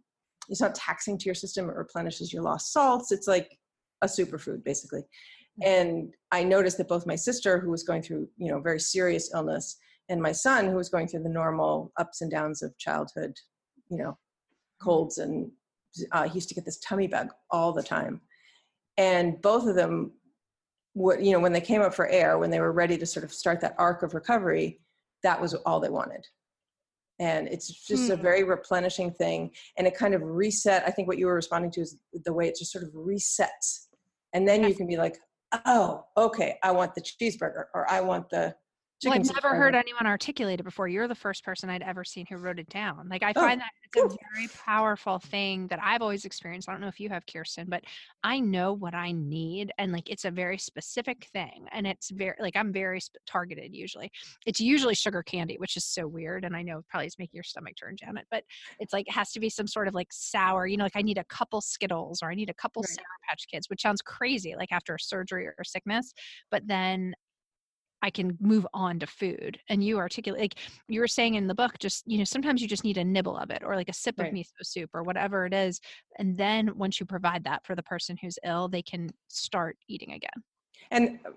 it's 0.50 0.62
not 0.62 0.76
taxing 0.76 1.18
to 1.20 1.26
your 1.26 1.36
system. 1.36 1.70
It 1.70 1.76
replenishes 1.76 2.34
your 2.34 2.44
lost 2.44 2.74
salts. 2.74 3.12
It's 3.12 3.28
like 3.28 3.58
a 4.02 4.08
superfood 4.08 4.63
basically. 4.63 5.04
And 5.62 6.12
I 6.32 6.44
noticed 6.44 6.80
that 6.80 6.88
both 6.88 7.06
my 7.06 7.16
sister, 7.16 7.60
who 7.60 7.70
was 7.70 7.84
going 7.84 8.02
through 8.02 8.28
you 8.38 8.52
know 8.52 8.60
very 8.60 8.80
serious 8.80 9.32
illness, 9.34 9.78
and 10.10 10.22
my 10.22 10.32
son 10.32 10.68
who 10.68 10.76
was 10.76 10.89
going 10.89 11.08
through 11.08 11.24
the 11.24 11.30
normal 11.30 11.92
ups 11.98 12.22
and 12.22 12.30
downs 12.32 12.62
of 12.62 12.78
childhood 12.78 13.34
you 13.89 13.98
know 13.98 14.18
colds 14.82 15.18
and 15.18 15.52
uh, 16.12 16.24
he 16.28 16.36
used 16.36 16.50
to 16.50 16.56
get 16.56 16.66
this 16.66 16.80
tummy 16.80 17.08
bug 17.08 17.30
all 17.52 17.72
the 17.72 17.84
time. 17.84 18.22
And 18.98 19.42
both 19.42 19.68
of 19.68 19.76
them 19.76 20.12
would 20.96 21.26
you 21.26 21.32
know 21.32 21.39
when 21.39 21.54
they 21.54 21.62
came 21.62 21.82
up 21.82 21.94
for 21.94 22.08
air 22.08 22.38
when 22.38 22.52
they 22.52 22.60
were 22.60 22.72
ready 22.72 22.98
to 23.00 23.06
sort 23.06 23.24
of 23.24 23.34
start 23.34 23.60
that 23.62 23.74
arc 23.80 24.04
of 24.04 24.13
recovery 24.13 24.80
that 25.24 25.42
was 25.42 25.56
all 25.56 25.80
they 25.80 25.89
wanted. 25.89 26.26
And 27.20 27.48
it's 27.48 27.68
just 27.88 28.10
a 28.10 28.16
Hmm. 28.16 28.22
very 28.22 28.44
replenishing 28.44 29.12
thing 29.12 29.52
and 29.78 29.88
it 29.88 29.96
kind 29.96 30.13
of 30.13 30.22
reset 30.22 30.84
i 30.86 30.92
think 30.92 31.08
what 31.08 31.18
you 31.18 31.26
were 31.26 31.34
responding 31.34 31.72
to 31.72 31.82
is 31.82 31.98
the 32.26 32.34
way 32.34 32.48
it 32.48 32.56
just 32.56 32.72
sort 32.72 32.84
of 32.84 32.92
resets. 32.92 33.88
And 34.34 34.48
then 34.48 34.63
you 34.63 34.76
can 34.76 34.86
be 34.88 34.98
like 34.98 35.18
oh 35.66 36.04
okay 36.18 36.58
i 36.63 36.72
want 36.72 36.94
the 36.94 37.02
cheeseburger 37.02 37.66
or 37.74 37.89
i 37.89 38.00
want 38.02 38.30
the 38.30 38.56
Well, 39.06 39.13
I've 39.16 39.24
never 39.24 39.54
tikka." 39.54 39.56
heard 39.56 39.76
anyone 39.76 40.08
articulate 40.08 40.60
it 40.60 40.63
before. 40.63 40.88
You're 40.88 41.08
the 41.08 41.16
first 41.16 41.44
person 41.44 41.70
I'd 41.70 41.82
ever 41.82 42.04
seen 42.04 42.26
who 42.30 42.38
wrote 42.38 42.60
it 42.60 42.70
down. 42.70 43.10
Like 43.10 43.24
I 43.24 43.34
Oh, 43.36 43.42
find 43.42 43.60
that 43.62 43.72
it's 43.84 43.98
a 43.98 44.08
very 44.34 44.48
powerful 44.66 45.20
thing 45.20 45.68
that 45.68 45.80
I've 45.84 46.02
always 46.02 46.26
experienced. 46.26 46.70
I 46.70 46.72
don't 46.72 46.82
know 46.82 46.88
if 46.88 47.00
you 47.00 47.10
have, 47.10 47.26
Kirsten, 47.26 47.68
but 47.70 47.84
I 48.24 48.39
know 48.39 48.74
what 48.74 48.94
I 48.94 49.12
need, 49.12 49.72
and 49.78 49.92
like 49.92 50.10
it's 50.10 50.26
a 50.26 50.32
very 50.32 50.58
specific 50.58 51.26
thing, 51.34 51.68
and 51.72 51.86
it's 51.86 52.10
very 52.12 52.36
like 52.39 52.56
I'm 52.56 52.72
very 52.72 53.02
sp- 53.04 53.20
targeted. 53.26 53.76
Usually, 53.76 54.12
it's 54.46 54.60
usually 54.60 54.96
sugar 54.96 55.22
candy, 55.24 55.58
which 55.58 55.76
is 55.78 55.86
so 55.86 56.08
weird, 56.08 56.46
and 56.46 56.56
I 56.56 56.62
know 56.62 56.82
probably 56.89 57.08
is 57.08 57.20
making 57.20 57.38
your 57.38 57.44
stomach 57.44 57.76
turn, 57.78 57.98
Janet. 57.98 58.28
But 58.32 58.46
it's 58.80 58.94
like 58.94 59.08
it 59.08 59.13
has 59.13 59.32
to 59.34 59.39
be 59.39 59.50
some 59.50 59.68
sort 59.68 59.88
of 59.88 59.94
like 59.94 60.12
sour. 60.12 60.66
You 60.68 60.78
know, 60.78 60.86
like 60.86 60.96
I 60.96 61.02
need 61.02 61.18
a 61.18 61.24
couple 61.26 61.62
Skittles 61.62 62.22
or 62.24 62.32
I 62.32 62.36
need 62.36 62.50
a 62.50 62.54
couple 62.54 62.84
Right. 62.84 62.89
Sour 62.89 63.06
Patch 63.28 63.48
Kids, 63.52 63.70
which 63.70 63.82
sounds 63.82 64.02
crazy, 64.02 64.56
like 64.56 64.72
after 64.72 64.96
a 64.96 65.00
surgery 65.00 65.46
or 65.48 65.63
sickness. 65.63 66.13
But 66.50 66.68
then 66.68 67.13
I 68.04 68.10
can 68.10 68.38
move 68.42 68.68
on 68.74 69.00
to 69.00 69.08
food. 69.08 69.58
And 69.70 69.82
you 69.82 69.98
articulate, 69.98 70.42
like 70.42 70.56
you 70.89 71.00
were 71.00 71.08
saying 71.08 71.36
in 71.36 71.48
the 71.48 71.56
book, 71.56 71.80
just, 71.80 72.04
you 72.06 72.18
know, 72.18 72.26
sometimes 72.26 72.62
you 72.62 72.68
just 72.68 72.84
need 72.84 72.98
a 72.98 73.04
nibble 73.04 73.38
of 73.38 73.50
it 73.50 73.63
or 73.66 73.76
like 73.78 73.88
a 73.89 73.94
sip 73.94 74.16
Right. 74.20 74.28
of 74.28 74.34
miso 74.38 74.50
soup 74.62 74.89
or 74.94 75.04
whatever 75.04 75.46
it 75.46 75.54
is. 75.54 75.80
And 76.20 76.38
then 76.38 76.78
once 76.78 77.00
you 77.00 77.06
provide 77.06 77.46
that 77.46 77.66
for 77.66 77.76
the 77.76 77.82
person 77.84 78.18
who's 78.22 78.38
ill, 78.46 78.68
they 78.68 78.82
can 78.82 79.10
start 79.30 79.78
eating 79.88 80.12
again. 80.12 80.44
And 80.92 81.20
uh, 81.26 81.30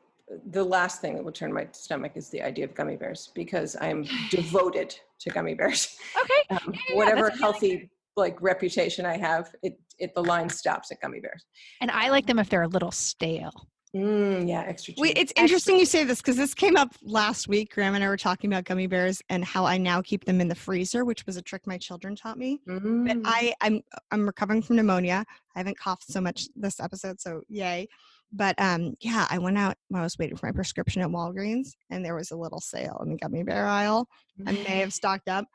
the 0.50 0.64
last 0.64 1.00
thing 1.00 1.14
that 1.14 1.24
will 1.24 1.30
turn 1.32 1.52
my 1.52 1.68
stomach 1.70 2.12
is 2.16 2.30
the 2.30 2.42
idea 2.42 2.64
of 2.64 2.74
gummy 2.74 2.96
bears 2.96 3.30
because 3.32 3.76
I 3.76 3.86
am 3.86 4.04
devoted 4.30 4.94
to 5.20 5.30
gummy 5.30 5.54
bears. 5.54 5.96
Okay. 6.20 6.32
Um, 6.50 6.74
Yeah, 6.88 6.96
whatever 6.96 7.30
healthy 7.30 7.90
like 8.16 8.40
reputation 8.40 9.04
I 9.04 9.16
have, 9.18 9.52
it 9.62 9.78
it 9.98 10.14
the 10.14 10.22
line 10.22 10.48
stops 10.48 10.92
at 10.92 11.00
gummy 11.00 11.18
bears. 11.20 11.44
And 11.80 11.90
I 11.90 12.10
like 12.10 12.26
them 12.26 12.38
if 12.38 12.48
they're 12.48 12.62
a 12.62 12.68
little 12.68 12.92
stale. 12.92 13.68
Mm, 13.96 14.46
yeah, 14.48 14.60
extra 14.66 14.92
cheese. 14.92 15.00
Wait, 15.00 15.16
it's 15.16 15.32
interesting 15.36 15.78
you 15.78 15.86
say 15.86 16.04
this 16.04 16.20
because 16.20 16.36
this 16.36 16.52
came 16.54 16.76
up 16.76 16.94
last 17.02 17.48
week. 17.48 17.72
Graham 17.74 17.94
and 17.94 18.04
I 18.04 18.08
were 18.08 18.16
talking 18.16 18.52
about 18.52 18.64
gummy 18.64 18.86
bears 18.86 19.22
and 19.30 19.44
how 19.44 19.64
I 19.64 19.78
now 19.78 20.02
keep 20.02 20.24
them 20.24 20.40
in 20.40 20.48
the 20.48 20.54
freezer, 20.54 21.04
which 21.04 21.24
was 21.24 21.36
a 21.36 21.42
trick 21.42 21.66
my 21.66 21.78
children 21.78 22.14
taught 22.14 22.36
me. 22.38 22.60
But 22.66 22.76
Mm. 22.82 23.22
I, 23.24 23.54
I'm 23.62 23.80
I'm 24.10 24.26
recovering 24.26 24.60
from 24.62 24.76
pneumonia. 24.76 25.24
I 25.54 25.58
haven't 25.58 25.78
coughed 25.78 26.10
so 26.10 26.20
much 26.20 26.48
this 26.54 26.78
episode, 26.78 27.20
so 27.20 27.42
yay. 27.48 27.88
But 28.32 28.60
um, 28.60 28.94
yeah, 29.00 29.26
I 29.30 29.38
went 29.38 29.56
out 29.56 29.76
when 29.88 30.00
I 30.00 30.04
was 30.04 30.18
waiting 30.18 30.36
for 30.36 30.46
my 30.46 30.52
prescription 30.52 31.00
at 31.00 31.08
Walgreens, 31.08 31.68
and 31.90 32.04
there 32.04 32.16
was 32.16 32.32
a 32.32 32.36
little 32.36 32.60
sale 32.60 33.00
in 33.02 33.10
the 33.12 33.16
gummy 33.16 33.44
bear 33.44 33.66
aisle. 33.66 34.08
I 34.46 34.52
may 34.52 34.78
have 34.80 34.92
stocked 34.92 35.28
up. 35.28 35.46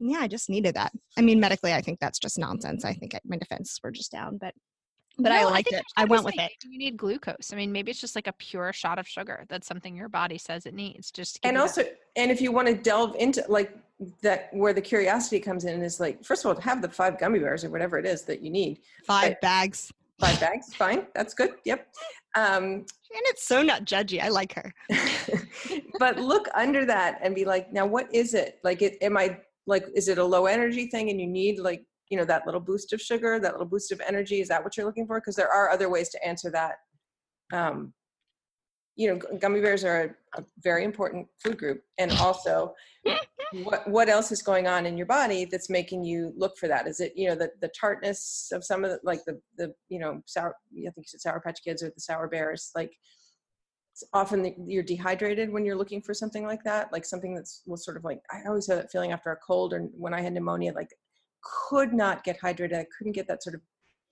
And 0.00 0.10
yeah, 0.10 0.18
I 0.20 0.28
just 0.28 0.48
needed 0.48 0.76
that. 0.76 0.92
I 1.18 1.20
mean, 1.20 1.40
medically, 1.40 1.74
I 1.74 1.82
think 1.82 2.00
that's 2.00 2.18
just 2.18 2.38
nonsense. 2.38 2.84
I 2.84 2.94
think 2.94 3.14
I, 3.14 3.20
my 3.24 3.36
defenses 3.36 3.78
were 3.84 3.90
just 3.90 4.12
down, 4.12 4.38
but 4.38 4.54
but 5.18 5.32
I 5.32 5.42
No, 5.42 5.48
liked 5.50 5.68
think 5.70 5.80
it. 5.80 5.86
I 5.96 6.04
went 6.04 6.24
with 6.24 6.34
something. 6.34 6.46
it. 6.60 6.64
You 6.68 6.78
need 6.78 6.96
glucose. 6.96 7.52
I 7.52 7.56
mean, 7.56 7.70
maybe 7.72 7.90
it's 7.90 8.00
just 8.00 8.14
like 8.14 8.26
a 8.26 8.32
pure 8.32 8.72
shot 8.72 8.98
of 8.98 9.06
sugar. 9.06 9.44
That's 9.48 9.66
something 9.66 9.94
your 9.96 10.08
body 10.08 10.38
says 10.38 10.66
it 10.66 10.74
needs. 10.74 11.10
Just 11.10 11.38
and 11.42 11.56
that- 11.56 11.60
also 11.60 11.84
and 12.16 12.30
if 12.30 12.40
you 12.40 12.52
want 12.52 12.68
to 12.68 12.74
delve 12.74 13.14
into 13.16 13.44
like 13.48 13.76
that 14.22 14.48
where 14.52 14.72
the 14.72 14.80
curiosity 14.80 15.38
comes 15.38 15.64
in 15.64 15.80
is 15.82 16.00
like 16.00 16.24
first 16.24 16.44
of 16.44 16.54
all 16.56 16.60
have 16.62 16.82
the 16.82 16.88
five 16.88 17.18
gummy 17.20 17.38
bears 17.38 17.64
or 17.64 17.70
whatever 17.70 17.98
it 17.98 18.04
is 18.06 18.22
that 18.22 18.40
you 18.42 18.50
need 18.50 18.80
Five 19.06 19.28
Right. 19.30 19.40
bags. 19.40 19.92
five 20.20 20.40
bags 20.40 20.74
fine 20.74 21.06
that's 21.14 21.34
good 21.34 21.54
yep 21.64 21.86
um 22.34 22.64
And 22.64 23.24
it's 23.30 23.44
so 23.44 23.62
not 23.62 23.84
judgy. 23.84 24.20
I 24.20 24.28
like 24.28 24.52
her. 24.54 24.72
but 25.98 26.18
look 26.18 26.48
under 26.54 26.84
that 26.86 27.18
and 27.22 27.34
be 27.34 27.44
like 27.44 27.72
now 27.72 27.86
what 27.86 28.12
is 28.14 28.34
it 28.34 28.58
like 28.64 28.82
it 28.82 28.96
am 29.02 29.16
i 29.16 29.36
like 29.66 29.84
is 29.94 30.08
it 30.08 30.18
a 30.18 30.24
low 30.24 30.46
energy 30.46 30.86
thing 30.88 31.10
and 31.10 31.20
you 31.20 31.26
need 31.28 31.58
like 31.58 31.84
you 32.12 32.18
know 32.18 32.24
that 32.26 32.44
little 32.44 32.60
boost 32.60 32.92
of 32.92 33.00
sugar 33.00 33.40
that 33.40 33.52
little 33.52 33.66
boost 33.66 33.90
of 33.90 34.02
energy 34.06 34.42
is 34.42 34.48
that 34.48 34.62
what 34.62 34.76
you're 34.76 34.84
looking 34.84 35.06
for? 35.06 35.18
Because 35.18 35.34
there 35.34 35.50
are 35.50 35.70
other 35.70 35.88
ways 35.88 36.10
to 36.10 36.26
answer 36.26 36.50
that. 36.50 36.76
Um 37.52 37.94
you 38.94 39.08
know 39.08 39.18
gummy 39.38 39.62
bears 39.62 39.84
are 39.84 40.14
a, 40.36 40.40
a 40.40 40.44
very 40.62 40.84
important 40.84 41.26
food 41.42 41.56
group 41.56 41.82
and 41.98 42.12
also 42.12 42.74
what 43.64 43.88
what 43.88 44.10
else 44.10 44.30
is 44.30 44.42
going 44.42 44.66
on 44.66 44.84
in 44.84 44.98
your 44.98 45.06
body 45.06 45.46
that's 45.46 45.70
making 45.70 46.04
you 46.04 46.32
look 46.36 46.56
for 46.58 46.68
that? 46.68 46.86
Is 46.86 47.00
it 47.00 47.14
you 47.16 47.28
know 47.28 47.34
the 47.34 47.50
the 47.62 47.70
tartness 47.78 48.50
of 48.52 48.62
some 48.62 48.84
of 48.84 48.90
the 48.90 49.00
like 49.02 49.24
the 49.24 49.40
the 49.56 49.72
you 49.88 49.98
know 49.98 50.20
sour 50.26 50.54
i 50.74 50.90
think 50.90 50.98
you 50.98 51.04
said 51.06 51.22
sour 51.22 51.40
patch 51.40 51.60
kids 51.64 51.82
or 51.82 51.90
the 51.90 52.00
sour 52.00 52.28
bears 52.28 52.70
like 52.74 52.92
it's 53.92 54.04
often 54.14 54.42
that 54.42 54.54
you're 54.66 54.82
dehydrated 54.82 55.52
when 55.52 55.64
you're 55.64 55.76
looking 55.76 56.00
for 56.00 56.14
something 56.14 56.44
like 56.46 56.64
that 56.64 56.90
like 56.92 57.04
something 57.04 57.34
that's 57.34 57.62
was 57.66 57.84
sort 57.84 57.96
of 57.96 58.04
like 58.04 58.20
i 58.32 58.40
always 58.48 58.66
had 58.66 58.78
that 58.78 58.90
feeling 58.90 59.12
after 59.12 59.30
a 59.30 59.36
cold 59.36 59.74
or 59.74 59.80
when 59.92 60.14
i 60.14 60.20
had 60.20 60.32
pneumonia 60.32 60.72
like 60.72 60.88
could 61.42 61.92
not 61.92 62.24
get 62.24 62.40
hydrated 62.40 62.74
i 62.78 62.86
couldn't 62.96 63.12
get 63.12 63.26
that 63.28 63.42
sort 63.42 63.54
of 63.54 63.60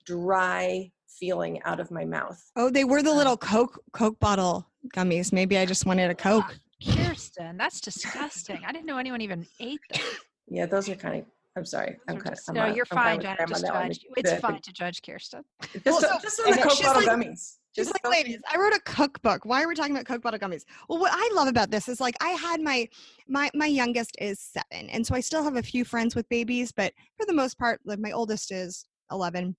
dry 0.07 0.90
feeling 1.19 1.61
out 1.64 1.81
of 1.81 1.90
my 1.90 2.05
mouth 2.05 2.40
Oh, 2.57 2.71
they 2.71 2.85
were 2.85 3.03
the 3.03 3.11
Um, 3.11 3.16
little 3.16 3.37
Coke 3.37 3.79
Coke 3.93 4.19
bottle 4.21 4.66
gummies. 4.97 5.33
Maybe 5.33 5.59
I 5.59 5.66
just 5.66 5.85
wanted 5.87 6.11
a 6.11 6.14
Coke. 6.14 6.57
Kirsten, 6.95 7.57
that's 7.59 7.81
disgusting. 7.81 8.61
I 8.66 8.73
didn't 8.73 8.87
know 8.87 8.97
anyone 8.97 9.21
even 9.21 9.47
ate 9.61 9.81
them. 9.93 10.03
yeah 10.49 10.66
those 10.66 10.88
are 10.88 10.95
kind 10.95 11.21
of 11.21 11.27
i'm 11.61 11.64
sorry 11.66 11.96
i'm 12.09 12.14
They're 12.16 12.23
kind 12.25 12.37
just- 12.37 12.49
of 12.49 12.55
no, 12.55 12.66
you're 12.66 12.85
fine, 12.87 13.20
Janet. 13.20 13.38
Janet. 13.38 13.49
Just 13.49 13.66
judge. 13.66 14.01
It's 14.16 14.33
fine 14.40 14.61
to 14.61 14.73
judge 14.73 15.03
Kirsten. 15.03 15.42
just, 15.73 15.85
Well, 15.87 16.01
so- 16.01 16.18
just 16.20 16.40
on 16.44 16.51
the 16.53 16.59
coke 16.62 16.73
she's 16.73 16.87
bottle 16.87 17.03
like- 17.03 17.11
gummies 17.18 17.57
Just 17.75 17.92
like, 17.92 18.11
ladies, 18.12 18.40
I 18.53 18.57
wrote 18.59 18.73
a 18.75 18.81
cookbook. 18.81 19.44
Why 19.44 19.62
are 19.62 19.68
we 19.68 19.77
talking 19.77 19.92
about 19.94 20.05
Coke 20.05 20.23
bottle 20.23 20.40
gummies? 20.40 20.64
Well, 20.88 20.99
what 20.99 21.12
I 21.14 21.31
love 21.35 21.46
about 21.46 21.70
this 21.70 21.88
is 21.88 22.01
like 22.01 22.16
I 22.20 22.31
had 22.31 22.61
my 22.61 22.88
my 23.29 23.49
my 23.55 23.66
youngest 23.66 24.16
is 24.20 24.40
seven, 24.40 24.90
and 24.90 25.07
so 25.07 25.14
I 25.14 25.20
still 25.20 25.44
have 25.44 25.55
a 25.57 25.62
few 25.62 25.85
friends 25.85 26.16
with 26.16 26.29
babies, 26.29 26.73
but 26.73 26.92
for 27.16 27.27
the 27.27 27.33
most 27.33 27.57
part, 27.59 27.81
like 27.85 28.01
my 28.01 28.11
oldest 28.11 28.51
is 28.51 28.85
eleven. 29.12 29.55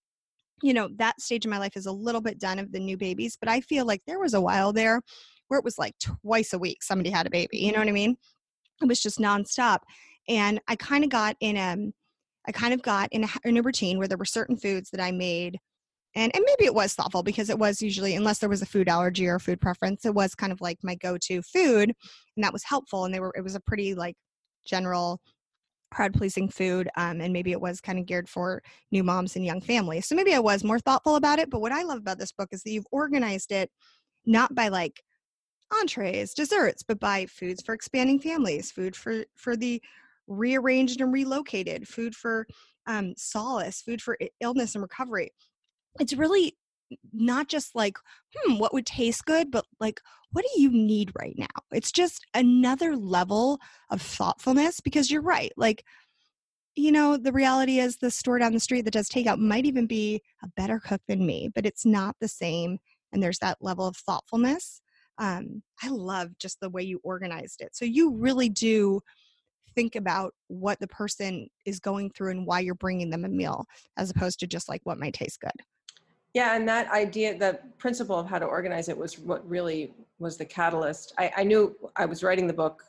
You 0.62 0.74
know, 0.74 0.90
that 0.98 1.22
stage 1.22 1.46
of 1.46 1.52
my 1.52 1.58
life 1.58 1.78
is 1.78 1.86
a 1.86 1.92
little 1.92 2.20
bit 2.22 2.38
done 2.38 2.60
of 2.60 2.72
the 2.74 2.80
new 2.80 2.98
babies, 2.98 3.38
but 3.40 3.48
I 3.50 3.62
feel 3.62 3.86
like 3.86 4.02
there 4.06 4.20
was 4.20 4.34
a 4.34 4.42
while 4.42 4.74
there 4.74 5.02
where 5.48 5.58
it 5.60 5.64
was 5.64 5.78
like 5.80 5.94
twice 6.00 6.52
a 6.54 6.60
week 6.60 6.84
somebody 6.84 7.10
had 7.12 7.28
a 7.28 7.30
baby. 7.30 7.60
You 7.60 7.72
know 7.72 7.80
what 7.80 7.88
I 7.88 7.92
mean? 7.94 8.18
It 8.82 8.88
was 8.88 9.02
just 9.02 9.20
nonstop, 9.20 9.80
and 10.28 10.60
I 10.68 10.76
kind 10.76 11.04
of 11.04 11.10
got 11.10 11.36
in 11.40 11.58
a, 11.58 11.92
I 12.48 12.52
kind 12.52 12.74
of 12.74 12.82
got 12.82 13.10
in 13.12 13.24
a, 13.24 13.30
in 13.44 13.58
a 13.58 13.62
routine 13.62 13.98
where 13.98 14.08
there 14.08 14.18
were 14.18 14.26
certain 14.26 14.58
foods 14.58 14.90
that 14.92 15.02
I 15.02 15.12
made 15.12 15.60
and 16.16 16.34
and 16.36 16.44
maybe 16.46 16.66
it 16.66 16.74
was 16.74 16.94
thoughtful 16.94 17.24
because 17.24 17.50
it 17.50 17.60
was 17.60 17.82
usually 17.82 18.16
unless 18.16 18.40
there 18.40 18.50
was 18.50 18.62
a 18.62 18.66
food 18.66 18.90
allergy 18.90 19.28
or 19.28 19.40
food 19.40 19.62
preference 19.62 20.06
it 20.06 20.14
was 20.14 20.36
kind 20.36 20.52
of 20.52 20.62
like 20.62 20.78
my 20.84 20.96
go-to 20.96 21.42
food 21.42 21.94
and 22.36 22.44
that 22.44 22.54
was 22.54 22.64
helpful 22.64 23.06
and 23.06 23.14
they 23.14 23.20
were 23.20 23.34
it 23.36 23.44
was 23.44 23.56
a 23.56 23.60
pretty 23.62 23.96
like 23.96 24.16
general 24.66 25.20
crowd 25.92 26.14
pleasing 26.14 26.48
food 26.48 26.90
um, 26.96 27.20
and 27.20 27.34
maybe 27.34 27.52
it 27.52 27.60
was 27.60 27.82
kind 27.82 28.00
of 28.00 28.06
geared 28.06 28.30
for 28.30 28.62
new 28.92 29.04
moms 29.04 29.36
and 29.36 29.46
young 29.46 29.60
families. 29.60 30.08
So 30.08 30.16
maybe 30.16 30.34
i 30.34 30.40
was 30.40 30.64
more 30.64 30.80
thoughtful 30.80 31.16
about 31.16 31.40
it 31.40 31.50
but 31.50 31.62
what 31.62 31.72
i 31.72 31.84
love 31.84 32.00
about 32.00 32.20
this 32.20 32.32
book 32.32 32.50
is 32.52 32.64
that 32.64 32.72
you've 32.72 32.88
organized 32.92 33.52
it 33.52 33.70
not 34.26 34.54
by 34.56 34.68
like 34.68 35.02
entrees 35.80 36.34
desserts 36.34 36.84
but 36.84 37.00
by 37.00 37.26
foods 37.28 37.64
for 37.64 37.74
expanding 37.74 38.20
families 38.20 38.72
food 38.72 38.96
for 38.96 39.24
for 39.36 39.56
the 39.56 39.82
rearranged 40.32 41.02
and 41.02 41.14
relocated, 41.14 41.88
food 41.88 42.16
for 42.16 42.48
um, 42.88 43.14
solace, 43.18 43.82
food 43.82 44.02
for 44.02 44.18
illness 44.40 44.76
and 44.76 44.82
recovery. 44.82 45.32
It's 46.00 46.14
really 46.14 46.58
not 47.14 47.48
just 47.48 47.76
like, 47.76 47.98
hmm, 48.36 48.58
what 48.58 48.74
would 48.74 48.86
taste 48.86 49.26
good, 49.26 49.52
but 49.52 49.66
like, 49.80 50.02
what 50.32 50.46
do 50.54 50.62
you 50.62 50.72
need 50.72 51.12
right 51.18 51.36
now? 51.38 51.48
It's 51.72 51.92
just 51.92 52.26
another 52.34 52.96
level 52.96 53.60
of 53.90 54.02
thoughtfulness 54.02 54.80
because 54.80 55.12
you're 55.12 55.22
right. 55.22 55.52
Like, 55.58 55.84
you 56.76 56.92
know, 56.92 57.18
the 57.18 57.34
reality 57.34 57.80
is 57.80 57.98
the 57.98 58.12
store 58.12 58.40
down 58.40 58.54
the 58.54 58.60
street 58.60 58.86
that 58.86 58.94
does 58.94 59.10
takeout 59.10 59.40
might 59.40 59.66
even 59.66 59.88
be 59.88 60.22
a 60.44 60.48
better 60.56 60.80
cook 60.80 61.02
than 61.08 61.26
me, 61.26 61.50
but 61.54 61.66
it's 61.66 61.86
not 61.86 62.16
the 62.20 62.28
same. 62.28 62.78
And 63.12 63.22
there's 63.22 63.40
that 63.40 63.58
level 63.62 63.88
of 63.88 63.98
thoughtfulness. 63.98 64.82
Um, 65.18 65.64
I 65.84 65.90
love 65.90 66.38
just 66.40 66.60
the 66.62 66.70
way 66.70 66.84
you 66.84 67.02
organized 67.04 67.62
it. 67.62 67.76
So 67.76 67.86
you 67.86 68.16
really 68.16 68.48
do 68.50 69.02
think 69.76 69.96
about 69.96 70.34
what 70.48 70.80
the 70.80 70.88
person 70.88 71.48
is 71.66 71.80
going 71.80 72.10
through 72.12 72.32
and 72.32 72.46
why 72.46 72.60
you're 72.60 72.76
bringing 72.76 73.10
them 73.10 73.26
a 73.26 73.30
meal 73.30 73.66
as 73.98 74.10
opposed 74.10 74.40
to 74.40 74.48
just 74.48 74.70
like 74.70 74.82
what 74.84 75.00
might 75.00 75.14
taste 75.14 75.40
good. 75.40 75.52
Yeah, 76.34 76.56
and 76.56 76.68
that 76.70 76.90
idea, 76.92 77.38
the 77.38 77.60
principle 77.78 78.18
of 78.18 78.28
how 78.28 78.40
to 78.40 78.46
organize 78.46 78.88
it 78.88 78.98
was 78.98 79.20
what 79.20 79.48
really 79.48 79.94
was 80.20 80.38
the 80.38 80.46
catalyst. 80.46 81.14
I, 81.18 81.32
I 81.38 81.44
knew 81.44 81.76
I 81.98 82.06
was 82.06 82.24
writing 82.24 82.48
the 82.48 82.54
book 82.54 82.84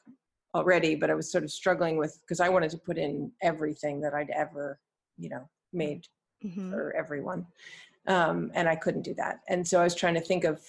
already, 0.54 0.94
but 0.94 1.10
I 1.10 1.14
was 1.14 1.32
sort 1.32 1.42
of 1.42 1.50
struggling 1.50 1.96
with 1.96 2.20
because 2.20 2.38
I 2.38 2.48
wanted 2.48 2.70
to 2.70 2.78
put 2.78 2.98
in 2.98 3.32
everything 3.42 4.00
that 4.02 4.14
I'd 4.14 4.30
ever, 4.30 4.78
you 5.18 5.28
know, 5.28 5.48
made 5.72 6.06
mm-hmm. 6.44 6.70
for 6.70 6.94
everyone, 6.96 7.46
um, 8.06 8.52
and 8.54 8.68
I 8.68 8.76
couldn't 8.76 9.02
do 9.02 9.14
that. 9.14 9.40
And 9.48 9.66
so 9.66 9.80
I 9.80 9.84
was 9.84 9.94
trying 9.94 10.14
to 10.14 10.20
think 10.20 10.44
of 10.44 10.60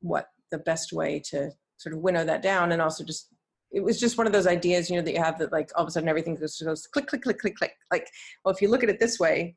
what 0.00 0.28
the 0.52 0.58
best 0.58 0.92
way 0.92 1.20
to 1.30 1.50
sort 1.78 1.94
of 1.94 2.00
winnow 2.00 2.24
that 2.24 2.42
down, 2.42 2.70
and 2.70 2.80
also 2.80 3.02
just 3.02 3.28
it 3.72 3.82
was 3.82 4.00
just 4.00 4.18
one 4.18 4.26
of 4.26 4.32
those 4.32 4.46
ideas, 4.46 4.90
you 4.90 4.96
know, 4.96 5.02
that 5.02 5.12
you 5.12 5.22
have 5.22 5.38
that 5.38 5.52
like 5.52 5.70
all 5.74 5.82
of 5.82 5.88
a 5.88 5.90
sudden 5.90 6.08
everything 6.08 6.34
goes, 6.34 6.60
goes 6.60 6.86
click, 6.86 7.06
click, 7.06 7.22
click, 7.22 7.38
click, 7.38 7.56
click. 7.56 7.72
Like, 7.90 8.08
well, 8.44 8.54
if 8.54 8.60
you 8.60 8.68
look 8.68 8.82
at 8.82 8.90
it 8.90 8.98
this 8.98 9.20
way, 9.20 9.56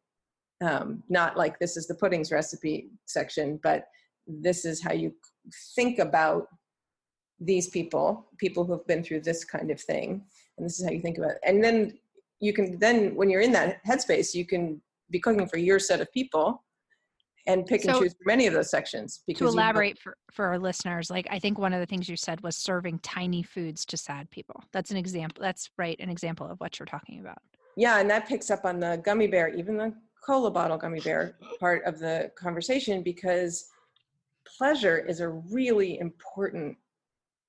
um, 0.64 1.03
not 1.09 1.36
like 1.36 1.59
this 1.59 1.78
is 1.78 1.88
the 1.88 1.95
puddings 1.95 2.32
recipe 2.32 2.89
section, 3.05 3.59
but 3.64 3.88
this 4.28 4.66
is 4.66 4.82
how 4.82 4.93
you 4.93 5.14
think 5.76 5.99
about 5.99 6.47
these 7.39 7.70
people, 7.70 8.28
people 8.38 8.64
who 8.64 8.74
have 8.74 8.88
been 8.88 9.03
through 9.03 9.22
this 9.22 9.43
kind 9.43 9.72
of 9.72 9.82
thing, 9.82 10.24
and 10.57 10.66
this 10.66 10.80
is 10.80 10.86
how 10.86 10.91
you 10.91 11.01
think 11.01 11.18
about 11.18 11.32
it. 11.32 11.39
And 11.45 11.64
then 11.64 11.97
you 12.39 12.53
can 12.53 12.78
then, 12.80 13.16
when 13.16 13.30
you're 13.30 13.41
in 13.41 13.51
that 13.53 13.84
headspace, 13.86 14.34
you 14.34 14.45
can 14.45 14.82
be 15.09 15.20
cooking 15.20 15.47
for 15.47 15.57
your 15.57 15.80
set 15.80 16.01
of 16.01 16.11
people 16.14 16.64
and 17.46 17.66
pick 17.66 17.82
so, 17.82 17.91
and 17.91 18.00
choose 18.00 18.16
from 18.22 18.32
any 18.32 18.48
of 18.48 18.54
those 18.54 18.70
sections. 18.70 19.24
Because 19.28 19.52
to 19.52 19.58
elaborate 19.58 20.00
for, 20.00 20.18
for 20.32 20.46
our 20.46 20.60
listeners, 20.60 21.10
like 21.10 21.28
I 21.30 21.39
think 21.39 21.58
one 21.58 21.74
of 21.74 21.80
the 21.80 21.86
things 21.86 22.08
you 22.08 22.16
said 22.16 22.41
was 22.41 22.56
serving 22.56 23.00
tiny 23.00 23.44
foods 23.44 23.86
to 23.86 23.98
sad 23.98 24.30
people. 24.32 24.64
That's 24.72 24.91
an 24.91 24.98
example. 24.98 25.41
That's 25.41 25.70
right, 25.78 26.00
an 26.00 26.10
example 26.10 26.48
of 26.48 26.60
what 26.60 26.80
you're 26.80 26.86
talking 26.86 27.20
about. 27.20 27.39
Yeah, 27.76 28.00
and 28.00 28.10
that 28.10 28.28
picks 28.28 28.52
up 28.52 28.66
on 28.66 28.80
the 28.80 29.02
gummy 29.04 29.28
bear, 29.28 29.50
even 29.50 29.78
the 29.78 29.94
cola 30.26 30.52
bottle 30.52 30.78
gummy 30.78 31.00
bear 31.02 31.36
part 31.60 31.84
of 31.86 32.00
the 32.00 32.32
conversation 32.36 33.04
because 33.04 33.70
pleasure 34.58 34.98
is 34.98 35.20
a 35.20 35.28
really 35.28 36.00
important 36.00 36.78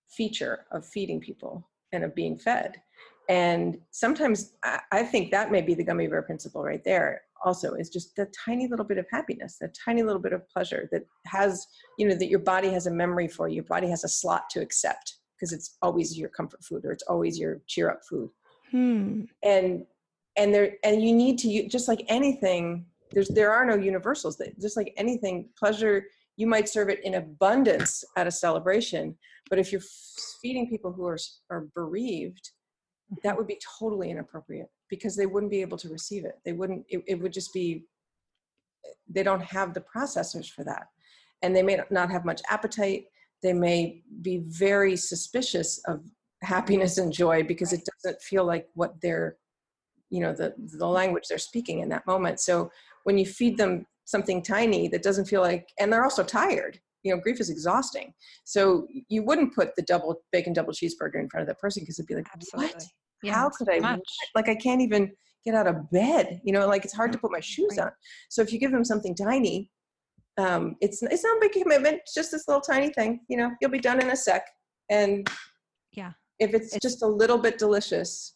feature 0.09 0.67
of 0.73 0.85
feeding 0.87 1.21
people 1.21 1.69
and 1.93 2.05
of 2.05 2.15
being 2.15 2.37
fed. 2.37 2.81
And 3.29 3.79
sometimes 3.91 4.55
I 4.93 5.03
think 5.03 5.31
that 5.31 5.51
may 5.51 5.63
be 5.63 5.75
the 5.75 5.85
gummy 5.85 6.07
bear 6.09 6.23
principle 6.23 6.63
right 6.63 6.85
there 6.85 7.23
also 7.45 7.75
is 7.75 7.89
just 7.89 8.17
the 8.17 8.27
tiny 8.45 8.67
little 8.67 8.85
bit 8.85 8.99
of 8.99 9.07
happiness, 9.11 9.59
the 9.61 9.73
tiny 9.85 10.03
little 10.03 10.21
bit 10.21 10.33
of 10.33 10.49
pleasure 10.49 10.89
that 10.91 11.03
has, 11.27 11.67
you 11.99 12.09
know, 12.09 12.15
that 12.15 12.29
your 12.29 12.41
body 12.41 12.71
has 12.71 12.87
a 12.87 12.91
memory 12.91 13.29
for, 13.29 13.49
your 13.49 13.65
body 13.65 13.89
has 13.89 14.05
a 14.05 14.09
slot 14.09 14.51
to 14.51 14.61
accept 14.61 15.19
because 15.39 15.53
it's 15.53 15.77
always 15.83 16.19
your 16.19 16.31
comfort 16.31 16.65
food 16.65 16.85
or 16.85 16.93
it's 16.93 17.05
always 17.05 17.39
your 17.39 17.61
cheer 17.67 17.91
up 17.91 18.01
food. 18.09 18.31
Hmm. 18.71 19.23
And 19.43 19.85
and 20.37 20.55
there 20.55 20.77
and 20.83 21.03
you 21.03 21.15
need 21.15 21.39
to 21.39 21.69
just 21.69 21.89
like 21.89 22.05
anything 22.09 22.87
there's 23.13 23.29
there 23.29 23.53
are 23.53 23.65
no 23.65 23.77
universals 23.77 24.37
that 24.39 24.59
just 24.61 24.77
like 24.77 24.93
anything 24.97 25.49
pleasure 25.59 26.05
you 26.37 26.47
might 26.47 26.69
serve 26.69 26.89
it 26.89 27.05
in 27.05 27.15
abundance 27.15 28.05
at 28.17 28.27
a 28.27 28.31
celebration 28.31 29.17
but 29.49 29.59
if 29.59 29.71
you're 29.71 29.83
feeding 30.43 30.69
people 30.69 30.93
who 30.93 31.07
are 31.07 31.19
are 31.51 31.69
bereaved 31.75 32.51
that 33.23 33.37
would 33.37 33.47
be 33.55 33.61
totally 33.79 34.11
inappropriate 34.11 34.69
because 34.89 35.17
they 35.17 35.27
wouldn't 35.27 35.51
be 35.51 35.61
able 35.61 35.79
to 35.79 35.89
receive 35.89 36.25
it. 36.25 36.39
They 36.45 36.53
wouldn't 36.53 36.85
it, 36.89 37.03
it 37.07 37.15
would 37.17 37.33
just 37.33 37.53
be 37.53 37.85
eh, 38.85 38.93
they 39.09 39.23
don't 39.23 39.43
have 39.43 39.75
the 39.75 39.85
processors 39.95 40.51
for 40.51 40.65
that. 40.65 40.87
And 41.43 41.55
they 41.55 41.63
may 41.63 41.79
not 41.91 42.11
have 42.11 42.25
much 42.25 42.41
appetite. 42.49 43.05
They 43.43 43.53
may 43.53 44.03
be 44.23 44.45
very 44.47 44.97
suspicious 44.97 45.81
of 45.87 46.01
happiness 46.43 46.99
and 46.99 47.13
joy 47.13 47.43
because 47.43 47.73
it 47.73 47.87
doesn't 48.03 48.23
feel 48.23 48.45
like 48.45 48.69
what 48.75 49.01
they're 49.01 49.37
you 50.11 50.21
know 50.21 50.33
the 50.33 50.55
the 50.79 50.87
language 50.87 51.25
they're 51.29 51.39
speaking 51.39 51.81
in 51.81 51.89
that 51.91 52.07
moment. 52.07 52.41
So 52.41 52.71
when 53.05 53.19
you 53.19 53.27
feed 53.27 53.57
them 53.57 53.87
something 54.05 54.43
tiny 54.43 54.87
that 54.89 55.03
doesn't 55.03 55.25
feel 55.25 55.41
like 55.41 55.69
and 55.79 55.93
they're 55.93 56.05
also 56.05 56.23
tired 56.23 56.79
you 57.05 57.15
know 57.15 57.21
grief 57.21 57.41
is 57.41 57.51
exhausting 57.51 58.13
so 58.43 58.89
you 59.09 59.23
wouldn't 59.23 59.55
put 59.55 59.77
the 59.77 59.83
double 59.83 60.17
bacon 60.33 60.53
double 60.53 60.73
cheeseburger 60.73 61.21
in 61.21 61.29
front 61.29 61.43
of 61.43 61.47
that 61.47 61.61
person 61.61 61.83
because 61.83 61.99
it'd 61.99 62.09
be 62.09 62.15
like 62.15 62.27
Absolutely. 62.35 62.73
what 62.73 62.85
yeah, 63.23 63.35
how 63.35 63.51
could 63.51 63.69
i 63.71 63.79
much. 63.79 64.01
like 64.35 64.49
i 64.49 64.55
can't 64.55 64.81
even 64.81 65.13
get 65.45 65.55
out 65.55 65.67
of 65.67 65.89
bed 65.91 66.41
you 66.43 66.53
know 66.53 66.67
like 66.67 66.85
it's 66.85 66.95
hard 66.95 67.13
to 67.13 67.19
put 67.19 67.31
my 67.31 67.41
shoes 67.41 67.77
right. 67.79 67.87
on 67.87 67.93
so 68.29 68.43
if 68.43 68.53
you 68.53 68.59
give 68.59 68.73
them 68.73 68.85
something 68.85 69.15
tiny 69.15 69.71
um, 70.37 70.75
it's 70.81 71.01
it's 71.01 71.23
not 71.23 71.37
a 71.37 71.41
big 71.41 71.53
commitment 71.53 71.99
it's 71.99 72.13
just 72.13 72.33
this 72.33 72.49
little 72.49 72.61
tiny 72.61 72.89
thing 72.89 73.21
you 73.29 73.37
know 73.37 73.53
you'll 73.61 73.71
be 73.71 73.79
done 73.79 74.03
in 74.03 74.11
a 74.11 74.17
sec 74.17 74.45
and 74.91 75.31
yeah 75.93 76.11
if 76.41 76.55
it's, 76.55 76.75
it's 76.75 76.83
just 76.83 77.03
a 77.03 77.07
little 77.07 77.39
bit 77.39 77.57
delicious 77.57 78.35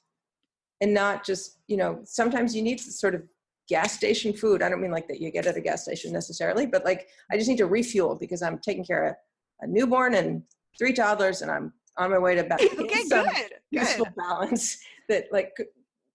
and 0.80 0.94
not 0.94 1.24
just 1.24 1.58
you 1.66 1.76
know 1.76 1.98
sometimes 2.04 2.54
you 2.54 2.62
need 2.62 2.78
to 2.78 2.92
sort 2.92 3.16
of 3.16 3.22
gas 3.68 3.92
station 3.92 4.32
food 4.32 4.62
i 4.62 4.68
don't 4.68 4.80
mean 4.80 4.90
like 4.90 5.06
that 5.08 5.20
you 5.20 5.30
get 5.30 5.46
at 5.46 5.56
a 5.56 5.60
gas 5.60 5.82
station 5.82 6.12
necessarily 6.12 6.66
but 6.66 6.84
like 6.84 7.08
i 7.30 7.36
just 7.36 7.48
need 7.48 7.58
to 7.58 7.66
refuel 7.66 8.14
because 8.14 8.42
i'm 8.42 8.58
taking 8.58 8.84
care 8.84 9.08
of 9.08 9.14
a 9.60 9.66
newborn 9.66 10.14
and 10.14 10.42
three 10.78 10.92
toddlers 10.92 11.42
and 11.42 11.50
i'm 11.50 11.72
on 11.98 12.10
my 12.10 12.18
way 12.18 12.34
to 12.34 12.44
back 12.44 12.60
okay 12.78 13.02
some 13.08 13.26
good 13.26 13.52
useful 13.70 14.04
good. 14.04 14.14
balance 14.16 14.78
that 15.08 15.24
like 15.32 15.52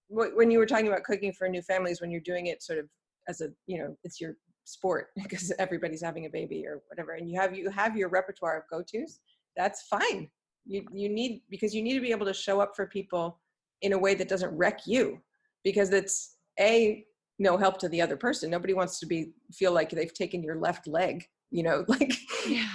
when 0.10 0.52
you 0.52 0.60
were 0.60 0.66
talking 0.66 0.88
about 0.88 1.04
cooking 1.04 1.32
for 1.32 1.48
new 1.48 1.62
families 1.62 2.02
when 2.02 2.12
you're 2.12 2.22
doing 2.22 2.48
it 2.48 2.62
sort 2.62 2.80
of 2.80 2.86
as 3.28 3.42
a 3.42 3.50
you 3.68 3.78
know 3.78 3.96
it's 4.04 4.20
your 4.20 4.36
sport 4.66 5.08
because 5.24 5.52
everybody's 5.60 6.02
having 6.02 6.26
a 6.26 6.30
baby 6.30 6.66
or 6.66 6.82
whatever 6.88 7.14
and 7.14 7.30
you 7.30 7.40
have 7.40 7.56
you 7.56 7.70
have 7.70 7.96
your 7.96 8.10
repertoire 8.10 8.58
of 8.58 8.64
go-to's 8.70 9.20
that's 9.56 9.84
fine 9.84 10.30
you 10.66 10.86
you 10.92 11.10
need 11.10 11.42
because 11.50 11.76
you 11.76 11.82
need 11.82 11.94
to 11.94 12.02
be 12.02 12.12
able 12.12 12.26
to 12.26 12.34
show 12.34 12.60
up 12.60 12.76
for 12.76 12.88
people 12.88 13.40
in 13.82 13.94
a 13.94 13.98
way 13.98 14.16
that 14.16 14.30
doesn't 14.30 14.56
wreck 14.56 14.80
you 14.86 15.20
because 15.64 15.92
it's 15.92 16.38
a 16.60 17.06
no 17.40 17.58
help 17.58 17.80
to 17.80 17.90
the 17.90 18.02
other 18.02 18.18
person. 18.18 18.50
Nobody 18.50 18.74
wants 18.74 19.00
to 19.00 19.06
be 19.06 19.34
feel 19.52 19.74
like 19.74 19.90
they've 19.90 20.14
taken 20.14 20.44
your 20.44 20.60
left 20.60 20.88
leg 20.88 21.26
you 21.54 21.62
know 21.62 21.86
like 21.88 22.14
yeah. 22.48 22.68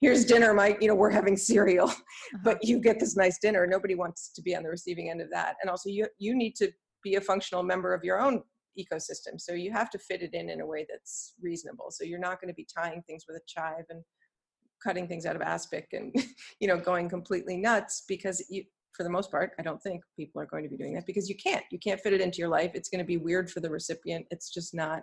here's 0.00 0.26
dinner 0.26 0.52
mike 0.52 0.76
you 0.80 0.88
know 0.88 0.94
we're 0.94 1.10
having 1.10 1.36
cereal. 1.36 1.92
Uh-huh. 2.34 2.38
but 2.42 2.58
you 2.60 2.80
get 2.80 2.98
this 2.98 3.16
nice 3.16 3.38
dinner 3.38 3.68
nobody 3.68 3.94
wants 3.94 4.32
to 4.32 4.42
be 4.42 4.56
on 4.56 4.64
the 4.64 4.68
receiving 4.68 5.10
end 5.10 5.20
of 5.20 5.30
that. 5.30 5.54
And 5.60 5.70
also 5.70 5.88
you 5.88 6.08
you 6.18 6.34
need 6.34 6.56
to 6.56 6.72
be 7.04 7.14
a 7.14 7.20
functional 7.20 7.62
member 7.62 7.94
of 7.94 8.02
your 8.02 8.20
own 8.20 8.42
ecosystem. 8.76 9.40
So 9.40 9.52
you 9.52 9.70
have 9.70 9.90
to 9.90 9.98
fit 9.98 10.22
it 10.22 10.34
in 10.34 10.50
in 10.50 10.60
a 10.60 10.66
way 10.66 10.86
that's 10.90 11.34
reasonable. 11.40 11.86
So 11.90 12.02
you're 12.02 12.18
not 12.18 12.40
going 12.40 12.48
to 12.48 12.54
be 12.54 12.66
tying 12.66 13.02
things 13.06 13.24
with 13.28 13.36
a 13.36 13.40
chive 13.46 13.84
and 13.90 14.02
cutting 14.82 15.06
things 15.06 15.24
out 15.24 15.36
of 15.36 15.42
aspic 15.42 15.88
and 15.92 16.14
you 16.60 16.68
know 16.68 16.78
going 16.78 17.08
completely 17.08 17.56
nuts 17.56 18.04
because 18.08 18.44
you 18.50 18.64
for 18.96 19.02
the 19.02 19.10
most 19.10 19.30
part, 19.30 19.52
I 19.58 19.62
don't 19.62 19.82
think 19.82 20.02
people 20.16 20.40
are 20.40 20.46
going 20.46 20.64
to 20.64 20.70
be 20.70 20.76
doing 20.76 20.94
that 20.94 21.06
because 21.06 21.28
you 21.28 21.36
can't. 21.36 21.64
You 21.70 21.78
can't 21.78 22.00
fit 22.00 22.12
it 22.12 22.20
into 22.20 22.38
your 22.38 22.48
life. 22.48 22.72
It's 22.74 22.88
going 22.88 23.00
to 23.00 23.04
be 23.04 23.18
weird 23.18 23.50
for 23.50 23.60
the 23.60 23.70
recipient. 23.70 24.26
It's 24.30 24.50
just 24.50 24.74
not 24.74 25.02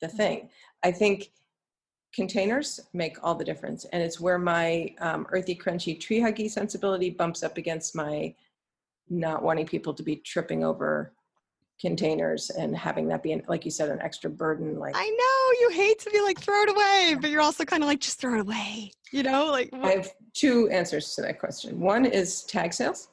the 0.00 0.08
mm-hmm. 0.08 0.16
thing. 0.16 0.50
I 0.82 0.90
think 0.90 1.30
containers 2.14 2.80
make 2.92 3.16
all 3.22 3.34
the 3.34 3.44
difference. 3.44 3.84
And 3.86 4.02
it's 4.02 4.20
where 4.20 4.38
my 4.38 4.94
um, 5.00 5.26
earthy, 5.30 5.54
crunchy, 5.54 5.98
tree 5.98 6.20
huggy 6.20 6.50
sensibility 6.50 7.10
bumps 7.10 7.42
up 7.42 7.56
against 7.58 7.96
my 7.96 8.34
not 9.08 9.42
wanting 9.42 9.66
people 9.66 9.92
to 9.94 10.02
be 10.02 10.16
tripping 10.16 10.64
over 10.64 11.12
containers 11.84 12.48
and 12.48 12.74
having 12.74 13.06
that 13.06 13.22
be 13.22 13.32
an, 13.32 13.42
like 13.46 13.66
you 13.66 13.70
said 13.70 13.90
an 13.90 14.00
extra 14.00 14.30
burden 14.30 14.78
like 14.78 14.94
i 14.96 15.04
know 15.04 15.60
you 15.60 15.68
hate 15.70 15.98
to 15.98 16.08
be 16.08 16.18
like 16.22 16.40
throw 16.40 16.62
it 16.62 16.70
away 16.70 17.14
but 17.20 17.28
you're 17.28 17.42
also 17.42 17.62
kind 17.62 17.82
of 17.82 17.86
like 17.86 18.00
just 18.00 18.18
throw 18.18 18.32
it 18.32 18.40
away 18.40 18.90
you 19.12 19.22
know 19.22 19.50
like 19.50 19.70
what? 19.70 19.84
i 19.84 19.90
have 19.90 20.10
two 20.32 20.66
answers 20.70 21.14
to 21.14 21.20
that 21.20 21.38
question 21.38 21.78
one 21.78 22.06
is 22.06 22.44
tag 22.44 22.72
sales 22.72 23.08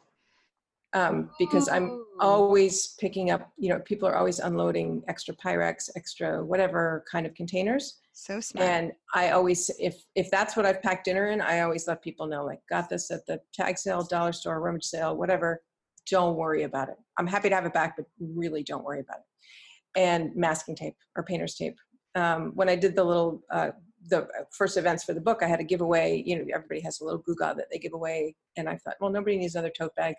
um, 0.93 1.29
because 1.37 1.67
i'm 1.67 1.89
oh. 1.89 2.05
always 2.21 2.95
picking 2.97 3.29
up 3.29 3.51
you 3.57 3.67
know 3.67 3.79
people 3.79 4.07
are 4.07 4.15
always 4.15 4.39
unloading 4.39 5.03
extra 5.09 5.35
pyrex 5.35 5.89
extra 5.97 6.41
whatever 6.41 7.03
kind 7.11 7.25
of 7.25 7.33
containers 7.33 7.99
so 8.13 8.39
smart 8.39 8.65
and 8.65 8.93
i 9.13 9.31
always 9.31 9.69
if 9.79 10.05
if 10.15 10.31
that's 10.31 10.55
what 10.55 10.65
i've 10.65 10.81
packed 10.81 11.03
dinner 11.03 11.27
in 11.27 11.41
i 11.41 11.59
always 11.59 11.89
let 11.89 12.01
people 12.01 12.25
know 12.25 12.45
like 12.45 12.61
got 12.69 12.89
this 12.89 13.11
at 13.11 13.25
the 13.25 13.37
tag 13.53 13.77
sale 13.77 14.01
dollar 14.01 14.31
store 14.31 14.61
rummage 14.61 14.85
sale 14.85 15.17
whatever 15.17 15.61
don't 16.09 16.35
worry 16.35 16.63
about 16.63 16.89
it. 16.89 16.95
I'm 17.17 17.27
happy 17.27 17.49
to 17.49 17.55
have 17.55 17.65
it 17.65 17.73
back, 17.73 17.95
but 17.97 18.05
really 18.19 18.63
don't 18.63 18.83
worry 18.83 18.99
about 18.99 19.17
it. 19.17 19.99
And 19.99 20.35
masking 20.35 20.75
tape 20.75 20.95
or 21.15 21.23
painter's 21.23 21.55
tape. 21.55 21.77
Um, 22.15 22.51
when 22.55 22.69
I 22.69 22.75
did 22.75 22.95
the 22.95 23.03
little 23.03 23.41
uh, 23.51 23.71
the 24.09 24.27
first 24.51 24.77
events 24.77 25.03
for 25.03 25.13
the 25.13 25.21
book, 25.21 25.39
I 25.43 25.47
had 25.47 25.59
a 25.59 25.63
giveaway. 25.63 26.23
You 26.25 26.37
know, 26.37 26.45
everybody 26.53 26.81
has 26.81 27.01
a 27.01 27.05
little 27.05 27.21
Guga 27.21 27.55
that 27.55 27.67
they 27.71 27.77
give 27.77 27.93
away, 27.93 28.35
and 28.57 28.67
I 28.67 28.77
thought, 28.77 28.95
well, 28.99 29.11
nobody 29.11 29.37
needs 29.37 29.55
another 29.55 29.71
tote 29.77 29.95
bag. 29.95 30.15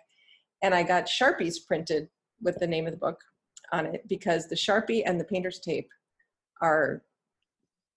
And 0.61 0.73
I 0.73 0.83
got 0.83 1.05
sharpies 1.07 1.55
printed 1.65 2.07
with 2.41 2.57
the 2.59 2.67
name 2.67 2.85
of 2.85 2.93
the 2.93 2.97
book 2.97 3.19
on 3.71 3.85
it 3.85 4.07
because 4.07 4.47
the 4.47 4.55
Sharpie 4.55 5.03
and 5.05 5.19
the 5.19 5.25
painter's 5.25 5.59
tape 5.59 5.89
are 6.61 7.03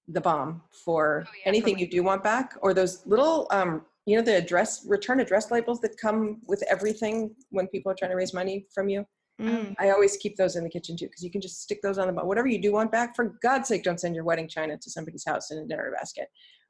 the 0.09 0.21
bomb 0.21 0.63
for 0.85 1.25
Oh, 1.27 1.31
yeah, 1.39 1.49
anything 1.49 1.79
you 1.79 1.89
do 1.89 2.03
want 2.03 2.23
back 2.23 2.55
or 2.63 2.73
those 2.73 3.05
little 3.07 3.49
um 3.51 3.83
you 4.07 4.17
know 4.17 4.23
the 4.23 4.37
address 4.37 4.87
return 4.89 5.21
address 5.21 5.51
labels 5.51 5.81
that 5.81 5.97
come 6.01 6.41
with 6.47 6.63
everything 6.71 7.35
when 7.51 7.67
people 7.69 7.93
are 7.93 7.95
trying 7.95 8.13
to 8.13 8.17
raise 8.17 8.33
money 8.33 8.67
from 8.75 8.89
you? 8.89 9.05
Mm. 9.39 9.75
i 9.79 9.91
always 9.91 10.17
keep 10.17 10.35
those 10.37 10.57
in 10.57 10.65
the 10.65 10.71
kitchen 10.71 10.97
too 10.97 11.09
because 11.09 11.23
you 11.23 11.31
can 11.31 11.43
just 11.43 11.61
stick 11.61 11.83
those 11.83 11.99
on 11.99 12.07
the 12.07 12.13
bottom 12.15 12.27
whatever 12.27 12.49
you 12.49 12.59
do 12.59 12.73
want 12.73 12.91
back 12.91 13.15
for 13.15 13.37
god's 13.43 13.69
sake 13.69 13.83
don't 13.83 14.01
send 14.01 14.15
your 14.15 14.25
wedding 14.25 14.49
china 14.49 14.79
to 14.79 14.91
somebody's 14.91 15.27
house 15.27 15.51
in 15.51 15.59
a 15.59 15.67
dinner 15.67 15.93
basket. 15.95 16.29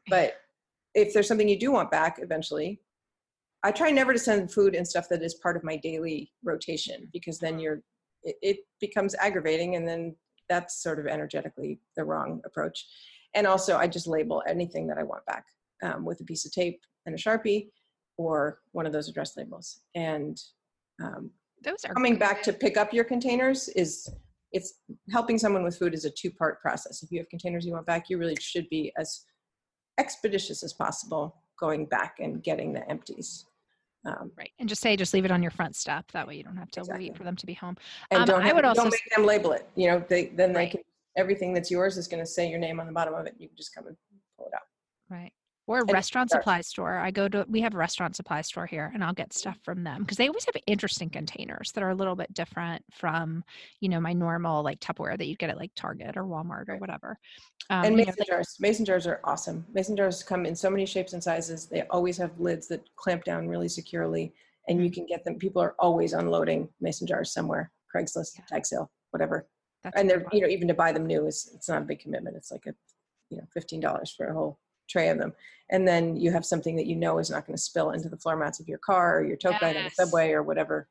But 0.08 0.34
if 0.92 1.14
there's 1.14 1.28
something 1.28 1.48
you 1.48 1.60
do 1.60 1.70
want 1.70 1.92
back 1.92 2.18
eventually 2.20 2.80
i 3.62 3.70
try 3.70 3.92
never 3.92 4.12
to 4.12 4.18
send 4.18 4.52
food 4.52 4.74
and 4.74 4.86
stuff 4.86 5.08
that 5.08 5.22
is 5.22 5.34
part 5.34 5.56
of 5.56 5.62
my 5.62 5.76
daily 5.76 6.32
rotation 6.42 7.08
because 7.12 7.38
then 7.38 7.60
you're 7.60 7.82
it, 8.24 8.34
it 8.42 8.56
becomes 8.80 9.14
aggravating 9.14 9.76
and 9.76 9.86
then 9.86 10.16
that's 10.48 10.82
sort 10.82 10.98
of 10.98 11.06
energetically 11.06 11.80
the 11.96 12.04
wrong 12.04 12.40
approach. 12.44 12.86
And 13.34 13.46
also 13.46 13.76
i 13.76 13.86
just 13.86 14.08
label 14.08 14.42
anything 14.48 14.88
that 14.88 14.98
i 14.98 15.04
want 15.04 15.24
back 15.26 15.44
um, 15.84 16.04
with 16.04 16.20
a 16.20 16.24
piece 16.24 16.44
of 16.44 16.52
tape 16.52 16.80
and 17.06 17.14
a 17.14 17.18
sharpie 17.18 17.68
or 18.18 18.60
one 18.72 18.86
of 18.86 18.92
those 18.92 19.08
address 19.08 19.36
labels 19.36 19.80
and 19.94 20.40
um, 21.02 21.30
Those 21.62 21.84
are 21.84 21.94
coming 21.94 22.16
back 22.16 22.42
to 22.44 22.52
pick 22.52 22.76
up 22.76 22.92
your 22.92 23.04
containers 23.04 23.68
is 23.70 24.08
it's 24.52 24.80
helping 25.10 25.38
someone 25.38 25.62
with 25.64 25.78
food 25.78 25.94
is 25.94 26.04
a 26.04 26.10
two 26.10 26.30
part 26.30 26.60
process 26.60 27.02
if 27.02 27.10
you 27.10 27.18
have 27.18 27.28
containers 27.28 27.64
you 27.66 27.72
want 27.72 27.86
back 27.86 28.08
you 28.08 28.18
really 28.18 28.36
should 28.40 28.68
be 28.68 28.92
as 28.98 29.24
expeditious 29.98 30.62
as 30.62 30.72
possible 30.72 31.36
going 31.58 31.86
back 31.86 32.16
and 32.20 32.42
getting 32.42 32.72
the 32.72 32.88
empties 32.90 33.46
um, 34.04 34.30
right. 34.36 34.52
And 34.60 34.68
just 34.68 34.82
say, 34.82 34.96
just 34.96 35.12
leave 35.12 35.24
it 35.24 35.32
on 35.32 35.42
your 35.42 35.50
front 35.50 35.74
step. 35.74 36.04
That 36.12 36.28
way 36.28 36.36
you 36.36 36.44
don't 36.44 36.56
have 36.56 36.70
to 36.70 36.80
Exactly. 36.80 37.08
wait 37.08 37.16
for 37.16 37.24
them 37.24 37.34
to 37.34 37.44
be 37.44 37.54
home. 37.54 37.76
and 38.12 38.20
Um, 38.20 38.26
don't, 38.26 38.42
I 38.44 38.52
would 38.52 38.64
also 38.64 38.82
don't 38.82 38.92
make 38.92 39.16
them 39.16 39.26
label 39.26 39.50
it 39.50 39.68
you 39.74 39.88
know 39.90 40.04
they 40.08 40.26
then 40.26 40.52
they 40.52 40.68
can 40.68 40.80
everything 41.16 41.52
that's 41.52 41.70
yours 41.70 41.96
is 41.96 42.06
going 42.06 42.22
to 42.22 42.26
say 42.26 42.48
your 42.48 42.58
name 42.58 42.78
on 42.78 42.86
the 42.86 42.92
bottom 42.92 43.14
of 43.14 43.26
it 43.26 43.34
you 43.38 43.48
can 43.48 43.56
just 43.56 43.74
come 43.74 43.86
and 43.88 43.96
pull 44.36 44.46
it 44.46 44.54
out 44.54 44.62
Right. 45.08 45.32
Or 45.68 45.78
a 45.78 45.80
And- 45.80 45.92
restaurant 45.92 46.30
supply 46.30 46.60
store. 46.60 46.96
I 46.98 47.10
go 47.10 47.28
to, 47.28 47.44
we 47.48 47.60
have 47.62 47.74
a 47.74 47.76
restaurant 47.76 48.14
supply 48.14 48.40
store 48.42 48.66
here 48.66 48.90
and 48.94 49.02
I'll 49.02 49.12
get 49.12 49.32
stuff 49.32 49.58
from 49.64 49.82
them 49.82 50.02
because 50.02 50.16
they 50.16 50.28
always 50.28 50.44
have 50.46 50.54
interesting 50.68 51.10
containers 51.10 51.72
that 51.72 51.82
are 51.82 51.90
a 51.90 51.94
little 51.94 52.14
bit 52.14 52.32
different 52.32 52.84
from, 52.92 53.42
you 53.80 53.88
know, 53.88 54.00
my 54.00 54.12
normal 54.12 54.62
like 54.62 54.78
Tupperware 54.80 55.18
that 55.18 55.26
you 55.26 55.34
get 55.36 55.50
at 55.50 55.56
like 55.56 55.72
Target 55.74 56.16
or 56.16 56.22
Walmart 56.24 56.68
or 56.68 56.76
whatever. 56.76 57.18
Um, 57.70 57.84
and 57.84 57.98
you 57.98 58.04
know, 58.04 58.12
mason 58.12 58.24
jars 58.28 58.56
mason 58.60 58.84
jars 58.84 59.06
are 59.08 59.20
awesome 59.24 59.66
mason 59.74 59.96
jars 59.96 60.22
come 60.22 60.46
in 60.46 60.54
so 60.54 60.70
many 60.70 60.86
shapes 60.86 61.14
and 61.14 61.22
sizes 61.24 61.66
they 61.66 61.82
always 61.88 62.16
have 62.16 62.38
lids 62.38 62.68
that 62.68 62.88
clamp 62.94 63.24
down 63.24 63.48
really 63.48 63.66
securely 63.68 64.32
and 64.68 64.78
Mm. 64.78 64.84
you 64.84 64.90
can 64.92 65.04
get 65.06 65.24
them 65.24 65.36
people 65.36 65.60
are 65.60 65.74
always 65.80 66.12
unloading 66.12 66.68
mason 66.80 67.08
jars 67.08 67.32
somewhere 67.32 67.72
craigslist 67.92 68.38
Yeah. 68.38 68.44
tag 68.48 68.66
sale 68.66 68.92
whatever. 69.10 69.48
That's 69.82 69.96
and 69.96 70.08
they're 70.08 70.24
you 70.30 70.42
know 70.42 70.46
even 70.48 70.68
to 70.68 70.74
buy 70.74 70.92
them 70.92 71.06
new 71.06 71.26
is 71.26 71.50
it's 71.56 71.68
not 71.68 71.82
a 71.82 71.84
big 71.84 71.98
commitment 71.98 72.36
it's 72.36 72.52
like 72.52 72.66
a 72.66 72.74
you 73.30 73.38
know 73.38 73.44
$15 73.56 74.14
for 74.16 74.26
a 74.26 74.32
whole 74.32 74.60
tray 74.88 75.08
of 75.08 75.18
them 75.18 75.32
and 75.70 75.86
then 75.86 76.16
you 76.16 76.30
have 76.30 76.44
something 76.44 76.76
that 76.76 76.86
you 76.86 76.94
know 76.94 77.18
is 77.18 77.30
not 77.30 77.46
going 77.46 77.56
to 77.56 77.62
spill 77.62 77.90
into 77.90 78.08
the 78.08 78.16
floor 78.16 78.36
mats 78.36 78.60
of 78.60 78.68
your 78.68 78.78
car 78.78 79.18
or 79.18 79.24
your 79.24 79.36
tote 79.36 79.60
bag 79.60 79.76
on 79.76 79.84
the 79.84 79.90
subway 79.90 80.30
or 80.30 80.42
whatever 80.42 80.86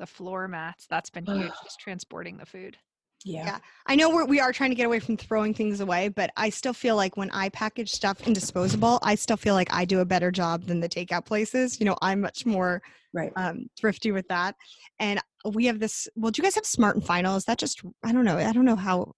the 0.00 0.06
floor 0.06 0.48
mats. 0.48 0.86
That's 0.90 1.10
been 1.10 1.26
huge. 1.26 1.52
just 1.62 1.78
transporting 1.78 2.38
the 2.38 2.46
food. 2.46 2.76
yeah, 3.24 3.44
Yeah. 3.44 3.58
I 3.86 3.94
know 3.94 4.10
we're, 4.10 4.24
we 4.24 4.40
are 4.40 4.52
trying 4.52 4.70
to 4.70 4.74
get 4.74 4.86
away 4.86 4.98
from 4.98 5.16
throwing 5.16 5.54
things 5.54 5.80
away, 5.80 6.08
but 6.08 6.30
I 6.36 6.48
still 6.48 6.72
feel 6.72 6.96
like 6.96 7.16
when 7.16 7.30
I 7.30 7.50
package 7.50 7.92
stuff 7.92 8.26
in 8.26 8.32
disposable, 8.32 8.98
I 9.02 9.14
still 9.14 9.36
feel 9.36 9.54
like 9.54 9.72
I 9.72 9.84
do 9.84 10.00
a 10.00 10.04
better 10.04 10.32
job 10.32 10.64
than 10.64 10.80
the 10.80 10.88
takeout 10.88 11.26
places. 11.26 11.78
You 11.78 11.86
know, 11.86 11.96
I'm 12.02 12.22
much 12.22 12.44
more 12.46 12.82
right 13.12 13.30
um, 13.36 13.68
thrifty 13.78 14.10
with 14.10 14.26
that. 14.28 14.56
And 14.98 15.20
we 15.44 15.66
have 15.66 15.78
this. 15.78 16.08
Well, 16.16 16.30
do 16.30 16.40
you 16.40 16.44
guys 16.44 16.54
have 16.54 16.66
Smart 16.66 16.96
and 16.96 17.04
Final? 17.04 17.36
Is 17.36 17.44
that 17.44 17.58
just? 17.58 17.82
I 18.02 18.12
don't 18.12 18.24
know. 18.24 18.38
I 18.38 18.52
don't 18.52 18.64
know 18.64 18.76
how. 18.76 19.12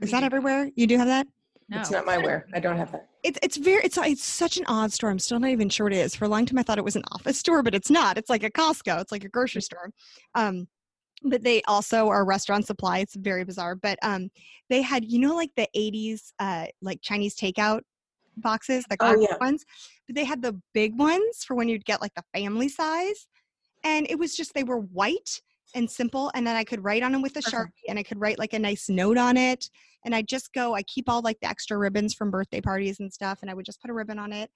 Is 0.00 0.10
that 0.12 0.22
everywhere? 0.22 0.70
You 0.74 0.86
do 0.86 0.96
have 0.96 1.08
that? 1.08 1.26
No. 1.70 1.80
it's 1.80 1.90
not 1.90 2.06
my 2.06 2.16
wear 2.16 2.46
i 2.54 2.60
don't 2.60 2.78
have 2.78 2.90
that 2.92 3.08
It's 3.22 3.38
it's 3.42 3.56
very 3.58 3.82
it's 3.84 3.98
it's 3.98 4.24
such 4.24 4.56
an 4.56 4.64
odd 4.66 4.92
store. 4.92 5.10
I'm 5.10 5.18
still 5.18 5.38
not 5.40 5.50
even 5.50 5.68
sure 5.68 5.84
what 5.86 5.92
it 5.92 5.98
is. 5.98 6.14
For 6.14 6.24
a 6.24 6.28
long 6.28 6.46
time, 6.46 6.58
I 6.58 6.62
thought 6.62 6.78
it 6.78 6.84
was 6.84 6.96
an 6.96 7.02
office 7.12 7.38
store, 7.38 7.62
but 7.62 7.74
it's 7.74 7.90
not. 7.90 8.16
It's 8.16 8.30
like 8.30 8.44
a 8.44 8.50
Costco. 8.50 9.00
It's 9.02 9.12
like 9.12 9.24
a 9.24 9.28
grocery 9.28 9.60
store. 9.62 9.90
Um, 10.34 10.68
but 11.24 11.42
they 11.42 11.60
also 11.66 12.08
are 12.08 12.24
restaurant 12.24 12.64
supply. 12.66 12.98
It's 13.00 13.16
very 13.16 13.44
bizarre. 13.44 13.74
But 13.74 13.98
um, 14.02 14.30
they 14.70 14.82
had 14.82 15.04
you 15.04 15.18
know 15.18 15.34
like 15.34 15.50
the 15.56 15.68
'80s 15.76 16.32
uh 16.38 16.66
like 16.80 17.00
Chinese 17.02 17.34
takeout 17.34 17.80
boxes, 18.36 18.84
the 18.88 18.96
cardboard 18.96 19.28
Oh, 19.30 19.34
yeah. 19.34 19.46
ones. 19.46 19.64
But 20.06 20.14
they 20.16 20.24
had 20.24 20.40
the 20.40 20.54
big 20.72 20.96
ones 20.96 21.44
for 21.44 21.54
when 21.56 21.68
you'd 21.68 21.84
get 21.84 22.00
like 22.00 22.14
the 22.14 22.24
family 22.32 22.68
size, 22.68 23.26
and 23.84 24.06
it 24.08 24.18
was 24.18 24.34
just 24.36 24.54
they 24.54 24.64
were 24.64 24.78
white 24.78 25.42
and 25.74 25.90
simple, 25.90 26.30
and 26.34 26.46
then 26.46 26.56
I 26.56 26.64
could 26.64 26.82
write 26.84 27.02
on 27.02 27.12
them 27.12 27.20
with 27.20 27.36
a 27.36 27.40
sharpie, 27.42 27.84
and 27.88 27.98
I 27.98 28.04
could 28.04 28.20
write 28.20 28.38
like 28.38 28.54
a 28.54 28.58
nice 28.58 28.88
note 28.88 29.18
on 29.18 29.36
it 29.36 29.68
and 30.04 30.14
I 30.14 30.22
just 30.22 30.52
go, 30.52 30.74
I 30.74 30.82
keep 30.82 31.08
all 31.08 31.22
like 31.22 31.38
the 31.40 31.48
extra 31.48 31.76
ribbons 31.78 32.14
from 32.14 32.30
birthday 32.30 32.60
parties 32.60 33.00
and 33.00 33.12
stuff, 33.12 33.38
and 33.42 33.50
I 33.50 33.54
would 33.54 33.66
just 33.66 33.80
put 33.80 33.90
a 33.90 33.94
ribbon 33.94 34.18
on 34.18 34.32
it. 34.32 34.50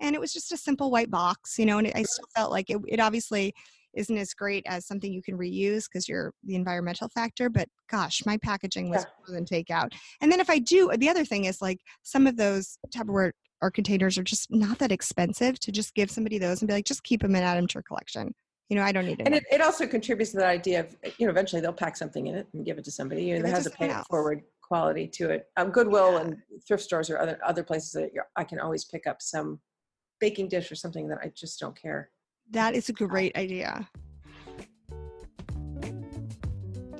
And 0.00 0.14
it 0.14 0.20
was 0.20 0.32
just 0.32 0.52
a 0.52 0.56
simple 0.56 0.90
white 0.90 1.10
box, 1.10 1.58
you 1.58 1.66
know, 1.66 1.78
and 1.78 1.86
it, 1.86 1.94
I 1.96 2.02
still 2.02 2.26
felt 2.34 2.50
like 2.50 2.68
it, 2.68 2.78
it 2.88 3.00
obviously 3.00 3.54
isn't 3.94 4.16
as 4.18 4.34
great 4.34 4.64
as 4.66 4.86
something 4.86 5.12
you 5.12 5.22
can 5.22 5.38
reuse 5.38 5.84
because 5.84 6.08
you're 6.08 6.32
the 6.42 6.56
environmental 6.56 7.08
factor, 7.08 7.48
but 7.48 7.68
gosh, 7.88 8.26
my 8.26 8.36
packaging 8.38 8.90
was 8.90 9.04
Yeah. 9.04 9.10
more 9.28 9.36
than 9.36 9.44
takeout. 9.44 9.92
And 10.20 10.32
then 10.32 10.40
if 10.40 10.50
I 10.50 10.58
do, 10.58 10.90
the 10.96 11.08
other 11.08 11.24
thing 11.24 11.44
is 11.44 11.62
like 11.62 11.78
some 12.02 12.26
of 12.26 12.36
those 12.36 12.76
Tupperware 12.88 13.30
or 13.62 13.70
containers 13.70 14.18
are 14.18 14.24
just 14.24 14.50
not 14.50 14.78
that 14.80 14.90
expensive 14.90 15.60
to 15.60 15.70
just 15.72 15.94
give 15.94 16.10
somebody 16.10 16.38
those 16.38 16.60
and 16.60 16.66
be 16.68 16.74
like, 16.74 16.84
just 16.86 17.04
keep 17.04 17.22
them 17.22 17.34
and 17.36 17.44
add 17.44 17.56
them 17.56 17.68
to 17.68 17.74
your 17.74 17.82
collection. 17.84 18.34
You 18.68 18.76
know, 18.76 18.82
I 18.82 18.92
don't 18.92 19.06
need 19.06 19.20
it. 19.20 19.26
and 19.26 19.34
it, 19.34 19.44
it 19.52 19.60
also 19.60 19.86
contributes 19.86 20.32
to 20.32 20.38
that 20.38 20.46
idea 20.46 20.80
of 20.80 20.96
eh, 21.04 21.10
you 21.18 21.26
know 21.26 21.30
eventually 21.30 21.60
they'll 21.60 21.72
pack 21.72 21.96
something 21.96 22.26
in 22.26 22.34
it 22.34 22.48
and 22.54 22.64
give 22.64 22.78
it 22.78 22.84
to 22.84 22.90
somebody 22.90 23.30
and 23.30 23.44
it 23.44 23.48
it 23.48 23.54
has 23.54 23.66
a 23.66 23.70
pay 23.70 23.90
else. 23.90 24.06
forward 24.08 24.42
quality 24.66 25.06
to 25.06 25.30
it 25.30 25.46
um, 25.56 25.70
goodwill 25.70 26.12
Yeah. 26.12 26.20
and 26.20 26.36
thrift 26.66 26.82
stores 26.82 27.10
or 27.10 27.18
other 27.18 27.38
other 27.44 27.62
places 27.62 27.92
that 27.92 28.12
you're, 28.12 28.26
i 28.36 28.44
can 28.44 28.58
always 28.60 28.84
pick 28.84 29.06
up 29.06 29.20
some 29.20 29.60
baking 30.20 30.48
dish 30.48 30.72
or 30.72 30.74
something 30.74 31.08
that 31.08 31.18
i 31.22 31.30
just 31.34 31.60
don't 31.60 31.80
care 31.80 32.10
that 32.50 32.74
is 32.74 32.88
a 32.88 32.92
great 32.92 33.34
idea. 33.36 33.88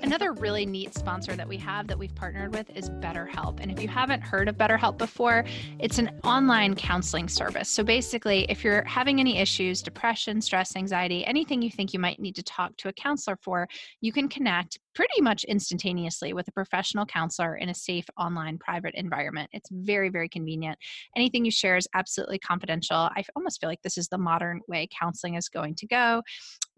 Another 0.03 0.33
really 0.33 0.67
neat 0.67 0.95
sponsor 0.95 1.35
that 1.35 1.49
we 1.49 1.57
have 1.57 1.87
that 1.87 1.99
we've 1.99 2.15
partnered 2.15 2.55
with 2.55 2.69
is 2.77 2.91
BetterHelp. 2.91 3.61
And 3.61 3.71
if 3.71 3.81
you 3.81 3.89
haven't 3.89 4.21
heard 4.21 4.49
of 4.49 4.57
BetterHelp 4.57 4.99
before, 4.99 5.47
it's 5.79 5.99
an 5.99 6.21
online 6.25 6.75
counseling 6.75 7.27
service. 7.27 7.71
So 7.71 7.83
basically, 7.83 8.45
if 8.51 8.63
you're 8.63 8.85
having 8.85 9.19
any 9.19 9.39
issues, 9.39 9.81
depression, 9.81 10.43
stress, 10.43 10.77
anxiety, 10.77 11.25
anything 11.25 11.63
you 11.63 11.71
think 11.71 11.95
you 11.95 11.99
might 12.01 12.21
need 12.21 12.37
to 12.37 12.43
talk 12.43 12.77
to 12.79 12.89
a 12.89 12.93
counselor 12.93 13.39
for, 13.41 13.67
you 14.03 14.13
can 14.13 14.29
connect 14.29 14.79
pretty 14.95 15.21
much 15.21 15.45
instantaneously 15.45 16.33
with 16.33 16.49
a 16.49 16.53
professional 16.53 17.07
counselor 17.07 17.57
in 17.57 17.69
a 17.69 17.75
safe 17.75 18.07
online 18.19 18.59
private 18.59 18.95
environment. 18.95 19.51
It's 19.53 19.69
very, 19.71 20.09
very 20.09 20.29
convenient. 20.29 20.79
Anything 21.17 21.45
you 21.45 21.51
share 21.51 21.77
is 21.77 21.89
absolutely 21.95 22.39
confidential. 22.39 22.97
I 22.97 23.25
almost 23.37 23.61
feel 23.61 23.69
like 23.69 23.83
this 23.83 23.99
is 23.99 24.09
the 24.09 24.19
modern 24.19 24.61
way 24.69 24.89
counseling 24.99 25.35
is 25.35 25.49
going 25.49 25.75
to 25.77 25.87
go 25.87 26.23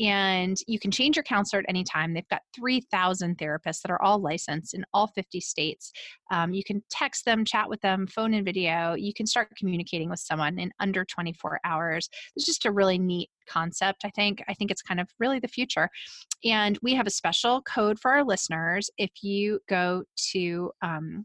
and 0.01 0.59
you 0.67 0.79
can 0.79 0.91
change 0.91 1.17
your 1.17 1.23
counselor 1.23 1.61
at 1.61 1.67
any 1.69 1.85
time. 1.85 2.12
They've 2.12 2.29
got 2.29 2.43
3,000 2.55 3.39
therapists 3.39 3.81
that 3.83 3.91
are 3.91 4.03
all 4.03 4.19
licensed 4.19 4.75
in 4.75 4.85
all 4.93 5.07
50 5.09 5.41
states. 5.41 5.93
Um, 6.31 6.53
you 6.53 6.62
can 6.64 6.83
text 6.91 7.25
them, 7.25 7.45
chat 7.45 7.69
with 7.69 7.81
them, 7.81 8.07
phone 8.07 8.35
and 8.35 8.45
video. 8.45 8.95
You 8.95 9.14
can 9.14 9.27
start 9.27 9.49
communicating 9.57 10.11
with 10.11 10.21
someone 10.21 10.59
in 10.59 10.71
under 10.81 11.05
24 11.05 11.61
hours. 11.64 12.09
It's 12.35 12.45
just 12.45 12.67
a 12.67 12.71
really 12.73 12.99
neat 12.99 13.31
concept, 13.47 14.05
I 14.05 14.11
think. 14.11 14.42
I 14.49 14.55
think 14.55 14.70
it's 14.70 14.82
kind 14.82 15.01
of 15.01 15.09
really 15.18 15.38
the 15.40 15.49
future. 15.49 15.88
And 16.44 16.78
we 16.82 16.94
have 16.94 17.07
a 17.07 17.11
special 17.11 17.62
code 17.62 17.99
for 17.99 18.11
our 18.12 18.24
listeners. 18.24 18.90
If 18.99 19.11
you 19.22 19.61
go 19.68 20.05
to 20.32 20.70
um, 20.82 21.24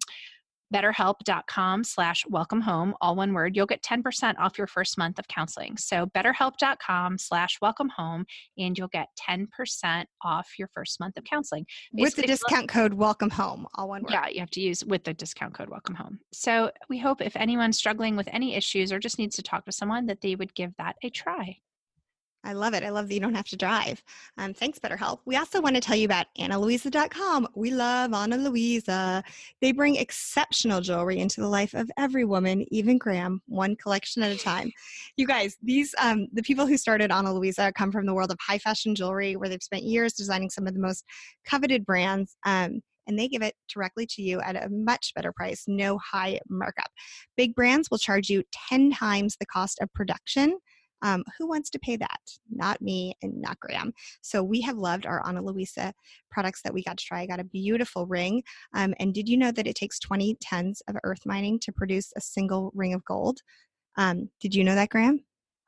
betterhelp.com 0.74 1.84
slash 1.84 2.24
welcome 2.30 2.62
home 2.62 2.94
all 3.02 3.16
one 3.16 3.34
word 3.34 3.56
you'll 3.56 3.66
get 3.66 3.84
10% 3.84 4.36
off 4.40 4.58
your 4.58 4.68
first 4.68 4.98
month 4.98 5.20
of 5.20 5.28
counseling 5.28 5.76
so 5.78 6.06
betterhelp.com 6.16 7.18
slash 7.18 7.58
welcome 7.62 7.90
home 7.90 8.26
and 8.58 8.78
you'll 8.78 8.88
get 8.88 9.08
10% 9.30 10.06
off 10.24 10.48
your 10.58 10.70
first 10.74 11.00
month 11.00 11.18
of 11.18 11.24
counseling 11.26 11.66
With 11.94 12.16
the 12.16 12.22
Basically, 12.22 12.28
discount 12.28 12.70
code 12.70 12.94
welcome 12.94 13.30
home, 13.30 13.68
all 13.76 13.90
one 13.90 14.04
word. 14.04 14.12
yeah 14.12 14.28
you 14.30 14.40
have 14.40 14.52
to 14.52 14.62
use 14.62 14.84
with 14.86 15.04
the 15.04 15.14
discount 15.14 15.54
code 15.54 15.70
welcome 15.70 15.96
home 15.96 16.20
so 16.32 16.72
we 16.90 16.98
hope 16.98 17.22
if 17.22 17.36
anyone's 17.36 17.78
struggling 17.78 18.16
with 18.16 18.30
any 18.32 18.56
issues 18.56 18.94
or 18.94 19.00
just 19.00 19.20
needs 19.20 19.36
to 19.36 19.44
talk 19.44 19.66
to 19.66 19.72
someone 19.72 20.06
that 20.06 20.22
they 20.22 20.36
would 20.36 20.54
give 20.56 20.72
that 20.78 20.96
a 21.04 21.10
try 21.10 21.58
I 22.44 22.54
love 22.54 22.74
it. 22.74 22.84
I 22.84 22.90
love 22.90 23.08
that 23.08 23.14
you 23.14 23.20
don't 23.20 23.36
have 23.36 23.48
to 23.50 23.56
drive. 23.56 24.02
Um, 24.38 24.54
thanks, 24.54 24.80
BetterHelp. 24.80 25.20
We 25.26 25.36
also 25.36 25.62
want 25.62 25.76
to 25.76 25.82
tell 25.82 25.96
you 25.96 26.06
about 26.06 26.26
AnaLuisa.com. 26.40 27.48
We 27.56 27.70
love 27.70 28.14
Ana 28.14 28.38
Luisa. 28.38 29.24
They 29.62 29.72
bring 29.72 29.96
exceptional 29.98 30.82
jewelry 30.82 31.20
into 31.20 31.42
the 31.42 31.48
life 31.48 31.76
of 31.76 31.92
every 31.98 32.26
woman, 32.26 32.66
even 32.72 32.98
Graham, 32.98 33.42
one 33.48 33.76
collection 33.76 34.24
at 34.24 34.32
a 34.32 34.38
time. 34.38 34.72
You 35.18 35.28
guys, 35.28 35.56
these 35.62 35.94
um, 36.00 36.28
the 36.34 36.42
people 36.42 36.66
who 36.66 36.78
started 36.78 37.12
Ana 37.12 37.34
Luisa 37.34 37.72
come 37.78 37.92
from 37.92 38.08
the 38.08 38.14
world 38.14 38.32
of 38.32 38.38
high 38.42 38.58
fashion 38.58 38.96
jewelry, 38.96 39.36
where 39.36 39.50
they've 39.50 39.62
spent 39.62 39.84
years 39.84 40.14
designing 40.14 40.50
some 40.50 40.66
of 40.66 40.74
the 40.74 40.80
most 40.80 41.06
coveted 41.46 41.86
brands. 41.86 42.36
Um, 42.46 42.82
and 43.08 43.18
they 43.18 43.28
give 43.28 43.42
it 43.42 43.56
directly 43.72 44.06
to 44.06 44.22
you 44.22 44.40
at 44.42 44.56
a 44.56 44.70
much 44.70 45.12
better 45.16 45.34
price, 45.34 45.64
no 45.68 45.98
high 45.98 46.40
markup. 46.50 46.90
Big 47.36 47.56
brands 47.56 47.90
will 47.90 47.98
charge 47.98 48.30
you 48.30 48.44
10 48.70 48.92
times 48.92 49.36
the 49.40 49.46
cost 49.48 49.80
of 49.82 49.92
production 49.94 50.58
Um, 51.02 51.24
who 51.38 51.48
wants 51.48 51.70
to 51.72 51.80
pay 51.80 51.96
that? 51.98 52.20
Not 52.50 52.82
me 52.82 53.14
and 53.22 53.42
not 53.42 53.60
Graham. 53.60 53.94
So 54.22 54.44
we 54.44 54.62
have 54.62 54.78
loved 54.78 55.06
our 55.06 55.26
Ana 55.26 55.42
Luisa 55.42 55.94
products 56.30 56.62
that 56.64 56.74
we 56.74 56.84
got 56.84 56.98
to 56.98 57.06
try. 57.06 57.22
I 57.22 57.28
got 57.28 57.40
a 57.40 57.46
beautiful 57.46 58.06
ring. 58.08 58.44
Um, 58.74 58.94
and 59.00 59.14
did 59.14 59.28
you 59.28 59.38
know 59.38 59.52
that 59.52 59.68
it 59.68 59.76
takes 59.76 60.00
20 60.00 60.38
tons 60.44 60.82
of 60.88 60.96
earth 61.04 61.22
mining 61.26 61.60
to 61.60 61.72
produce 61.72 62.12
a 62.16 62.22
single 62.22 62.72
ring 62.76 62.94
of 62.94 63.04
gold? 63.06 63.40
Um, 63.98 64.30
did 64.40 64.56
you 64.56 64.64
know 64.64 64.76
that, 64.76 64.90
Graham? 64.90 65.24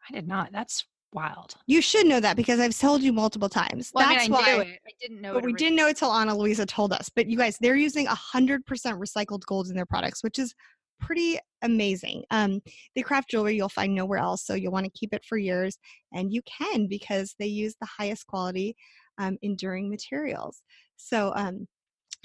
I 0.10 0.14
did 0.14 0.28
not. 0.28 0.52
That's 0.52 0.86
wild. 1.14 1.56
You 1.68 1.82
should 1.82 2.08
know 2.08 2.20
that 2.20 2.36
because 2.36 2.60
I've 2.60 2.78
told 2.78 3.02
you 3.02 3.14
multiple 3.14 3.50
times. 3.50 3.92
Well, 3.94 4.08
That's 4.08 4.26
I 4.26 4.28
mean, 4.28 4.34
I 4.34 4.58
why. 4.58 4.80
I 4.86 4.92
didn't 5.00 5.22
know. 5.22 5.34
But 5.34 5.46
we 5.46 5.54
didn't 5.54 5.76
know 5.76 5.88
it 5.88 5.98
till 5.98 6.10
Ana 6.10 6.36
Luisa 6.36 6.66
told 6.66 6.94
us. 6.94 7.10
But 7.16 7.30
you 7.30 7.38
guys, 7.38 7.58
they're 7.60 7.76
using 7.76 8.08
100% 8.08 8.64
recycled 8.66 9.46
gold 9.46 9.68
in 9.70 9.76
their 9.76 9.86
products, 9.86 10.24
which 10.24 10.40
is 10.40 10.54
pretty 11.00 11.40
amazing. 11.62 12.24
Um, 12.32 12.62
they 12.96 13.02
craft 13.02 13.30
jewelry 13.30 13.56
you'll 13.56 13.70
find 13.70 13.94
nowhere 13.94 14.20
else, 14.20 14.46
so 14.46 14.54
you'll 14.54 14.72
want 14.72 14.86
to 14.86 14.92
keep 14.92 15.14
it 15.14 15.26
for 15.26 15.38
years. 15.38 15.78
And 16.14 16.34
you 16.34 16.42
can 16.44 16.88
because 16.88 17.36
they 17.40 17.48
use 17.48 17.76
the 17.80 17.88
highest 17.88 18.28
quality, 18.28 18.76
um, 19.18 19.38
enduring 19.42 19.90
materials. 19.90 20.62
So, 20.98 21.34
um, 21.36 21.68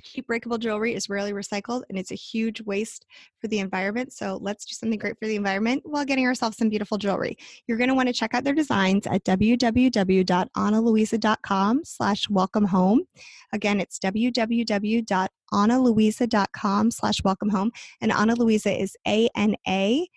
cheap 0.02 0.26
breakable 0.26 0.58
jewelry 0.58 0.94
is 0.94 1.08
rarely 1.08 1.32
recycled 1.32 1.82
and 1.88 1.98
it's 1.98 2.12
a 2.12 2.16
huge 2.16 2.60
waste 2.62 3.04
for 3.40 3.48
the 3.48 3.58
environment. 3.58 4.12
So 4.12 4.38
let's 4.40 4.64
do 4.64 4.74
something 4.74 4.98
great 4.98 5.18
for 5.18 5.26
the 5.26 5.34
environment 5.36 5.82
while 5.84 6.04
getting 6.04 6.26
ourselves 6.26 6.56
some 6.56 6.68
beautiful 6.68 6.98
jewelry. 6.98 7.36
You're 7.66 7.78
going 7.78 7.88
to 7.88 7.94
want 7.94 8.08
to 8.08 8.12
check 8.12 8.34
out 8.34 8.44
their 8.44 8.54
designs 8.54 9.06
at 9.06 9.24
www.analuisa.com 9.24 11.80
slash 11.84 12.30
welcome 12.30 12.66
home. 12.66 13.02
Again, 13.52 13.80
it's 13.80 13.98
www.analuisa.com 15.52 16.90
slash 16.90 17.22
welcome 17.24 17.50
home. 17.50 17.70
And 18.00 18.12
Ana 18.12 18.34
Luisa 18.34 18.80
is 18.80 18.96
A-N-A 19.06 20.08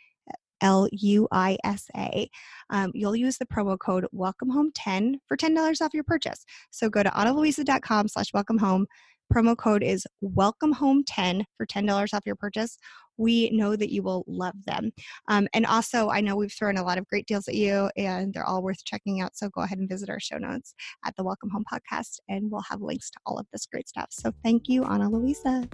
L 0.61 0.87
U 0.91 1.27
I 1.31 1.57
S 1.63 1.87
A. 1.97 2.29
Um, 2.69 2.91
you'll 2.93 3.15
use 3.15 3.37
the 3.37 3.47
promo 3.47 3.79
code 3.79 4.05
welcome 4.11 4.49
home 4.49 4.71
10 4.75 5.19
for 5.27 5.35
$10 5.35 5.81
off 5.81 5.93
your 5.93 6.03
purchase. 6.03 6.45
So 6.69 6.89
go 6.89 7.01
to 7.01 7.09
analuisa.com 7.09 8.07
slash 8.07 8.31
welcome 8.33 8.59
home 8.59 8.85
promo 9.31 9.55
code 9.55 9.81
is 9.81 10.05
welcome 10.19 10.73
home 10.73 11.03
10 11.07 11.45
for 11.55 11.65
$10 11.65 12.13
off 12.13 12.25
your 12.25 12.35
purchase 12.35 12.77
we 13.17 13.49
know 13.51 13.77
that 13.77 13.89
you 13.89 14.03
will 14.03 14.25
love 14.27 14.55
them 14.65 14.91
um, 15.29 15.47
and 15.53 15.65
also 15.65 16.09
i 16.09 16.19
know 16.19 16.35
we've 16.35 16.51
thrown 16.51 16.75
a 16.75 16.83
lot 16.83 16.97
of 16.97 17.07
great 17.07 17.25
deals 17.27 17.47
at 17.47 17.55
you 17.55 17.89
and 17.95 18.33
they're 18.33 18.45
all 18.45 18.61
worth 18.61 18.83
checking 18.83 19.21
out 19.21 19.33
so 19.33 19.47
go 19.49 19.61
ahead 19.61 19.77
and 19.77 19.87
visit 19.87 20.09
our 20.09 20.19
show 20.19 20.37
notes 20.37 20.73
at 21.05 21.15
the 21.15 21.23
welcome 21.23 21.49
home 21.49 21.63
podcast 21.71 22.19
and 22.27 22.51
we'll 22.51 22.63
have 22.69 22.81
links 22.81 23.09
to 23.09 23.19
all 23.25 23.37
of 23.39 23.45
this 23.53 23.65
great 23.71 23.87
stuff 23.87 24.07
so 24.11 24.33
thank 24.43 24.67
you 24.67 24.83
ana 24.83 25.09
luisa 25.09 25.65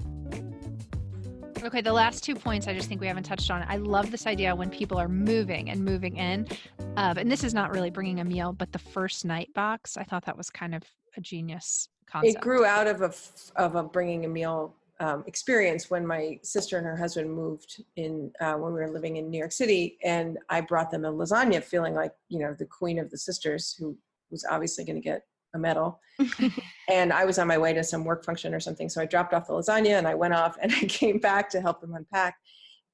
Okay, 1.63 1.81
the 1.81 1.91
last 1.91 2.23
two 2.23 2.35
points 2.35 2.67
I 2.67 2.73
just 2.75 2.87
think 2.87 3.01
we 3.01 3.07
haven't 3.07 3.23
touched 3.23 3.49
on. 3.49 3.65
I 3.67 3.77
love 3.77 4.11
this 4.11 4.27
idea 4.27 4.55
when 4.55 4.69
people 4.69 4.99
are 4.99 5.09
moving 5.09 5.71
and 5.71 5.83
moving 5.83 6.15
in. 6.15 6.47
Uh, 6.95 7.15
and 7.17 7.31
this 7.31 7.43
is 7.43 7.51
not 7.51 7.71
really 7.71 7.89
bringing 7.89 8.19
a 8.19 8.23
meal, 8.23 8.53
but 8.53 8.71
the 8.71 8.79
first 8.79 9.25
night 9.25 9.49
box, 9.55 9.97
I 9.97 10.03
thought 10.03 10.23
that 10.25 10.37
was 10.37 10.51
kind 10.51 10.75
of 10.75 10.83
a 11.17 11.19
genius 11.19 11.89
concept. 12.09 12.35
It 12.35 12.41
grew 12.41 12.65
out 12.65 12.87
of 12.87 13.01
a 13.01 13.13
of 13.55 13.75
a 13.75 13.83
bringing 13.83 14.25
a 14.25 14.27
meal 14.27 14.75
um, 14.99 15.23
experience 15.27 15.89
when 15.89 16.05
my 16.05 16.39
sister 16.41 16.77
and 16.77 16.85
her 16.85 16.97
husband 16.97 17.31
moved 17.31 17.83
in 17.95 18.31
uh, 18.41 18.53
when 18.53 18.73
we 18.73 18.79
were 18.79 18.89
living 18.89 19.17
in 19.17 19.29
New 19.29 19.37
York 19.37 19.51
City, 19.51 19.97
and 20.03 20.37
I 20.49 20.61
brought 20.61 20.89
them 20.89 21.05
a 21.05 21.11
lasagna, 21.11 21.63
feeling 21.63 21.93
like 21.93 22.13
you 22.29 22.39
know 22.39 22.55
the 22.57 22.65
queen 22.65 22.99
of 22.99 23.09
the 23.11 23.17
sisters, 23.17 23.75
who 23.77 23.97
was 24.31 24.45
obviously 24.49 24.83
going 24.83 24.95
to 24.95 25.01
get 25.01 25.21
a 25.53 25.59
medal. 25.59 25.99
and 26.89 27.13
I 27.13 27.25
was 27.25 27.39
on 27.39 27.47
my 27.47 27.57
way 27.57 27.73
to 27.73 27.83
some 27.83 28.03
work 28.03 28.25
function 28.25 28.53
or 28.53 28.59
something, 28.59 28.89
so 28.89 29.01
I 29.01 29.05
dropped 29.05 29.33
off 29.33 29.47
the 29.47 29.53
lasagna 29.53 29.97
and 29.97 30.07
I 30.07 30.15
went 30.15 30.33
off, 30.33 30.57
and 30.61 30.71
I 30.81 30.85
came 30.85 31.19
back 31.19 31.49
to 31.51 31.61
help 31.61 31.81
them 31.81 31.93
unpack, 31.93 32.35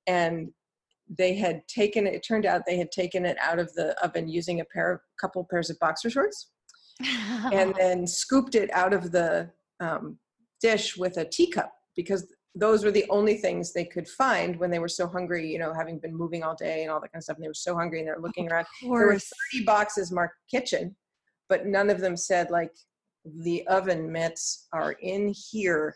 and 0.07 0.51
they 1.17 1.35
had 1.35 1.65
taken 1.67 2.07
it. 2.07 2.15
It 2.15 2.23
turned 2.23 2.45
out 2.45 2.63
they 2.65 2.77
had 2.77 2.91
taken 2.91 3.25
it 3.25 3.37
out 3.39 3.59
of 3.59 3.73
the 3.73 3.95
oven 4.03 4.27
using 4.27 4.59
a 4.59 4.65
pair, 4.65 4.91
of 4.91 4.99
couple 5.19 5.45
pairs 5.49 5.69
of 5.69 5.79
boxer 5.79 6.09
shorts 6.09 6.49
and 7.01 7.73
then 7.79 8.07
scooped 8.07 8.55
it 8.55 8.71
out 8.73 8.93
of 8.93 9.11
the 9.11 9.49
um, 9.79 10.17
dish 10.61 10.97
with 10.97 11.17
a 11.17 11.25
teacup 11.25 11.71
because 11.95 12.27
those 12.55 12.83
were 12.83 12.91
the 12.91 13.05
only 13.09 13.35
things 13.37 13.73
they 13.73 13.85
could 13.85 14.07
find 14.07 14.55
when 14.57 14.69
they 14.69 14.79
were 14.79 14.87
so 14.87 15.07
hungry, 15.07 15.51
you 15.51 15.57
know, 15.57 15.73
having 15.73 15.97
been 15.97 16.15
moving 16.15 16.43
all 16.43 16.55
day 16.55 16.83
and 16.83 16.91
all 16.91 17.01
that 17.01 17.11
kind 17.11 17.19
of 17.19 17.23
stuff. 17.23 17.37
And 17.37 17.43
they 17.43 17.47
were 17.47 17.53
so 17.53 17.75
hungry 17.75 17.99
and 17.99 18.07
they're 18.07 18.19
looking 18.19 18.51
around. 18.51 18.65
There 18.81 18.91
were 18.91 19.05
course. 19.11 19.31
30 19.53 19.65
boxes 19.65 20.11
marked 20.11 20.37
kitchen, 20.49 20.95
but 21.49 21.65
none 21.65 21.89
of 21.89 21.99
them 21.99 22.15
said 22.15 22.51
like 22.51 22.71
the 23.25 23.65
oven 23.67 24.11
mitts 24.11 24.67
are 24.71 24.93
in 25.01 25.33
here 25.51 25.95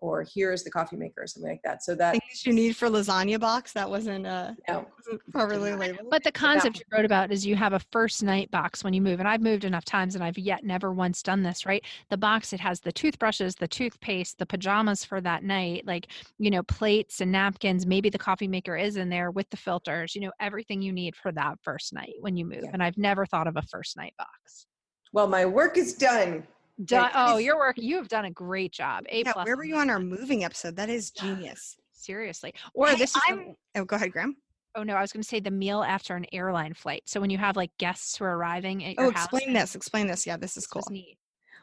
or 0.00 0.24
here's 0.34 0.62
the 0.62 0.70
coffee 0.70 0.96
maker 0.96 1.22
or 1.22 1.26
something 1.26 1.50
like 1.50 1.62
that. 1.64 1.82
So 1.82 1.94
that 1.94 2.12
things 2.12 2.44
you 2.44 2.52
need 2.52 2.76
for 2.76 2.88
lasagna 2.88 3.40
box 3.40 3.72
that 3.72 3.88
wasn't 3.88 4.26
uh 4.26 4.52
no, 4.68 4.86
wasn't 4.98 5.32
properly 5.32 5.74
labeled 5.74 6.08
But 6.10 6.22
the 6.22 6.32
concept 6.32 6.78
you 6.78 6.84
wrote 6.92 7.04
about 7.04 7.32
is 7.32 7.46
you 7.46 7.56
have 7.56 7.72
a 7.72 7.80
first 7.90 8.22
night 8.22 8.50
box 8.50 8.84
when 8.84 8.92
you 8.92 9.00
move. 9.00 9.20
And 9.20 9.28
I've 9.28 9.40
moved 9.40 9.64
enough 9.64 9.84
times 9.84 10.14
and 10.14 10.22
I've 10.22 10.38
yet 10.38 10.64
never 10.64 10.92
once 10.92 11.22
done 11.22 11.42
this, 11.42 11.64
right? 11.64 11.84
The 12.10 12.16
box, 12.16 12.52
it 12.52 12.60
has 12.60 12.80
the 12.80 12.92
toothbrushes, 12.92 13.54
the 13.54 13.68
toothpaste, 13.68 14.38
the 14.38 14.46
pajamas 14.46 15.04
for 15.04 15.20
that 15.22 15.42
night, 15.42 15.86
like, 15.86 16.08
you 16.38 16.50
know, 16.50 16.62
plates 16.64 17.20
and 17.20 17.32
napkins. 17.32 17.86
Maybe 17.86 18.10
the 18.10 18.18
coffee 18.18 18.48
maker 18.48 18.76
is 18.76 18.96
in 18.96 19.08
there 19.08 19.30
with 19.30 19.48
the 19.50 19.56
filters, 19.56 20.14
you 20.14 20.20
know, 20.20 20.32
everything 20.40 20.82
you 20.82 20.92
need 20.92 21.16
for 21.16 21.32
that 21.32 21.58
first 21.62 21.92
night 21.92 22.14
when 22.20 22.36
you 22.36 22.44
move. 22.44 22.64
Yeah. 22.64 22.70
And 22.72 22.82
I've 22.82 22.98
never 22.98 23.26
thought 23.26 23.46
of 23.46 23.56
a 23.56 23.62
first 23.62 23.96
night 23.96 24.14
box. 24.18 24.66
well, 25.12 25.28
my 25.28 25.46
work 25.46 25.78
is 25.78 25.94
done. 25.94 26.44
Done, 26.84 27.10
oh, 27.14 27.34
please- 27.34 27.44
your 27.44 27.56
work, 27.56 27.76
you 27.78 27.96
have 27.96 28.08
done 28.08 28.24
a 28.24 28.30
great 28.30 28.72
job. 28.72 29.04
A 29.08 29.22
yeah, 29.22 29.32
plus. 29.32 29.46
where 29.46 29.56
were 29.56 29.64
you 29.64 29.76
on 29.76 29.90
our 29.90 30.00
moving 30.00 30.44
episode 30.44 30.76
that 30.76 30.88
is 30.88 31.10
genius 31.10 31.76
Seriously. 31.92 32.52
Or 32.74 32.88
Hey, 32.88 32.96
this 32.96 33.14
is 33.14 33.22
the- 33.28 33.34
I'm- 33.34 33.56
oh 33.76 33.84
go 33.84 33.96
ahead 33.96 34.12
graham 34.12 34.36
Oh 34.76 34.82
no, 34.82 34.94
I 34.94 35.00
was 35.00 35.12
going 35.12 35.22
to 35.22 35.28
say 35.28 35.38
the 35.38 35.52
meal 35.52 35.84
after 35.84 36.16
an 36.16 36.26
airline 36.32 36.74
flight. 36.74 37.04
So 37.06 37.20
when 37.20 37.30
you 37.30 37.38
have 37.38 37.56
like 37.56 37.70
guests 37.78 38.16
who 38.16 38.24
are 38.24 38.36
arriving 38.36 38.84
at 38.84 38.96
oh, 38.98 39.02
your 39.02 39.10
oh 39.12 39.14
house. 39.14 39.24
explain 39.26 39.48
and 39.48 39.56
this 39.56 39.74
explain 39.76 40.06
this 40.08 40.26
yeah 40.26 40.36
this 40.36 40.52
is 40.52 40.64
this 40.64 40.66
cool 40.66 40.80
was 40.80 40.90
neat. 40.90 41.16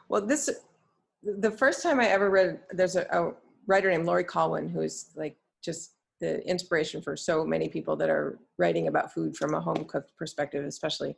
Well, 0.08 0.24
this 0.26 0.48
the 1.22 1.50
first 1.50 1.82
time 1.82 2.00
I 2.00 2.06
ever 2.08 2.30
read. 2.30 2.60
There's 2.70 2.96
a, 2.96 3.02
a 3.12 3.32
writer 3.66 3.90
named 3.90 4.06
Laurie 4.06 4.24
Colwin 4.24 4.68
who's 4.68 5.10
like 5.14 5.36
just 5.62 5.92
the 6.20 6.46
inspiration 6.48 7.02
for 7.02 7.16
so 7.16 7.44
many 7.44 7.68
people 7.68 7.96
that 7.96 8.08
are 8.08 8.38
writing 8.58 8.88
about 8.88 9.12
food 9.12 9.36
from 9.36 9.54
a 9.54 9.60
home 9.60 9.84
cooked 9.84 10.16
perspective, 10.16 10.64
especially. 10.64 11.14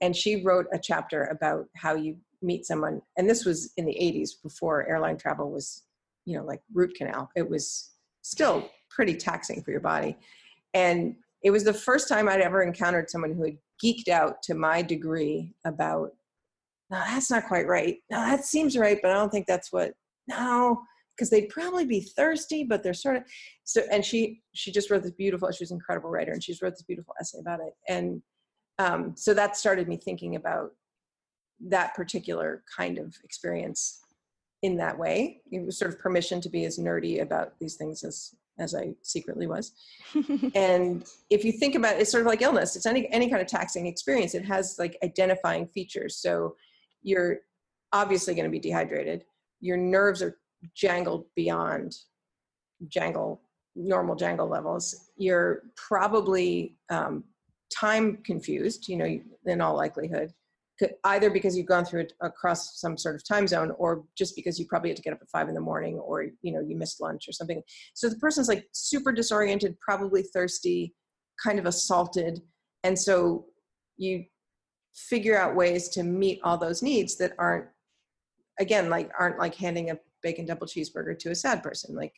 And 0.00 0.14
she 0.14 0.42
wrote 0.42 0.66
a 0.72 0.78
chapter 0.78 1.24
about 1.24 1.66
how 1.74 1.94
you 1.94 2.16
meet 2.42 2.66
someone, 2.66 3.00
and 3.16 3.28
this 3.28 3.44
was 3.44 3.72
in 3.76 3.84
the 3.84 3.94
80s 3.94 4.42
before 4.42 4.88
airline 4.88 5.16
travel 5.16 5.50
was, 5.50 5.84
you 6.24 6.36
know, 6.36 6.44
like 6.44 6.60
root 6.72 6.94
canal. 6.94 7.30
It 7.36 7.48
was 7.48 7.90
still 8.22 8.70
pretty 8.90 9.14
taxing 9.14 9.62
for 9.62 9.70
your 9.70 9.80
body, 9.80 10.16
and 10.74 11.16
it 11.42 11.50
was 11.50 11.64
the 11.64 11.74
first 11.74 12.08
time 12.08 12.28
I'd 12.28 12.40
ever 12.40 12.62
encountered 12.62 13.10
someone 13.10 13.32
who 13.32 13.44
had 13.44 13.58
geeked 13.82 14.08
out 14.08 14.42
to 14.42 14.54
my 14.54 14.82
degree 14.82 15.54
about 15.64 16.10
no, 16.90 16.98
that's 16.98 17.30
not 17.30 17.46
quite 17.46 17.66
right. 17.66 17.98
No, 18.10 18.18
that 18.18 18.44
seems 18.44 18.76
right, 18.76 18.98
but 19.02 19.10
I 19.10 19.14
don't 19.14 19.30
think 19.30 19.46
that's 19.46 19.72
what. 19.72 19.92
No, 20.26 20.82
because 21.14 21.30
they'd 21.30 21.48
probably 21.48 21.84
be 21.84 22.00
thirsty, 22.00 22.64
but 22.64 22.82
they're 22.82 22.94
sort 22.94 23.16
of 23.16 23.24
so. 23.64 23.82
And 23.92 24.04
she 24.04 24.40
she 24.54 24.72
just 24.72 24.90
wrote 24.90 25.02
this 25.02 25.12
beautiful. 25.12 25.50
She 25.50 25.62
was 25.62 25.70
an 25.70 25.76
incredible 25.76 26.10
writer, 26.10 26.32
and 26.32 26.42
she's 26.42 26.62
wrote 26.62 26.70
this 26.70 26.82
beautiful 26.82 27.14
essay 27.20 27.40
about 27.40 27.60
it. 27.60 27.74
And 27.88 28.22
um, 28.78 29.14
so 29.16 29.34
that 29.34 29.56
started 29.56 29.88
me 29.88 29.98
thinking 29.98 30.36
about 30.36 30.70
that 31.60 31.94
particular 31.94 32.62
kind 32.76 32.98
of 32.98 33.16
experience 33.24 34.00
in 34.62 34.76
that 34.76 34.98
way. 34.98 35.40
It 35.50 35.64
was 35.64 35.78
sort 35.78 35.92
of 35.92 35.98
permission 35.98 36.40
to 36.40 36.48
be 36.48 36.64
as 36.64 36.78
nerdy 36.78 37.22
about 37.22 37.58
these 37.60 37.76
things 37.76 38.02
as 38.04 38.34
as 38.60 38.74
I 38.74 38.92
secretly 39.02 39.46
was. 39.46 39.72
and 40.54 41.04
if 41.30 41.44
you 41.44 41.52
think 41.52 41.76
about 41.76 41.94
it, 41.94 42.00
it's 42.00 42.10
sort 42.10 42.22
of 42.22 42.26
like 42.26 42.42
illness. 42.42 42.74
It's 42.74 42.86
any 42.86 43.08
any 43.12 43.28
kind 43.30 43.40
of 43.40 43.48
taxing 43.48 43.86
experience. 43.86 44.34
It 44.34 44.44
has 44.44 44.76
like 44.78 44.98
identifying 45.02 45.68
features. 45.68 46.16
So 46.16 46.56
you're 47.02 47.38
obviously 47.92 48.34
going 48.34 48.44
to 48.44 48.50
be 48.50 48.58
dehydrated. 48.58 49.24
Your 49.60 49.76
nerves 49.76 50.22
are 50.22 50.38
jangled 50.74 51.26
beyond 51.36 51.96
jangle 52.88 53.40
normal 53.74 54.16
jangle 54.16 54.48
levels. 54.48 55.10
You're 55.16 55.62
probably 55.76 56.76
um, 56.90 57.24
time 57.72 58.18
confused. 58.24 58.88
You 58.88 58.96
know, 58.96 59.20
in 59.46 59.60
all 59.60 59.76
likelihood, 59.76 60.32
either 61.04 61.30
because 61.30 61.56
you've 61.56 61.66
gone 61.66 61.84
through 61.84 62.02
it 62.02 62.12
across 62.22 62.80
some 62.80 62.96
sort 62.96 63.14
of 63.14 63.26
time 63.26 63.46
zone, 63.46 63.72
or 63.78 64.04
just 64.16 64.36
because 64.36 64.58
you 64.58 64.66
probably 64.66 64.90
had 64.90 64.96
to 64.96 65.02
get 65.02 65.12
up 65.12 65.20
at 65.20 65.28
five 65.30 65.48
in 65.48 65.54
the 65.54 65.60
morning, 65.60 65.96
or 65.98 66.26
you 66.42 66.52
know 66.52 66.60
you 66.60 66.76
missed 66.76 67.00
lunch 67.00 67.28
or 67.28 67.32
something. 67.32 67.62
So 67.94 68.08
the 68.08 68.16
person's 68.16 68.48
like 68.48 68.66
super 68.72 69.12
disoriented, 69.12 69.78
probably 69.80 70.22
thirsty, 70.22 70.94
kind 71.42 71.58
of 71.58 71.66
assaulted, 71.66 72.40
and 72.84 72.98
so 72.98 73.46
you 73.96 74.24
figure 74.94 75.38
out 75.38 75.54
ways 75.54 75.88
to 75.90 76.02
meet 76.02 76.40
all 76.42 76.58
those 76.58 76.82
needs 76.82 77.16
that 77.18 77.32
aren't 77.38 77.66
again 78.58 78.90
like 78.90 79.10
aren't 79.18 79.38
like 79.38 79.54
handing 79.54 79.90
a 79.90 79.98
bacon 80.22 80.46
double 80.46 80.66
cheeseburger 80.66 81.18
to 81.18 81.30
a 81.30 81.34
sad 81.34 81.62
person. 81.62 81.94
Like 81.94 82.12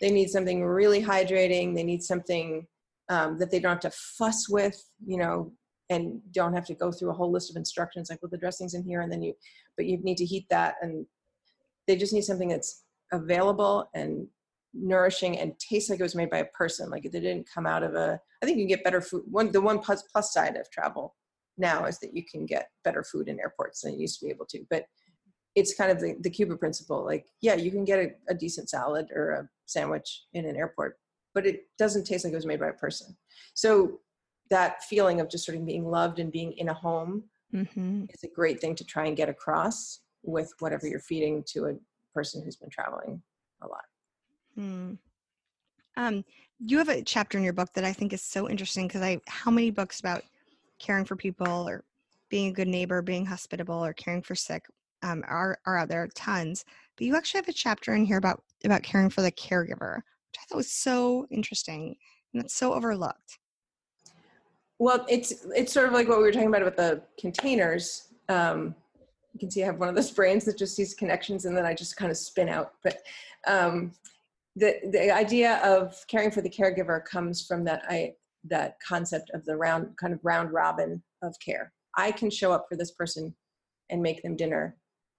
they 0.00 0.10
need 0.10 0.28
something 0.28 0.64
really 0.64 1.02
hydrating. 1.02 1.74
They 1.74 1.84
need 1.84 2.02
something 2.02 2.66
um, 3.08 3.38
that 3.38 3.50
they 3.50 3.58
don't 3.58 3.72
have 3.82 3.92
to 3.92 3.98
fuss 4.16 4.48
with 4.48 4.82
you 5.04 5.18
know 5.18 5.52
and 5.90 6.20
don't 6.32 6.52
have 6.52 6.66
to 6.66 6.74
go 6.74 6.92
through 6.92 7.10
a 7.10 7.14
whole 7.14 7.30
list 7.30 7.50
of 7.50 7.56
instructions 7.56 8.10
like 8.10 8.20
well 8.22 8.30
the 8.30 8.38
dressing's 8.38 8.74
in 8.74 8.84
here 8.84 9.00
and 9.00 9.12
then 9.12 9.22
you 9.22 9.34
but 9.76 9.86
you 9.86 9.98
need 9.98 10.16
to 10.16 10.24
heat 10.24 10.46
that 10.50 10.76
and 10.82 11.06
they 11.86 11.96
just 11.96 12.12
need 12.12 12.24
something 12.24 12.48
that's 12.48 12.84
available 13.12 13.88
and 13.94 14.26
nourishing 14.74 15.38
and 15.38 15.58
tastes 15.58 15.88
like 15.88 15.98
it 15.98 16.02
was 16.02 16.14
made 16.14 16.30
by 16.30 16.38
a 16.38 16.44
person 16.46 16.90
like 16.90 17.04
it 17.04 17.12
didn't 17.12 17.48
come 17.52 17.66
out 17.66 17.82
of 17.82 17.94
a 17.94 18.20
i 18.42 18.46
think 18.46 18.58
you 18.58 18.64
can 18.64 18.76
get 18.76 18.84
better 18.84 19.00
food 19.00 19.22
one 19.30 19.50
the 19.50 19.60
one 19.60 19.78
plus 19.78 20.02
plus 20.12 20.32
side 20.32 20.56
of 20.56 20.70
travel 20.70 21.14
now 21.58 21.84
is 21.84 21.98
that 21.98 22.16
you 22.16 22.24
can 22.24 22.46
get 22.46 22.70
better 22.84 23.02
food 23.02 23.28
in 23.28 23.40
airports 23.40 23.82
than 23.82 23.94
you 23.94 24.00
used 24.00 24.20
to 24.20 24.26
be 24.26 24.30
able 24.30 24.46
to. 24.46 24.64
But 24.70 24.84
it's 25.54 25.74
kind 25.74 25.90
of 25.90 26.00
the, 26.00 26.16
the 26.20 26.30
Cuba 26.30 26.56
principle. 26.56 27.04
Like, 27.04 27.26
yeah, 27.42 27.54
you 27.54 27.70
can 27.70 27.84
get 27.84 27.98
a, 27.98 28.10
a 28.28 28.34
decent 28.34 28.70
salad 28.70 29.08
or 29.14 29.30
a 29.30 29.48
sandwich 29.66 30.24
in 30.32 30.46
an 30.46 30.56
airport, 30.56 30.96
but 31.34 31.46
it 31.46 31.62
doesn't 31.78 32.04
taste 32.04 32.24
like 32.24 32.32
it 32.32 32.36
was 32.36 32.46
made 32.46 32.60
by 32.60 32.68
a 32.68 32.74
person. 32.74 33.16
So 33.54 34.00
that 34.50 34.82
feeling 34.84 35.20
of 35.20 35.28
just 35.28 35.44
sort 35.44 35.58
of 35.58 35.66
being 35.66 35.86
loved 35.86 36.18
and 36.18 36.32
being 36.32 36.52
in 36.52 36.68
a 36.68 36.74
home 36.74 37.24
Mm-hmm. 37.54 38.04
is 38.10 38.22
a 38.24 38.34
great 38.34 38.60
thing 38.60 38.74
to 38.74 38.84
try 38.84 39.06
and 39.06 39.16
get 39.16 39.28
across 39.28 40.00
with 40.22 40.52
whatever 40.58 40.86
you're 40.86 41.00
feeding 41.00 41.42
to 41.48 41.66
a 41.66 41.74
person 42.14 42.42
who's 42.42 42.56
been 42.56 42.68
traveling 42.68 43.22
a 43.62 43.66
lot. 43.66 43.84
Hmm. 44.54 44.94
Um, 45.96 46.24
you 46.60 46.78
have 46.78 46.90
a 46.90 47.02
chapter 47.02 47.38
in 47.38 47.44
your 47.44 47.52
book 47.52 47.72
that 47.74 47.84
I 47.84 47.92
think 47.92 48.12
is 48.12 48.22
so 48.22 48.48
interesting 48.48 48.86
because 48.86 49.02
I 49.02 49.20
how 49.26 49.50
many 49.50 49.70
books 49.70 50.00
about 50.00 50.22
caring 50.78 51.04
for 51.04 51.16
people 51.16 51.68
or 51.68 51.84
being 52.28 52.48
a 52.48 52.52
good 52.52 52.68
neighbor, 52.68 53.00
being 53.00 53.24
hospitable, 53.24 53.82
or 53.82 53.92
caring 53.94 54.22
for 54.22 54.34
sick 54.34 54.64
um, 55.02 55.24
are 55.26 55.58
are 55.66 55.78
out 55.78 55.88
there 55.88 56.06
tons. 56.14 56.64
But 56.96 57.06
you 57.06 57.16
actually 57.16 57.38
have 57.38 57.48
a 57.48 57.52
chapter 57.52 57.94
in 57.94 58.04
here 58.04 58.18
about 58.18 58.42
about 58.64 58.82
caring 58.82 59.10
for 59.10 59.22
the 59.22 59.32
caregiver, 59.32 59.96
which 59.96 60.38
I 60.38 60.44
thought 60.48 60.56
was 60.56 60.70
so 60.70 61.26
interesting 61.30 61.96
and 62.34 62.44
it's 62.44 62.54
so 62.54 62.74
overlooked. 62.74 63.38
Well, 64.78 65.04
it's 65.08 65.46
it's 65.56 65.72
sort 65.72 65.88
of 65.88 65.92
like 65.92 66.08
what 66.08 66.18
we 66.18 66.24
were 66.24 66.32
talking 66.32 66.48
about 66.48 66.64
with 66.64 66.76
the 66.76 67.02
containers. 67.18 68.08
Um, 68.28 68.74
you 69.32 69.40
can 69.40 69.50
see 69.50 69.62
I 69.62 69.66
have 69.66 69.78
one 69.78 69.88
of 69.88 69.94
those 69.94 70.10
brains 70.18 70.44
that 70.44 70.56
just 70.56 70.76
sees 70.76 70.94
connections, 70.94 71.44
and 71.44 71.56
then 71.56 71.66
I 71.66 71.74
just 71.74 71.96
kind 71.96 72.10
of 72.10 72.16
spin 72.16 72.48
out. 72.48 72.74
But 72.82 73.02
um, 73.46 73.92
the 74.56 74.76
the 74.92 75.10
idea 75.10 75.60
of 75.64 75.96
caring 76.08 76.30
for 76.30 76.42
the 76.42 76.50
caregiver 76.50 77.04
comes 77.04 77.46
from 77.46 77.64
that 77.64 77.82
I 77.88 78.14
that 78.44 78.76
concept 78.86 79.30
of 79.34 79.44
the 79.44 79.56
round 79.56 79.96
kind 79.96 80.12
of 80.12 80.20
round 80.22 80.52
robin 80.52 81.02
of 81.22 81.34
care. 81.44 81.72
I 81.96 82.12
can 82.12 82.30
show 82.30 82.52
up 82.52 82.66
for 82.68 82.76
this 82.76 82.92
person 82.92 83.34
and 83.90 84.00
make 84.00 84.22
them 84.22 84.36
dinner 84.36 84.76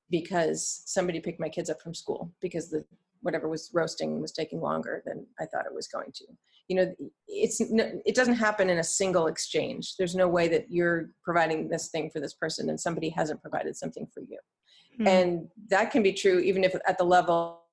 because 0.10 0.84
somebody 0.86 1.20
picked 1.20 1.40
my 1.40 1.50
kids 1.50 1.70
up 1.70 1.82
from 1.82 1.94
school 1.94 2.32
because 2.42 2.70
the 2.70 2.86
whatever 3.22 3.50
was 3.50 3.70
roasting 3.74 4.22
was 4.22 4.32
taking 4.32 4.62
longer 4.62 5.04
than 5.06 5.26
I 5.40 5.46
thought 5.46 5.66
it 5.66 5.74
was 5.74 5.88
going 5.88 6.12
to. 6.16 6.26
You 6.70 6.76
know, 6.76 6.96
it's 7.28 7.60
it 7.60 8.16
doesn't 8.16 8.36
happen 8.36 8.70
in 8.70 8.80
a 8.80 8.84
single 8.84 9.28
exchange. 9.28 9.96
There's 9.98 10.16
no 10.16 10.28
way 10.28 10.48
that 10.48 10.68
you're 10.70 11.10
providing 11.24 11.68
this 11.68 11.90
thing 11.90 12.10
for 12.10 12.20
this 12.20 12.36
person 12.36 12.70
and 12.70 12.80
somebody 12.80 13.10
hasn't 13.10 13.42
provided 13.42 13.76
something 13.76 14.08
for 14.14 14.22
you. 14.22 14.38
Hmm. 14.98 15.08
And 15.08 15.48
that 15.70 15.92
can 15.92 16.04
be 16.04 16.14
true 16.14 16.40
even 16.40 16.64
if 16.64 16.76
at 16.88 16.98
the 16.98 17.04
level 17.04 17.64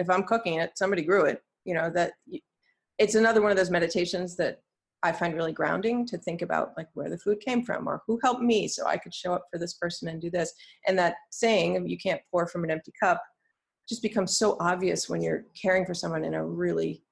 if 0.00 0.10
I'm 0.10 0.24
cooking 0.24 0.54
it, 0.54 0.76
somebody 0.76 1.02
grew 1.02 1.24
it, 1.26 1.42
you 1.64 1.74
know, 1.74 1.90
that 1.94 2.12
it's 2.98 3.14
another 3.14 3.42
one 3.42 3.50
of 3.50 3.56
those 3.56 3.70
meditations 3.70 4.36
that 4.36 4.60
I 5.02 5.12
find 5.12 5.34
really 5.34 5.52
grounding 5.52 6.06
to 6.06 6.18
think 6.18 6.42
about 6.42 6.72
like 6.76 6.88
where 6.94 7.08
the 7.08 7.18
food 7.18 7.40
came 7.40 7.64
from 7.64 7.88
or 7.88 8.02
who 8.06 8.18
helped 8.22 8.42
me 8.42 8.68
so 8.68 8.86
I 8.86 8.98
could 8.98 9.14
show 9.14 9.32
up 9.32 9.44
for 9.50 9.58
this 9.58 9.74
person 9.74 10.08
and 10.08 10.20
do 10.20 10.30
this. 10.30 10.52
And 10.86 10.98
that 10.98 11.14
saying 11.30 11.86
you 11.88 11.96
can't 11.96 12.20
pour 12.30 12.46
from 12.46 12.64
an 12.64 12.70
empty 12.70 12.92
cup 13.00 13.22
just 13.88 14.02
becomes 14.02 14.38
so 14.38 14.56
obvious 14.60 15.08
when 15.08 15.22
you're 15.22 15.44
caring 15.60 15.86
for 15.86 15.94
someone 15.94 16.24
in 16.24 16.34
a 16.34 16.44
really 16.44 17.02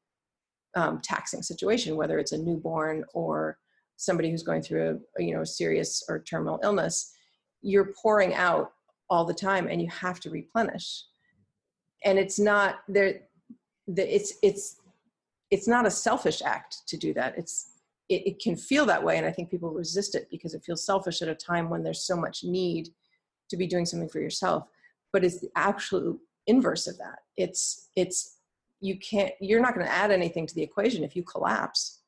um, 0.76 1.00
taxing 1.02 1.42
situation, 1.42 1.96
whether 1.96 2.18
it's 2.18 2.32
a 2.32 2.38
newborn 2.38 3.04
or 3.14 3.58
somebody 3.96 4.30
who's 4.30 4.42
going 4.42 4.62
through 4.62 5.00
a 5.18 5.22
you 5.22 5.34
know 5.34 5.44
serious 5.44 6.02
or 6.08 6.20
terminal 6.20 6.60
illness. 6.62 7.14
You're 7.62 7.92
pouring 8.00 8.34
out 8.34 8.72
all 9.10 9.24
the 9.24 9.34
time, 9.34 9.68
and 9.68 9.80
you 9.82 9.88
have 9.88 10.20
to 10.20 10.30
replenish. 10.30 11.04
And 12.04 12.18
it's 12.18 12.38
not 12.38 12.76
there. 12.88 13.20
The, 13.86 14.14
it's 14.14 14.34
it's 14.42 14.76
it's 15.50 15.68
not 15.68 15.86
a 15.86 15.90
selfish 15.90 16.42
act 16.42 16.86
to 16.88 16.96
do 16.96 17.12
that. 17.14 17.36
It's 17.36 17.72
it, 18.08 18.26
it 18.26 18.40
can 18.40 18.56
feel 18.56 18.86
that 18.86 19.02
way, 19.02 19.16
and 19.16 19.26
I 19.26 19.32
think 19.32 19.50
people 19.50 19.70
resist 19.70 20.14
it 20.14 20.28
because 20.30 20.54
it 20.54 20.64
feels 20.64 20.84
selfish 20.84 21.22
at 21.22 21.28
a 21.28 21.34
time 21.34 21.68
when 21.68 21.82
there's 21.82 22.06
so 22.06 22.16
much 22.16 22.44
need 22.44 22.88
to 23.50 23.56
be 23.56 23.66
doing 23.66 23.86
something 23.86 24.08
for 24.08 24.20
yourself. 24.20 24.64
But 25.12 25.24
it's 25.24 25.40
the 25.40 25.50
absolute 25.56 26.20
inverse 26.46 26.86
of 26.86 26.98
that. 26.98 27.20
It's 27.36 27.90
it's 27.96 28.38
you 28.81 28.99
can't 28.99 29.33
you're 29.41 29.61
not 29.61 29.74
going 29.74 29.87
to 29.87 29.93
add 29.93 30.11
anything 30.11 30.47
to 30.47 30.55
the 30.55 30.62
equation 30.62 31.05
if 31.05 31.16
you 31.16 31.22
collapse 31.22 31.99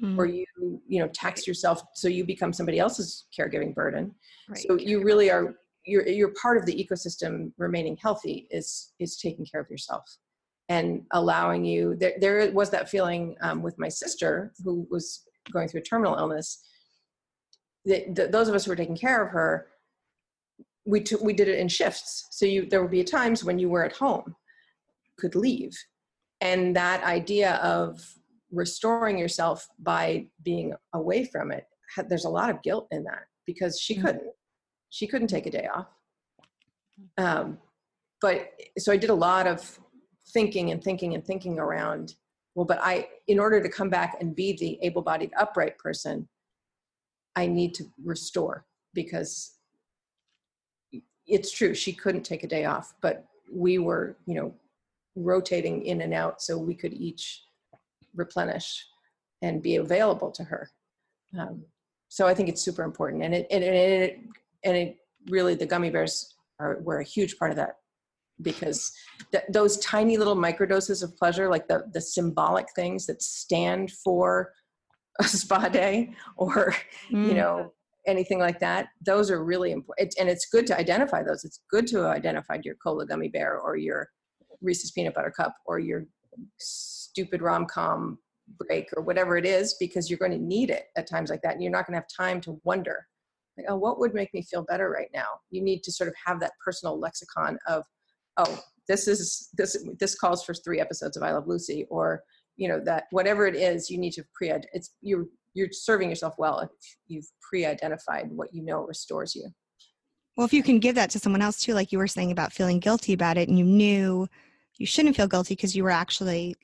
Hmm. 0.00 0.18
or 0.18 0.26
you 0.26 0.44
you 0.86 1.00
know 1.00 1.08
tax 1.08 1.46
yourself 1.46 1.82
so 1.94 2.08
you 2.08 2.24
become 2.24 2.52
somebody 2.52 2.78
else's 2.78 3.26
caregiving 3.36 3.74
burden. 3.74 4.14
Right. 4.48 4.58
So 4.58 4.78
you 4.78 5.02
really 5.02 5.30
are 5.30 5.56
you're 5.84 6.06
you're 6.06 6.34
part 6.40 6.58
of 6.58 6.66
the 6.66 6.74
ecosystem 6.74 7.52
remaining 7.56 7.96
healthy 8.02 8.46
is 8.50 8.92
is 8.98 9.16
taking 9.16 9.46
care 9.46 9.60
of 9.60 9.70
yourself 9.70 10.04
and 10.68 11.02
allowing 11.12 11.64
you 11.64 11.96
there 11.96 12.14
there 12.20 12.50
was 12.52 12.70
that 12.70 12.88
feeling 12.88 13.36
um, 13.40 13.62
with 13.62 13.78
my 13.78 13.88
sister 13.88 14.52
who 14.64 14.86
was 14.90 15.22
going 15.52 15.68
through 15.68 15.80
a 15.80 15.84
terminal 15.84 16.16
illness 16.16 16.64
that, 17.84 18.14
that 18.16 18.32
those 18.32 18.48
of 18.48 18.54
us 18.54 18.64
who 18.64 18.72
were 18.72 18.76
taking 18.76 18.96
care 18.96 19.24
of 19.24 19.30
her 19.30 19.68
we 20.84 21.00
took 21.00 21.20
we 21.22 21.32
did 21.32 21.48
it 21.48 21.58
in 21.58 21.68
shifts 21.68 22.26
so 22.32 22.44
you 22.44 22.66
there 22.66 22.82
would 22.82 22.90
be 22.90 23.04
times 23.04 23.44
when 23.44 23.58
you 23.58 23.68
were 23.68 23.84
at 23.84 23.92
home 23.92 24.34
could 25.18 25.36
leave 25.36 25.72
and 26.40 26.76
that 26.76 27.02
idea 27.04 27.54
of 27.56 28.00
restoring 28.52 29.18
yourself 29.18 29.68
by 29.78 30.26
being 30.42 30.74
away 30.92 31.24
from 31.24 31.50
it 31.50 31.66
there's 32.08 32.24
a 32.24 32.28
lot 32.30 32.50
of 32.50 32.62
guilt 32.62 32.86
in 32.90 33.04
that 33.04 33.24
because 33.46 33.80
she 33.80 33.96
Mhm. 33.96 34.02
couldn't. 34.02 34.34
She 34.90 35.06
couldn't 35.06 35.28
take 35.28 35.46
a 35.46 35.50
day 35.50 35.66
off. 35.66 35.88
Um, 37.16 37.58
but 38.20 38.52
so 38.78 38.92
i 38.92 38.96
did 38.96 39.10
a 39.10 39.14
lot 39.14 39.46
of 39.46 39.78
thinking 40.28 40.70
and 40.70 40.82
thinking 40.82 41.14
and 41.14 41.24
thinking 41.24 41.58
around 41.58 42.14
well 42.54 42.64
but 42.64 42.78
i 42.82 43.08
in 43.26 43.38
order 43.38 43.62
to 43.62 43.68
come 43.68 43.90
back 43.90 44.16
and 44.20 44.34
be 44.34 44.52
the 44.54 44.78
able-bodied 44.82 45.32
upright 45.36 45.76
person 45.78 46.26
i 47.36 47.46
need 47.46 47.74
to 47.74 47.84
restore 48.04 48.64
because 48.94 49.58
it's 51.26 51.50
true 51.50 51.74
she 51.74 51.92
couldn't 51.92 52.22
take 52.22 52.42
a 52.42 52.48
day 52.48 52.64
off 52.64 52.94
but 53.02 53.26
we 53.52 53.78
were 53.78 54.16
you 54.26 54.34
know 54.34 54.54
rotating 55.16 55.84
in 55.84 56.02
and 56.02 56.14
out 56.14 56.40
so 56.42 56.56
we 56.56 56.74
could 56.74 56.92
each 56.94 57.42
replenish 58.14 58.84
and 59.42 59.62
be 59.62 59.76
available 59.76 60.30
to 60.30 60.44
her 60.44 60.70
um, 61.38 61.62
so 62.08 62.26
i 62.26 62.34
think 62.34 62.48
it's 62.48 62.62
super 62.62 62.82
important 62.82 63.22
and 63.22 63.34
it 63.34 63.46
and 63.50 63.64
it 63.64 64.20
and 64.64 64.76
it 64.76 64.96
really 65.28 65.54
the 65.54 65.66
gummy 65.66 65.90
bears 65.90 66.34
are 66.60 66.78
were 66.82 67.00
a 67.00 67.04
huge 67.04 67.36
part 67.38 67.50
of 67.50 67.56
that 67.56 67.76
because 68.42 68.92
th- 69.32 69.44
those 69.50 69.78
tiny 69.78 70.16
little 70.16 70.36
microdoses 70.36 71.02
of 71.02 71.16
pleasure 71.16 71.48
like 71.48 71.66
the 71.68 71.84
the 71.92 72.00
symbolic 72.00 72.66
things 72.74 73.06
that 73.06 73.22
stand 73.22 73.90
for 74.04 74.52
a 75.20 75.24
spa 75.40 75.68
day 75.68 76.12
or 76.36 76.74
you 77.10 77.32
Mm. 77.32 77.36
know 77.36 77.72
anything 78.06 78.38
like 78.38 78.60
that 78.60 78.88
those 79.04 79.30
are 79.30 79.44
really 79.44 79.72
important 79.72 80.14
and 80.20 80.28
it's 80.28 80.46
good 80.46 80.66
to 80.66 80.78
identify 80.78 81.22
those 81.22 81.44
it's 81.44 81.62
good 81.70 81.86
to 81.88 81.98
have 81.98 82.16
identified 82.16 82.64
your 82.64 82.76
cola 82.76 83.04
gummy 83.06 83.28
bear 83.28 83.58
or 83.58 83.76
your 83.76 84.08
reese's 84.62 84.90
peanut 84.90 85.14
butter 85.14 85.30
cup 85.30 85.54
or 85.66 85.78
your 85.78 86.04
stupid 86.58 87.42
rom-com 87.42 88.18
break 88.60 88.88
or 88.96 89.02
whatever 89.02 89.36
it 89.36 89.44
is 89.44 89.74
because 89.80 90.08
you're 90.08 90.18
going 90.18 90.30
to 90.30 90.38
need 90.38 90.70
it 90.70 90.86
at 90.96 91.08
times 91.08 91.30
like 91.30 91.42
that 91.42 91.54
and 91.54 91.62
you're 91.62 91.72
not 91.72 91.86
going 91.86 91.94
to 91.94 92.00
have 92.00 92.08
time 92.08 92.40
to 92.40 92.60
wonder. 92.64 93.06
Like 93.56 93.66
oh 93.68 93.76
what 93.76 93.98
would 93.98 94.14
make 94.14 94.32
me 94.34 94.42
feel 94.42 94.64
better 94.64 94.90
right 94.90 95.10
now? 95.14 95.26
You 95.50 95.62
need 95.62 95.82
to 95.84 95.92
sort 95.92 96.08
of 96.08 96.14
have 96.24 96.40
that 96.40 96.52
personal 96.64 96.98
lexicon 96.98 97.58
of 97.66 97.84
oh 98.36 98.62
this 98.86 99.08
is 99.08 99.48
this 99.56 99.82
this 99.98 100.14
calls 100.14 100.44
for 100.44 100.54
three 100.54 100.78
episodes 100.78 101.16
of 101.16 101.22
i 101.22 101.32
love 101.32 101.48
lucy 101.48 101.86
or 101.88 102.22
you 102.56 102.68
know 102.68 102.78
that 102.84 103.04
whatever 103.10 103.46
it 103.46 103.56
is 103.56 103.90
you 103.90 103.98
need 103.98 104.12
to 104.12 104.22
pre 104.34 104.52
it's 104.72 104.92
you're 105.00 105.26
you're 105.56 105.68
serving 105.72 106.10
yourself 106.10 106.34
well 106.38 106.60
if 106.60 106.70
you've 107.08 107.26
pre-identified 107.40 108.30
what 108.30 108.52
you 108.52 108.62
know 108.62 108.84
restores 108.86 109.34
you. 109.34 109.48
Well, 110.36 110.44
if 110.44 110.52
you 110.52 110.62
can 110.62 110.78
give 110.78 110.94
that 110.96 111.08
to 111.10 111.18
someone 111.18 111.40
else 111.40 111.60
too, 111.60 111.72
like 111.72 111.92
you 111.92 111.98
were 111.98 112.06
saying 112.06 112.30
about 112.30 112.52
feeling 112.52 112.78
guilty 112.78 113.14
about 113.14 113.38
it, 113.38 113.48
and 113.48 113.58
you 113.58 113.64
knew 113.64 114.28
you 114.78 114.86
shouldn't 114.86 115.16
feel 115.16 115.28
guilty 115.28 115.54
because 115.54 115.74
you 115.76 115.84
were 115.84 115.90
actually 115.90 116.56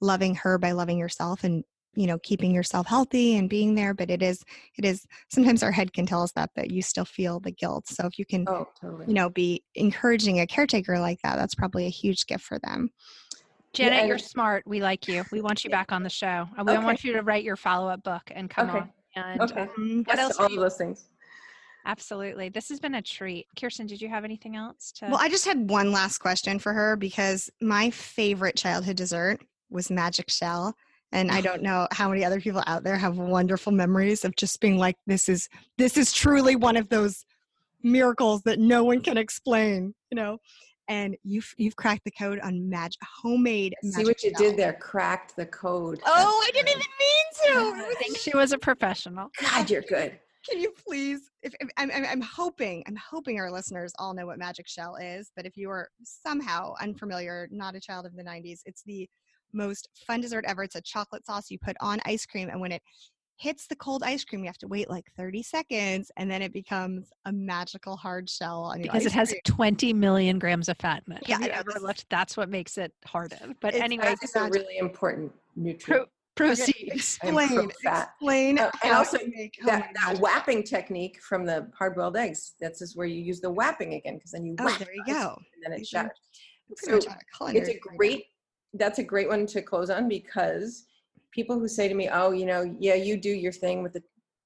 loving 0.00 0.34
her 0.36 0.58
by 0.58 0.72
loving 0.72 0.98
yourself 0.98 1.44
and 1.44 1.64
you 1.94 2.06
know 2.06 2.18
keeping 2.18 2.52
yourself 2.52 2.86
healthy 2.86 3.36
and 3.36 3.48
being 3.48 3.74
there 3.74 3.94
but 3.94 4.10
it 4.10 4.22
is 4.22 4.42
it 4.76 4.84
is 4.84 5.06
sometimes 5.30 5.62
our 5.62 5.70
head 5.70 5.92
can 5.92 6.04
tell 6.06 6.22
us 6.22 6.32
that 6.32 6.50
but 6.56 6.70
you 6.70 6.82
still 6.82 7.04
feel 7.04 7.38
the 7.40 7.52
guilt 7.52 7.86
so 7.86 8.04
if 8.06 8.18
you 8.18 8.26
can 8.26 8.44
oh 8.48 8.66
totally 8.80 9.06
you 9.06 9.14
know 9.14 9.30
be 9.30 9.62
encouraging 9.76 10.40
a 10.40 10.46
caretaker 10.46 10.98
like 10.98 11.18
that 11.22 11.36
that's 11.36 11.54
probably 11.54 11.86
a 11.86 11.90
huge 11.90 12.26
gift 12.26 12.44
for 12.44 12.58
them 12.60 12.90
Janet, 13.72 14.00
and- 14.00 14.08
you're 14.08 14.18
smart. 14.18 14.62
We 14.68 14.80
like 14.80 15.08
you. 15.08 15.24
We 15.32 15.40
want 15.40 15.64
you 15.64 15.70
back 15.70 15.90
on 15.90 16.04
the 16.04 16.08
show. 16.08 16.48
And 16.56 16.64
we 16.64 16.74
Okay. 16.76 16.84
want 16.84 17.02
you 17.02 17.12
to 17.14 17.22
write 17.22 17.42
your 17.42 17.56
follow 17.56 17.88
up 17.88 18.04
book 18.04 18.22
and 18.32 18.48
come 18.48 18.70
Okay. 18.70 18.78
on. 18.78 18.92
And 19.16 19.40
okay 19.42 19.66
Mm, 19.76 20.06
What 20.06 20.16
yes, 20.16 20.18
else 20.20 20.36
all 20.38 20.44
are 20.44 20.46
of 20.46 20.52
you- 20.52 20.60
those 20.60 20.76
things 20.76 21.06
absolutely. 21.86 22.48
This 22.48 22.68
has 22.68 22.80
been 22.80 22.94
a 22.96 23.02
treat. 23.02 23.46
Kirsten, 23.58 23.86
did 23.86 24.00
you 24.00 24.08
have 24.08 24.24
anything 24.24 24.56
else 24.56 24.92
to? 24.92 25.06
well 25.06 25.18
i 25.20 25.28
just 25.28 25.44
had 25.44 25.68
one 25.70 25.92
last 25.92 26.18
question 26.18 26.58
for 26.58 26.72
her 26.72 26.96
because 26.96 27.50
my 27.60 27.90
favorite 27.90 28.56
childhood 28.56 28.96
dessert 28.96 29.40
was 29.70 29.90
magic 29.90 30.30
shell 30.30 30.74
and 31.12 31.30
i 31.30 31.40
don't 31.40 31.62
know 31.68 31.86
how 31.92 32.08
many 32.08 32.24
other 32.24 32.40
people 32.40 32.62
out 32.66 32.84
there 32.84 32.96
have 32.96 33.18
wonderful 33.18 33.72
memories 33.72 34.24
of 34.24 34.34
just 34.36 34.60
being 34.60 34.78
like 34.78 34.96
this 35.06 35.28
is 35.28 35.48
this 35.78 35.96
is 35.96 36.12
truly 36.12 36.56
one 36.56 36.76
of 36.76 36.88
those 36.88 37.24
miracles 37.82 38.42
that 38.42 38.58
no 38.58 38.82
one 38.84 39.00
can 39.00 39.16
explain 39.16 39.94
you 40.10 40.16
know 40.16 40.38
and 40.88 41.16
you've 41.22 41.54
you've 41.56 41.76
cracked 41.76 42.04
the 42.04 42.10
code 42.10 42.38
on 42.40 42.68
magic 42.68 43.00
homemade 43.22 43.74
see 43.82 43.90
magic 43.90 44.06
what 44.06 44.22
you 44.22 44.30
shell. 44.30 44.50
did 44.50 44.56
there 44.56 44.72
cracked 44.74 45.34
the 45.36 45.46
code 45.46 46.00
oh 46.06 46.44
i 46.46 46.50
didn't 46.52 46.68
even 46.68 46.80
mean 46.80 47.26
to 47.74 47.86
I 47.90 47.94
think 47.98 48.16
she 48.18 48.34
was 48.36 48.52
a 48.52 48.58
professional. 48.58 49.30
god 49.40 49.70
you're 49.70 49.82
good 49.82 50.18
Can 50.48 50.60
you 50.60 50.72
please? 50.86 51.30
If, 51.42 51.54
if 51.60 51.68
I'm, 51.76 51.90
I'm, 51.90 52.04
I'm 52.04 52.20
hoping, 52.20 52.84
I'm 52.86 52.96
hoping 52.96 53.38
our 53.38 53.50
listeners 53.50 53.92
all 53.98 54.14
know 54.14 54.26
what 54.26 54.38
Magic 54.38 54.68
Shell 54.68 54.96
is. 54.96 55.30
But 55.34 55.46
if 55.46 55.56
you 55.56 55.70
are 55.70 55.88
somehow 56.02 56.74
unfamiliar, 56.80 57.48
not 57.50 57.74
a 57.74 57.80
child 57.80 58.06
of 58.06 58.14
the 58.14 58.22
'90s, 58.22 58.60
it's 58.66 58.82
the 58.84 59.08
most 59.52 59.88
fun 60.06 60.20
dessert 60.20 60.44
ever. 60.46 60.62
It's 60.62 60.74
a 60.74 60.82
chocolate 60.82 61.24
sauce 61.24 61.50
you 61.50 61.58
put 61.58 61.76
on 61.80 62.00
ice 62.04 62.26
cream, 62.26 62.50
and 62.50 62.60
when 62.60 62.72
it 62.72 62.82
hits 63.36 63.66
the 63.66 63.76
cold 63.76 64.02
ice 64.02 64.24
cream, 64.24 64.42
you 64.42 64.46
have 64.46 64.58
to 64.58 64.68
wait 64.68 64.88
like 64.88 65.06
30 65.16 65.42
seconds, 65.42 66.10
and 66.16 66.30
then 66.30 66.42
it 66.42 66.52
becomes 66.52 67.10
a 67.24 67.32
magical 67.32 67.96
hard 67.96 68.28
shell 68.28 68.64
on 68.64 68.78
your 68.78 68.92
because 68.92 69.06
it 69.06 69.12
has 69.12 69.30
cream. 69.30 69.40
20 69.44 69.92
million 69.94 70.38
grams 70.38 70.68
of 70.68 70.76
fat 70.78 71.02
in 71.06 71.14
it. 71.14 71.22
Yeah, 71.26 71.36
Have 71.36 71.46
you 71.46 71.50
ever 71.50 71.72
this 71.72 71.82
looked? 71.82 72.06
That's 72.10 72.36
what 72.36 72.48
makes 72.48 72.78
it 72.78 72.92
hardened. 73.04 73.56
But 73.60 73.74
It's 73.74 73.82
anyway, 73.82 74.14
it's 74.20 74.36
a 74.36 74.48
really 74.48 74.78
important 74.78 75.32
pro- 75.54 75.62
nutrient. 75.62 76.08
Proceed. 76.34 76.90
Explain, 76.92 77.70
explain, 77.70 78.58
Uh, 78.58 78.70
and 78.82 78.92
also 78.92 79.18
make 79.28 79.56
that, 79.64 79.90
that 79.94 80.18
whapping 80.20 80.62
technique 80.62 81.20
from 81.22 81.44
the 81.46 81.70
hard-boiled 81.78 82.16
eggs. 82.16 82.54
That's 82.60 82.82
is 82.82 82.96
where 82.96 83.06
you 83.06 83.20
use 83.20 83.40
the 83.40 83.50
whapping 83.50 83.94
again, 83.94 84.16
because 84.16 84.32
then 84.32 84.44
you 84.44 84.56
Oh, 84.58 84.76
there 84.78 84.94
you 84.94 85.04
go. 85.06 85.40
and 85.54 85.72
then 85.72 85.80
it 85.80 85.86
shatters. 85.86 86.18
So 86.76 87.00
it's 87.48 87.68
a 87.68 87.78
great 87.78 88.26
that's 88.76 88.98
a 88.98 89.04
great 89.04 89.28
one 89.28 89.46
to 89.46 89.62
close 89.62 89.88
on 89.88 90.08
because 90.08 90.86
people 91.30 91.58
who 91.58 91.68
say 91.68 91.86
to 91.86 91.94
me 91.94 92.08
oh 92.12 92.32
you 92.32 92.44
know 92.44 92.74
yeah 92.80 92.94
you 92.94 93.16
do 93.16 93.30
your 93.30 93.52
thing 93.52 93.84
with 93.84 93.92
the 93.92 94.02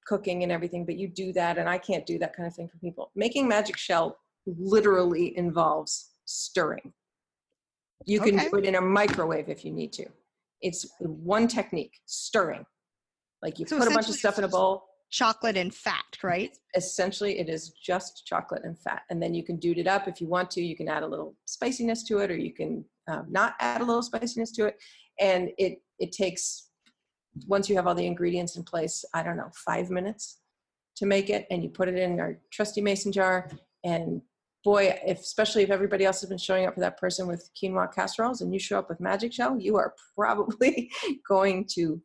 cooking 0.06 0.42
and 0.42 0.52
everything 0.52 0.84
but 0.84 0.96
you 0.98 1.08
do 1.08 1.32
that 1.32 1.56
and 1.56 1.66
i 1.68 1.78
can't 1.78 2.04
do 2.04 2.18
that 2.18 2.36
kind 2.36 2.46
of 2.46 2.54
thing 2.54 2.68
for 2.68 2.76
people 2.78 3.10
making 3.14 3.48
magic 3.48 3.78
shell 3.78 4.18
literally 4.46 5.36
involves 5.38 6.10
stirring 6.26 6.92
you 8.04 8.20
can 8.20 8.34
Okay. 8.38 8.48
do 8.50 8.56
it 8.58 8.64
in 8.66 8.74
a 8.74 8.80
microwave 8.80 9.48
if 9.48 9.64
you 9.64 9.72
need 9.72 9.92
to 9.94 10.06
it's 10.60 10.86
one 10.98 11.48
technique 11.48 11.94
stirring. 12.06 12.64
Like 13.42 13.58
you 13.58 13.66
So 13.66 13.78
put 13.78 13.88
a 13.88 13.90
bunch 13.90 14.08
of 14.08 14.14
stuff 14.16 14.38
in 14.38 14.44
a 14.44 14.48
bowl. 14.48 14.84
chocolate 15.10 15.56
and 15.56 15.74
fat, 15.74 16.04
right? 16.22 16.56
essentially 16.74 17.38
it 17.38 17.48
is 17.48 17.70
just 17.70 18.26
chocolate 18.26 18.62
and 18.64 18.78
fat 18.78 19.02
and 19.10 19.22
then 19.22 19.32
you 19.34 19.42
can 19.42 19.56
dude 19.56 19.78
it 19.78 19.86
up 19.86 20.06
if 20.08 20.20
you 20.20 20.26
want 20.28 20.50
to. 20.52 20.60
You 20.62 20.76
can 20.76 20.88
add 20.88 21.02
a 21.02 21.06
little 21.06 21.34
spiciness 21.46 22.02
to 22.04 22.18
it 22.18 22.30
or 22.30 22.36
you 22.36 22.52
can 22.52 22.84
um, 23.08 23.26
not 23.30 23.54
add 23.60 23.80
a 23.80 23.84
little 23.84 24.02
spiciness 24.02 24.52
to 24.52 24.66
it. 24.66 24.76
And 25.20 25.50
it 25.58 25.78
it 25.98 26.12
takes 26.12 26.66
once 27.46 27.68
you 27.68 27.76
have 27.76 27.86
all 27.86 27.94
the 27.94 28.06
ingredients 28.06 28.56
in 28.56 28.64
place 28.64 29.04
i 29.14 29.22
don't 29.22 29.36
know 29.36 29.50
five 29.54 29.90
minutes 29.90 30.40
to 30.96 31.06
make 31.06 31.30
it 31.30 31.46
and 31.50 31.62
you 31.62 31.68
put 31.68 31.88
it 31.88 31.94
in 31.96 32.18
our 32.18 32.38
trusty 32.50 32.80
mason 32.80 33.12
jar 33.12 33.48
and 33.84 34.20
boy 34.68 34.98
if 35.06 35.18
especially 35.20 35.62
if 35.62 35.70
everybody 35.70 36.04
else 36.04 36.20
has 36.20 36.28
been 36.28 36.36
showing 36.48 36.66
up 36.66 36.74
for 36.74 36.80
that 36.80 36.98
person 36.98 37.26
with 37.26 37.48
quinoa 37.56 37.92
casseroles 37.94 38.42
and 38.42 38.52
you 38.52 38.58
show 38.60 38.78
up 38.78 38.88
with 38.90 39.00
magic 39.00 39.32
shell 39.32 39.58
you 39.58 39.76
are 39.76 39.94
probably 40.16 40.90
going 41.26 41.66
to 41.76 42.00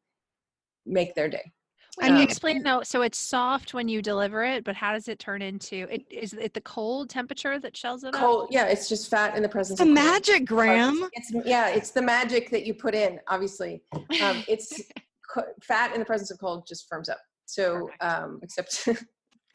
make 0.86 1.14
their 1.16 1.30
day 1.30 1.51
Can 1.99 2.16
you 2.16 2.24
Um, 2.24 2.28
explain 2.30 2.64
though? 2.64 2.82
So 2.84 3.01
it's 3.01 3.18
soft 3.18 3.74
when 3.74 3.88
you 3.93 4.01
deliver 4.01 4.43
it, 4.43 4.64
but 4.64 4.76
how 4.76 4.91
does 4.93 5.07
it 5.07 5.20
turn 5.20 5.41
into? 5.41 5.78
It 5.95 6.01
is 6.09 6.34
it 6.34 6.53
the 6.53 6.61
cold 6.61 7.09
temperature 7.09 7.55
that 7.59 7.76
shells 7.82 8.03
it 8.03 8.16
up? 8.16 8.22
cold 8.22 8.47
yeah 8.57 8.66
it's 8.74 8.88
just 8.93 9.09
fat 9.14 9.36
in 9.38 9.41
the 9.47 9.49
presence 9.57 9.78
The 9.80 9.84
of 9.84 9.88
cold. 9.89 9.97
The 9.97 10.03
magic, 10.11 10.41
Graham. 10.53 10.97
It's 11.14 11.30
yeah, 11.45 11.68
it's 11.78 11.91
the 11.91 12.01
magic 12.01 12.49
that 12.53 12.64
you 12.68 12.74
put 12.86 12.93
in. 12.95 13.11
Obviously, 13.36 13.74
um, 14.26 14.38
it's 14.53 14.70
co- 15.32 15.51
fat 15.70 15.93
in 15.93 15.99
the 16.03 16.05
presence 16.11 16.32
of 16.32 16.38
cold 16.39 16.59
just 16.72 16.88
firms 16.89 17.09
up. 17.09 17.20
So, 17.45 17.89
um, 18.09 18.39
except 18.41 18.72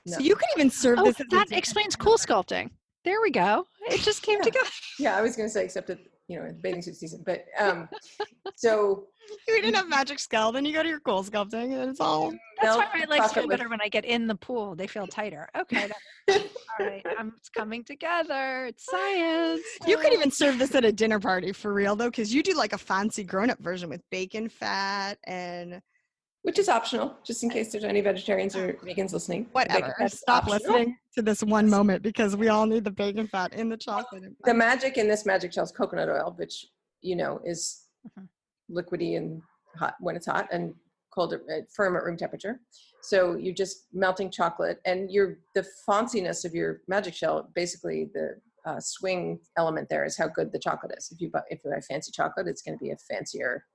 So 0.07 0.21
you 0.21 0.37
can 0.37 0.49
even 0.57 0.71
serve 0.71 0.99
Oh, 1.01 1.05
this. 1.05 1.21
as 1.21 1.27
a 1.27 1.37
that 1.37 1.49
explains 1.53 1.95
cool 1.97 2.17
sculpting. 2.17 2.71
There 3.05 3.21
we 3.23 3.31
go. 3.31 3.65
It 3.89 4.01
just 4.01 4.23
came 4.23 4.39
Yeah. 4.39 4.45
together. 4.45 4.69
yeah, 4.99 5.17
I 5.17 5.23
was 5.23 5.37
going 5.37 5.49
to 5.49 5.53
say 5.53 5.65
except 5.65 5.87
that 5.89 5.99
you 6.29 6.39
know 6.39 6.45
it's 6.45 6.59
bathing 6.59 6.83
suit 6.83 6.97
season, 6.97 7.23
but 7.25 7.45
um, 7.59 7.89
so 8.57 9.07
You 9.47 9.63
didn't 9.63 9.77
have 9.77 9.89
magic 9.89 10.19
skull, 10.19 10.53
then 10.53 10.65
you 10.67 10.73
go 10.75 10.83
to 10.83 10.89
your 10.89 11.01
cool 11.01 11.23
sculpting, 11.25 11.73
and 11.81 11.91
it's 11.91 12.01
all. 12.01 12.33
That's 12.61 12.77
why 12.77 12.87
my 12.93 13.05
legs 13.07 13.27
chocolate 13.27 13.33
feel 13.35 13.43
with- 13.49 13.57
better 13.59 13.69
when 13.71 13.81
I 13.81 13.89
get 13.89 14.05
in 14.05 14.27
the 14.27 14.35
pool. 14.35 14.75
They 14.75 14.87
feel 14.87 15.07
tighter. 15.07 15.49
Okay. 15.57 15.89
all 16.29 16.37
right. 16.81 17.07
I'm, 17.19 17.33
it's 17.39 17.49
coming 17.49 17.83
together. 17.85 18.67
It's 18.67 18.85
science. 18.85 19.63
You 19.87 19.97
could 19.97 20.13
even 20.13 20.31
serve 20.31 20.59
this 20.59 20.75
at 20.75 20.85
a 20.85 20.93
dinner 20.93 21.19
party 21.21 21.53
for 21.53 21.73
real, 21.73 21.97
though, 21.97 22.11
because 22.11 22.35
you 22.35 22.43
do 22.43 22.53
like 22.55 22.73
a 22.75 22.79
fancy 22.79 23.23
grown-up 23.25 23.59
version 23.61 23.89
with 23.89 24.03
bacon 24.11 24.49
fat 24.51 25.19
and 25.25 25.81
which 26.49 26.59
is 26.59 26.71
optional, 26.71 27.15
just 27.23 27.43
in 27.43 27.51
case 27.51 27.71
there's 27.71 27.85
any 27.85 28.01
vegetarians 28.01 28.57
or 28.57 28.73
vegans 28.83 29.13
listening. 29.13 29.47
Whatever. 29.53 29.95
Stop 30.09 30.45
optional. 30.45 30.59
listening 30.77 30.97
to 31.15 31.21
this 31.21 31.43
one 31.43 31.69
moment 31.69 32.03
because 32.03 32.37
we 32.37 32.49
all 32.49 32.65
need 32.65 32.85
the 32.85 32.91
bacon 32.91 33.27
fat 33.29 33.53
in 33.53 33.69
the 33.69 33.77
chocolate. 33.77 34.23
The 34.45 34.55
magic 34.55 34.97
in 34.97 35.09
this 35.09 35.27
magic 35.27 35.53
shell 35.53 35.65
is 35.65 35.71
coconut 35.73 36.09
oil, 36.09 36.33
which 36.39 36.65
you 37.03 37.17
know 37.17 37.39
is 37.45 37.85
Mhm. 38.09 38.27
liquidy 38.71 39.19
and 39.19 39.43
hot 39.77 39.95
when 40.01 40.17
it's 40.17 40.25
hot 40.25 40.49
and 40.51 40.75
cold 41.15 41.35
at, 41.35 41.43
at- 41.51 41.71
firm 41.71 41.97
at 41.97 42.03
room 42.05 42.17
temperature. 42.17 42.63
So 43.03 43.37
you're 43.37 43.55
just 43.55 43.89
melting 43.93 44.31
chocolate, 44.31 44.81
and 44.87 45.11
your 45.11 45.41
the 45.55 45.67
fanciness 45.87 46.47
of 46.47 46.55
your 46.55 46.81
magic 46.89 47.13
shell, 47.13 47.51
basically 47.55 48.11
the 48.15 48.41
uh, 48.65 48.81
swing 48.81 49.39
element 49.59 49.91
there 49.91 50.07
is 50.07 50.17
how 50.17 50.29
good 50.29 50.51
the 50.51 50.59
chocolate 50.59 50.95
is. 50.97 51.11
If 51.13 51.21
you 51.21 51.29
buy 51.31 51.43
if 51.51 51.63
you 51.63 51.71
buy 51.73 51.81
fancy 51.81 52.11
chocolate, 52.11 52.49
it's 52.49 52.63
going 52.63 52.79
to 52.79 52.83
be 52.83 52.91
a 52.93 52.97
fancier 52.97 53.67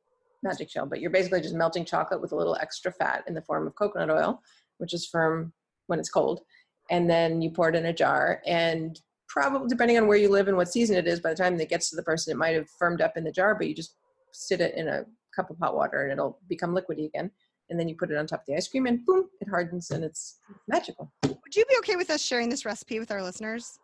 magic 0.44 0.70
shell. 0.70 0.86
But 0.86 1.00
you're 1.00 1.10
basically 1.10 1.42
just 1.42 1.56
melting 1.56 1.86
chocolate 1.86 2.22
with 2.22 2.32
a 2.32 2.36
little 2.36 2.58
extra 2.62 2.92
fat 2.92 3.24
in 3.28 3.34
the 3.34 3.42
form 3.42 3.66
of 3.66 3.76
coconut 3.76 4.10
oil, 4.10 4.42
which 4.78 4.94
is 4.94 5.08
firm 5.08 5.54
when 5.88 6.00
it's 6.00 6.10
cold, 6.10 6.42
and 6.90 7.10
then 7.10 7.42
you 7.42 7.50
pour 7.50 7.70
it 7.70 7.76
in 7.76 7.86
a 7.86 7.94
jar 7.94 8.42
and 8.46 9.00
probably 9.28 9.68
depending 9.68 9.98
on 9.98 10.08
where 10.08 10.18
you 10.18 10.30
live 10.30 10.48
and 10.48 10.56
what 10.56 10.72
season 10.72 10.96
it 10.96 11.08
is 11.08 11.20
by 11.20 11.30
the 11.30 11.36
time 11.36 11.60
it 11.60 11.70
gets 11.70 11.90
to 11.90 11.96
the 11.96 12.04
person 12.04 12.32
it 12.32 12.38
might 12.38 12.56
have 12.56 12.70
firmed 12.78 13.02
up 13.02 13.18
in 13.18 13.24
the 13.24 13.32
jar 13.32 13.56
but 13.56 13.68
you 13.68 13.74
just 13.74 13.96
sit 14.32 14.62
it 14.62 14.76
in 14.76 14.88
a 14.88 15.04
cup 15.36 15.50
of 15.50 15.58
hot 15.58 15.76
water 15.76 16.04
and 16.04 16.12
it'll 16.12 16.40
become 16.48 16.76
liquidy 16.76 17.08
again 17.08 17.32
and 17.70 17.80
then 17.80 17.88
you 17.88 17.96
put 17.96 18.12
it 18.12 18.18
on 18.18 18.28
top 18.28 18.42
of 18.42 18.46
the 18.46 18.56
ice 18.56 18.68
cream 18.68 18.86
and 18.86 19.04
boom 19.06 19.28
it 19.42 19.50
hardens 19.50 19.90
and 19.92 20.04
it's 20.04 20.40
magical 20.68 21.12
Would 21.24 21.56
you 21.56 21.66
be 21.66 21.78
okay 21.80 21.96
with 21.96 22.10
us 22.10 22.22
sharing 22.22 22.50
this 22.50 22.66
recipe 22.66 23.00
with 23.00 23.12
our 23.12 23.24
listeners? 23.24 23.80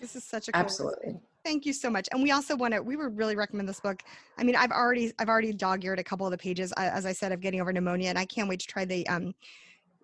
This 0.00 0.16
is 0.16 0.24
such 0.24 0.48
a 0.48 0.52
cool 0.52 0.62
recipe. 0.62 1.20
Thank 1.44 1.64
you 1.64 1.72
so 1.72 1.88
much. 1.88 2.08
And 2.12 2.22
we 2.22 2.32
also 2.32 2.54
want 2.54 2.74
to. 2.74 2.82
We 2.82 2.96
would 2.96 3.16
really 3.16 3.34
recommend 3.34 3.68
this 3.68 3.80
book. 3.80 4.02
I 4.38 4.44
mean, 4.44 4.56
I've 4.56 4.70
already 4.70 5.12
I've 5.18 5.28
already 5.28 5.52
dog-eared 5.52 5.98
a 5.98 6.04
couple 6.04 6.26
of 6.26 6.32
the 6.32 6.38
pages. 6.38 6.72
As 6.76 7.06
I 7.06 7.12
said, 7.12 7.32
I'm 7.32 7.40
getting 7.40 7.60
over 7.60 7.72
pneumonia, 7.72 8.10
and 8.10 8.18
I 8.18 8.26
can't 8.26 8.48
wait 8.48 8.60
to 8.60 8.66
try 8.66 8.84
the 8.84 9.06
um 9.08 9.34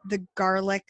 the 0.06 0.24
garlic 0.34 0.84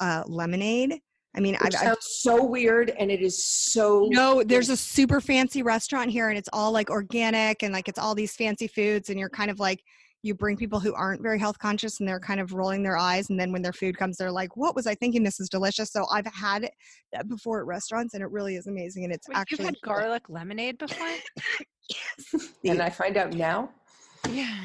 uh, 0.00 0.22
lemonade. 0.26 1.00
I 1.34 1.40
mean, 1.40 1.56
I've, 1.56 1.68
I've 1.68 1.72
sounds 1.72 2.18
so 2.20 2.44
weird 2.44 2.90
and 2.90 3.10
it 3.10 3.22
is 3.22 3.42
so 3.42 4.06
no, 4.10 4.42
there's 4.44 4.68
a 4.68 4.76
super 4.76 5.20
fancy 5.20 5.62
restaurant 5.62 6.10
here, 6.10 6.28
and 6.28 6.38
it's 6.38 6.48
all 6.52 6.72
like 6.72 6.90
organic 6.90 7.62
and 7.62 7.72
like 7.72 7.88
it's 7.88 7.98
all 7.98 8.14
these 8.14 8.36
fancy 8.36 8.66
foods, 8.66 9.10
and 9.10 9.18
you're 9.18 9.30
kind 9.30 9.50
of 9.50 9.58
like 9.58 9.82
you 10.22 10.34
bring 10.34 10.56
people 10.56 10.78
who 10.80 10.94
aren't 10.94 11.20
very 11.20 11.38
health 11.38 11.58
conscious, 11.58 12.00
and 12.00 12.08
they're 12.08 12.20
kind 12.20 12.40
of 12.40 12.52
rolling 12.52 12.82
their 12.82 12.96
eyes, 12.96 13.30
and 13.30 13.38
then 13.38 13.52
when 13.52 13.62
their 13.62 13.72
food 13.72 13.96
comes, 13.98 14.16
they're 14.16 14.30
like, 14.30 14.56
"What 14.56 14.74
was 14.74 14.86
I 14.86 14.94
thinking? 14.94 15.22
This 15.22 15.40
is 15.40 15.48
delicious." 15.48 15.90
So 15.90 16.06
I've 16.12 16.26
had 16.26 16.68
that 17.12 17.28
before 17.28 17.60
at 17.60 17.66
restaurants, 17.66 18.14
and 18.14 18.22
it 18.22 18.30
really 18.30 18.56
is 18.56 18.66
amazing, 18.66 19.04
and 19.04 19.12
it's 19.12 19.28
Wait, 19.28 19.36
actually 19.36 19.64
you've 19.64 19.74
had 19.74 19.80
garlic 19.82 20.28
lemonade 20.28 20.78
before? 20.78 21.08
Yes 21.90 22.48
and 22.64 22.80
i 22.80 22.88
find 22.88 23.16
out 23.16 23.34
now 23.34 23.68
yeah. 24.30 24.56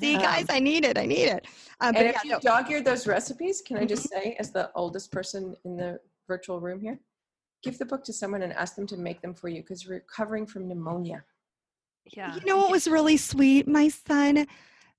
See, 0.00 0.16
Um, 0.16 0.22
guys, 0.22 0.46
I 0.48 0.58
need 0.58 0.86
it. 0.86 0.96
I 0.96 1.04
need 1.04 1.24
it. 1.28 1.46
Um, 1.80 1.92
but 1.92 1.98
and 1.98 2.06
yeah, 2.06 2.10
if 2.16 2.24
you 2.24 2.30
no, 2.30 2.38
dog-eared 2.40 2.84
those 2.84 3.06
recipes 3.06 3.62
can 3.64 3.76
i 3.76 3.84
just 3.84 4.08
say 4.08 4.36
as 4.40 4.50
the 4.50 4.70
oldest 4.74 5.12
person 5.12 5.54
in 5.64 5.76
the 5.76 5.98
virtual 6.26 6.60
room 6.60 6.80
here 6.80 6.98
give 7.62 7.78
the 7.78 7.84
book 7.84 8.02
to 8.04 8.12
someone 8.12 8.42
and 8.42 8.52
ask 8.54 8.74
them 8.74 8.86
to 8.86 8.96
make 8.96 9.20
them 9.20 9.34
for 9.34 9.48
you 9.48 9.60
because 9.60 9.84
you're 9.84 9.94
recovering 9.94 10.46
from 10.46 10.66
pneumonia 10.66 11.22
Yeah. 12.16 12.34
you 12.34 12.44
know 12.46 12.56
what 12.56 12.70
was 12.70 12.88
really 12.88 13.16
sweet? 13.16 13.68
My 13.68 13.88
son 13.88 14.46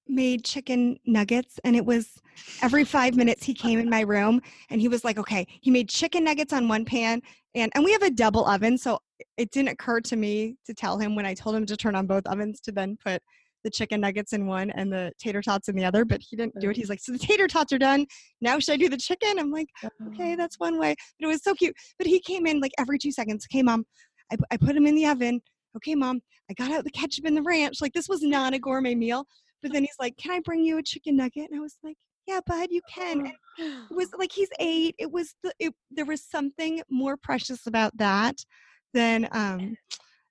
made 0.08 0.44
chicken 0.44 0.98
nuggets, 1.06 1.60
and 1.64 1.76
it 1.76 1.86
was 1.86 2.22
every 2.62 2.84
five 2.84 3.16
minutes 3.16 3.44
he 3.44 3.54
came 3.54 3.80
in 3.80 3.90
my 3.90 4.02
room 4.02 4.42
and 4.70 4.82
he 4.82 4.88
was 4.88 5.04
like, 5.04 5.18
"Okay." 5.18 5.48
He 5.62 5.72
made 5.72 5.90
chicken 5.90 6.24
nuggets 6.24 6.54
on 6.54 6.68
one 6.68 6.86
pan, 6.86 7.22
and 7.56 7.72
and 7.76 7.84
we 7.84 7.92
have 7.92 8.04
a 8.04 8.10
double 8.10 8.46
oven, 8.46 8.78
so 8.78 9.00
it 9.38 9.52
didn't 9.52 9.70
occur 9.70 10.02
to 10.02 10.16
me 10.16 10.56
to 10.66 10.74
tell 10.74 10.98
him 10.98 11.16
when 11.16 11.26
I 11.26 11.34
told 11.34 11.56
him 11.56 11.66
to 11.66 11.78
turn 11.78 11.96
on 11.96 12.08
both 12.08 12.26
ovens 12.28 12.60
to 12.62 12.72
then 12.72 12.98
put 13.04 13.22
the 13.64 13.70
chicken 13.70 14.02
nuggets 14.02 14.34
in 14.34 14.46
one 14.46 14.72
and 14.72 14.92
the 14.92 15.14
tater 15.18 15.42
tots 15.42 15.70
in 15.70 15.76
the 15.76 15.86
other. 15.86 16.04
But 16.06 16.22
he 16.22 16.36
didn't 16.36 16.60
do 16.60 16.70
it. 16.70 16.78
He's 16.78 16.90
like, 16.90 17.00
"So 17.00 17.12
the 17.12 17.20
tater 17.20 17.48
tots 17.48 17.72
are 17.74 17.78
done. 17.78 18.06
Now 18.42 18.60
should 18.60 18.74
I 18.74 18.78
do 18.78 18.90
the 18.90 18.98
chicken?" 18.98 19.40
I'm 19.40 19.52
like. 19.52 19.68
okay, 20.10 20.34
oh. 20.34 20.36
that's 20.36 20.60
one 20.60 20.80
way. 20.80 20.96
But 21.20 21.28
it 21.28 21.30
was 21.30 21.44
so 21.44 21.54
cute. 21.54 21.76
But 21.98 22.08
he 22.08 22.20
came 22.20 22.46
in 22.46 22.60
like 22.60 22.74
every 22.78 22.98
two 22.98 23.12
seconds. 23.12 23.46
Okay, 23.52 23.64
mom, 23.64 23.86
I, 24.32 24.38
I 24.52 24.58
put 24.58 24.76
him 24.76 24.86
in 24.88 24.96
the 24.96 25.08
oven. 25.08 25.42
Okay, 25.76 25.96
mom, 25.96 26.22
I 26.50 26.54
got 26.54 26.72
out 26.72 26.84
the 26.84 26.92
ketchup 26.92 27.26
and 27.26 27.36
the 27.36 27.42
ranch. 27.42 27.82
Like 27.82 27.94
this 27.94 28.10
was 28.10 28.22
not 28.22 28.54
a 28.54 28.60
gourmet 28.60 28.96
meal. 28.96 29.26
But 29.64 29.72
then 29.72 29.84
he's 29.84 29.96
like, 30.00 30.18
can 30.18 30.32
I 30.32 30.42
bring 30.42 30.64
you 30.64 30.78
a 30.78 30.84
chicken 30.84 31.16
nugget? 31.18 31.50
And 31.50 31.58
I 31.58 31.62
was 31.62 31.78
like, 31.84 31.96
yeah, 32.28 32.42
bud, 32.46 32.68
you 32.70 32.82
can. 32.94 33.22
And 33.22 33.32
it 33.90 33.96
was 33.96 34.10
like 34.18 34.32
he's 34.32 34.50
eight. 34.60 34.96
It 35.00 35.12
was 35.12 35.34
the 35.42 35.54
it, 35.58 35.74
there 35.90 36.06
was 36.06 36.24
something 36.24 36.82
more 36.90 37.18
precious 37.18 37.66
about 37.66 37.98
that 37.98 38.36
than 38.94 39.28
um 39.32 39.76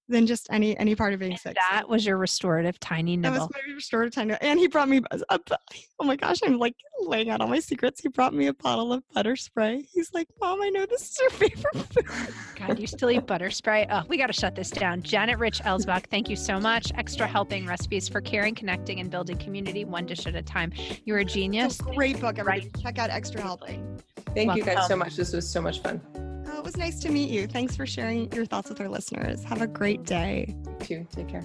than 0.08 0.26
just 0.26 0.48
any 0.50 0.76
any 0.78 0.94
part 0.94 1.12
of 1.12 1.20
being 1.20 1.36
sick. 1.36 1.56
That 1.70 1.88
was 1.88 2.04
your 2.04 2.16
restorative 2.16 2.78
tiny 2.80 3.16
nibble. 3.16 3.34
that 3.34 3.40
was 3.40 3.50
my 3.52 3.74
restorative 3.74 4.14
time. 4.14 4.36
And 4.40 4.58
he 4.58 4.68
brought 4.68 4.88
me 4.88 5.00
a, 5.10 5.20
a, 5.30 5.40
oh 6.00 6.04
my 6.04 6.16
gosh, 6.16 6.40
I'm 6.44 6.58
like 6.58 6.74
laying 7.00 7.30
out 7.30 7.40
all 7.40 7.48
my 7.48 7.60
secrets. 7.60 8.00
He 8.00 8.08
brought 8.08 8.34
me 8.34 8.46
a 8.46 8.54
bottle 8.54 8.92
of 8.92 9.02
butter 9.12 9.36
spray. 9.36 9.86
He's 9.92 10.12
like, 10.12 10.28
Mom, 10.40 10.62
I 10.62 10.68
know 10.68 10.86
this 10.86 11.10
is 11.10 11.18
your 11.20 11.30
favorite 11.50 11.76
food. 11.92 12.34
God, 12.56 12.78
you 12.78 12.86
still 12.86 13.10
eat 13.10 13.26
butter 13.26 13.50
spray? 13.50 13.86
Oh, 13.90 14.02
we 14.08 14.16
got 14.16 14.28
to 14.28 14.32
shut 14.32 14.54
this 14.54 14.70
down. 14.70 15.02
Janet 15.02 15.38
Rich 15.38 15.60
Elsbach, 15.60 16.06
thank 16.06 16.28
you 16.28 16.36
so 16.36 16.60
much. 16.60 16.92
Extra 16.96 17.26
helping 17.26 17.66
recipes 17.66 18.08
for 18.08 18.20
caring, 18.20 18.54
connecting, 18.54 19.00
and 19.00 19.10
building 19.10 19.38
community, 19.38 19.84
one 19.84 20.06
dish 20.06 20.26
at 20.26 20.34
a 20.34 20.42
time. 20.42 20.72
You're 21.04 21.18
a 21.18 21.24
genius. 21.24 21.80
It's 21.80 21.88
a 21.88 21.94
great 21.94 22.20
book, 22.20 22.38
everybody. 22.38 22.70
Check 22.80 22.98
out 22.98 23.10
Extra 23.10 23.40
Helping. 23.40 24.00
Thank 24.34 24.54
you 24.56 24.64
guys 24.64 24.86
so 24.88 24.96
much. 24.96 25.16
This 25.16 25.32
was 25.32 25.48
so 25.48 25.60
much 25.60 25.80
fun. 25.80 26.00
Oh, 26.46 26.58
it 26.58 26.64
was 26.64 26.76
nice 26.76 26.98
to 27.00 27.08
meet 27.10 27.30
you. 27.30 27.46
Thanks 27.46 27.76
for 27.76 27.86
sharing 27.86 28.30
your 28.32 28.44
thoughts 28.44 28.68
with 28.68 28.80
our 28.80 28.88
listeners. 28.88 29.42
Have 29.44 29.62
a 29.62 29.66
great 29.96 30.06
day. 30.06 30.46
You 30.48 30.86
too. 30.86 31.06
Take 31.14 31.28
care. 31.28 31.44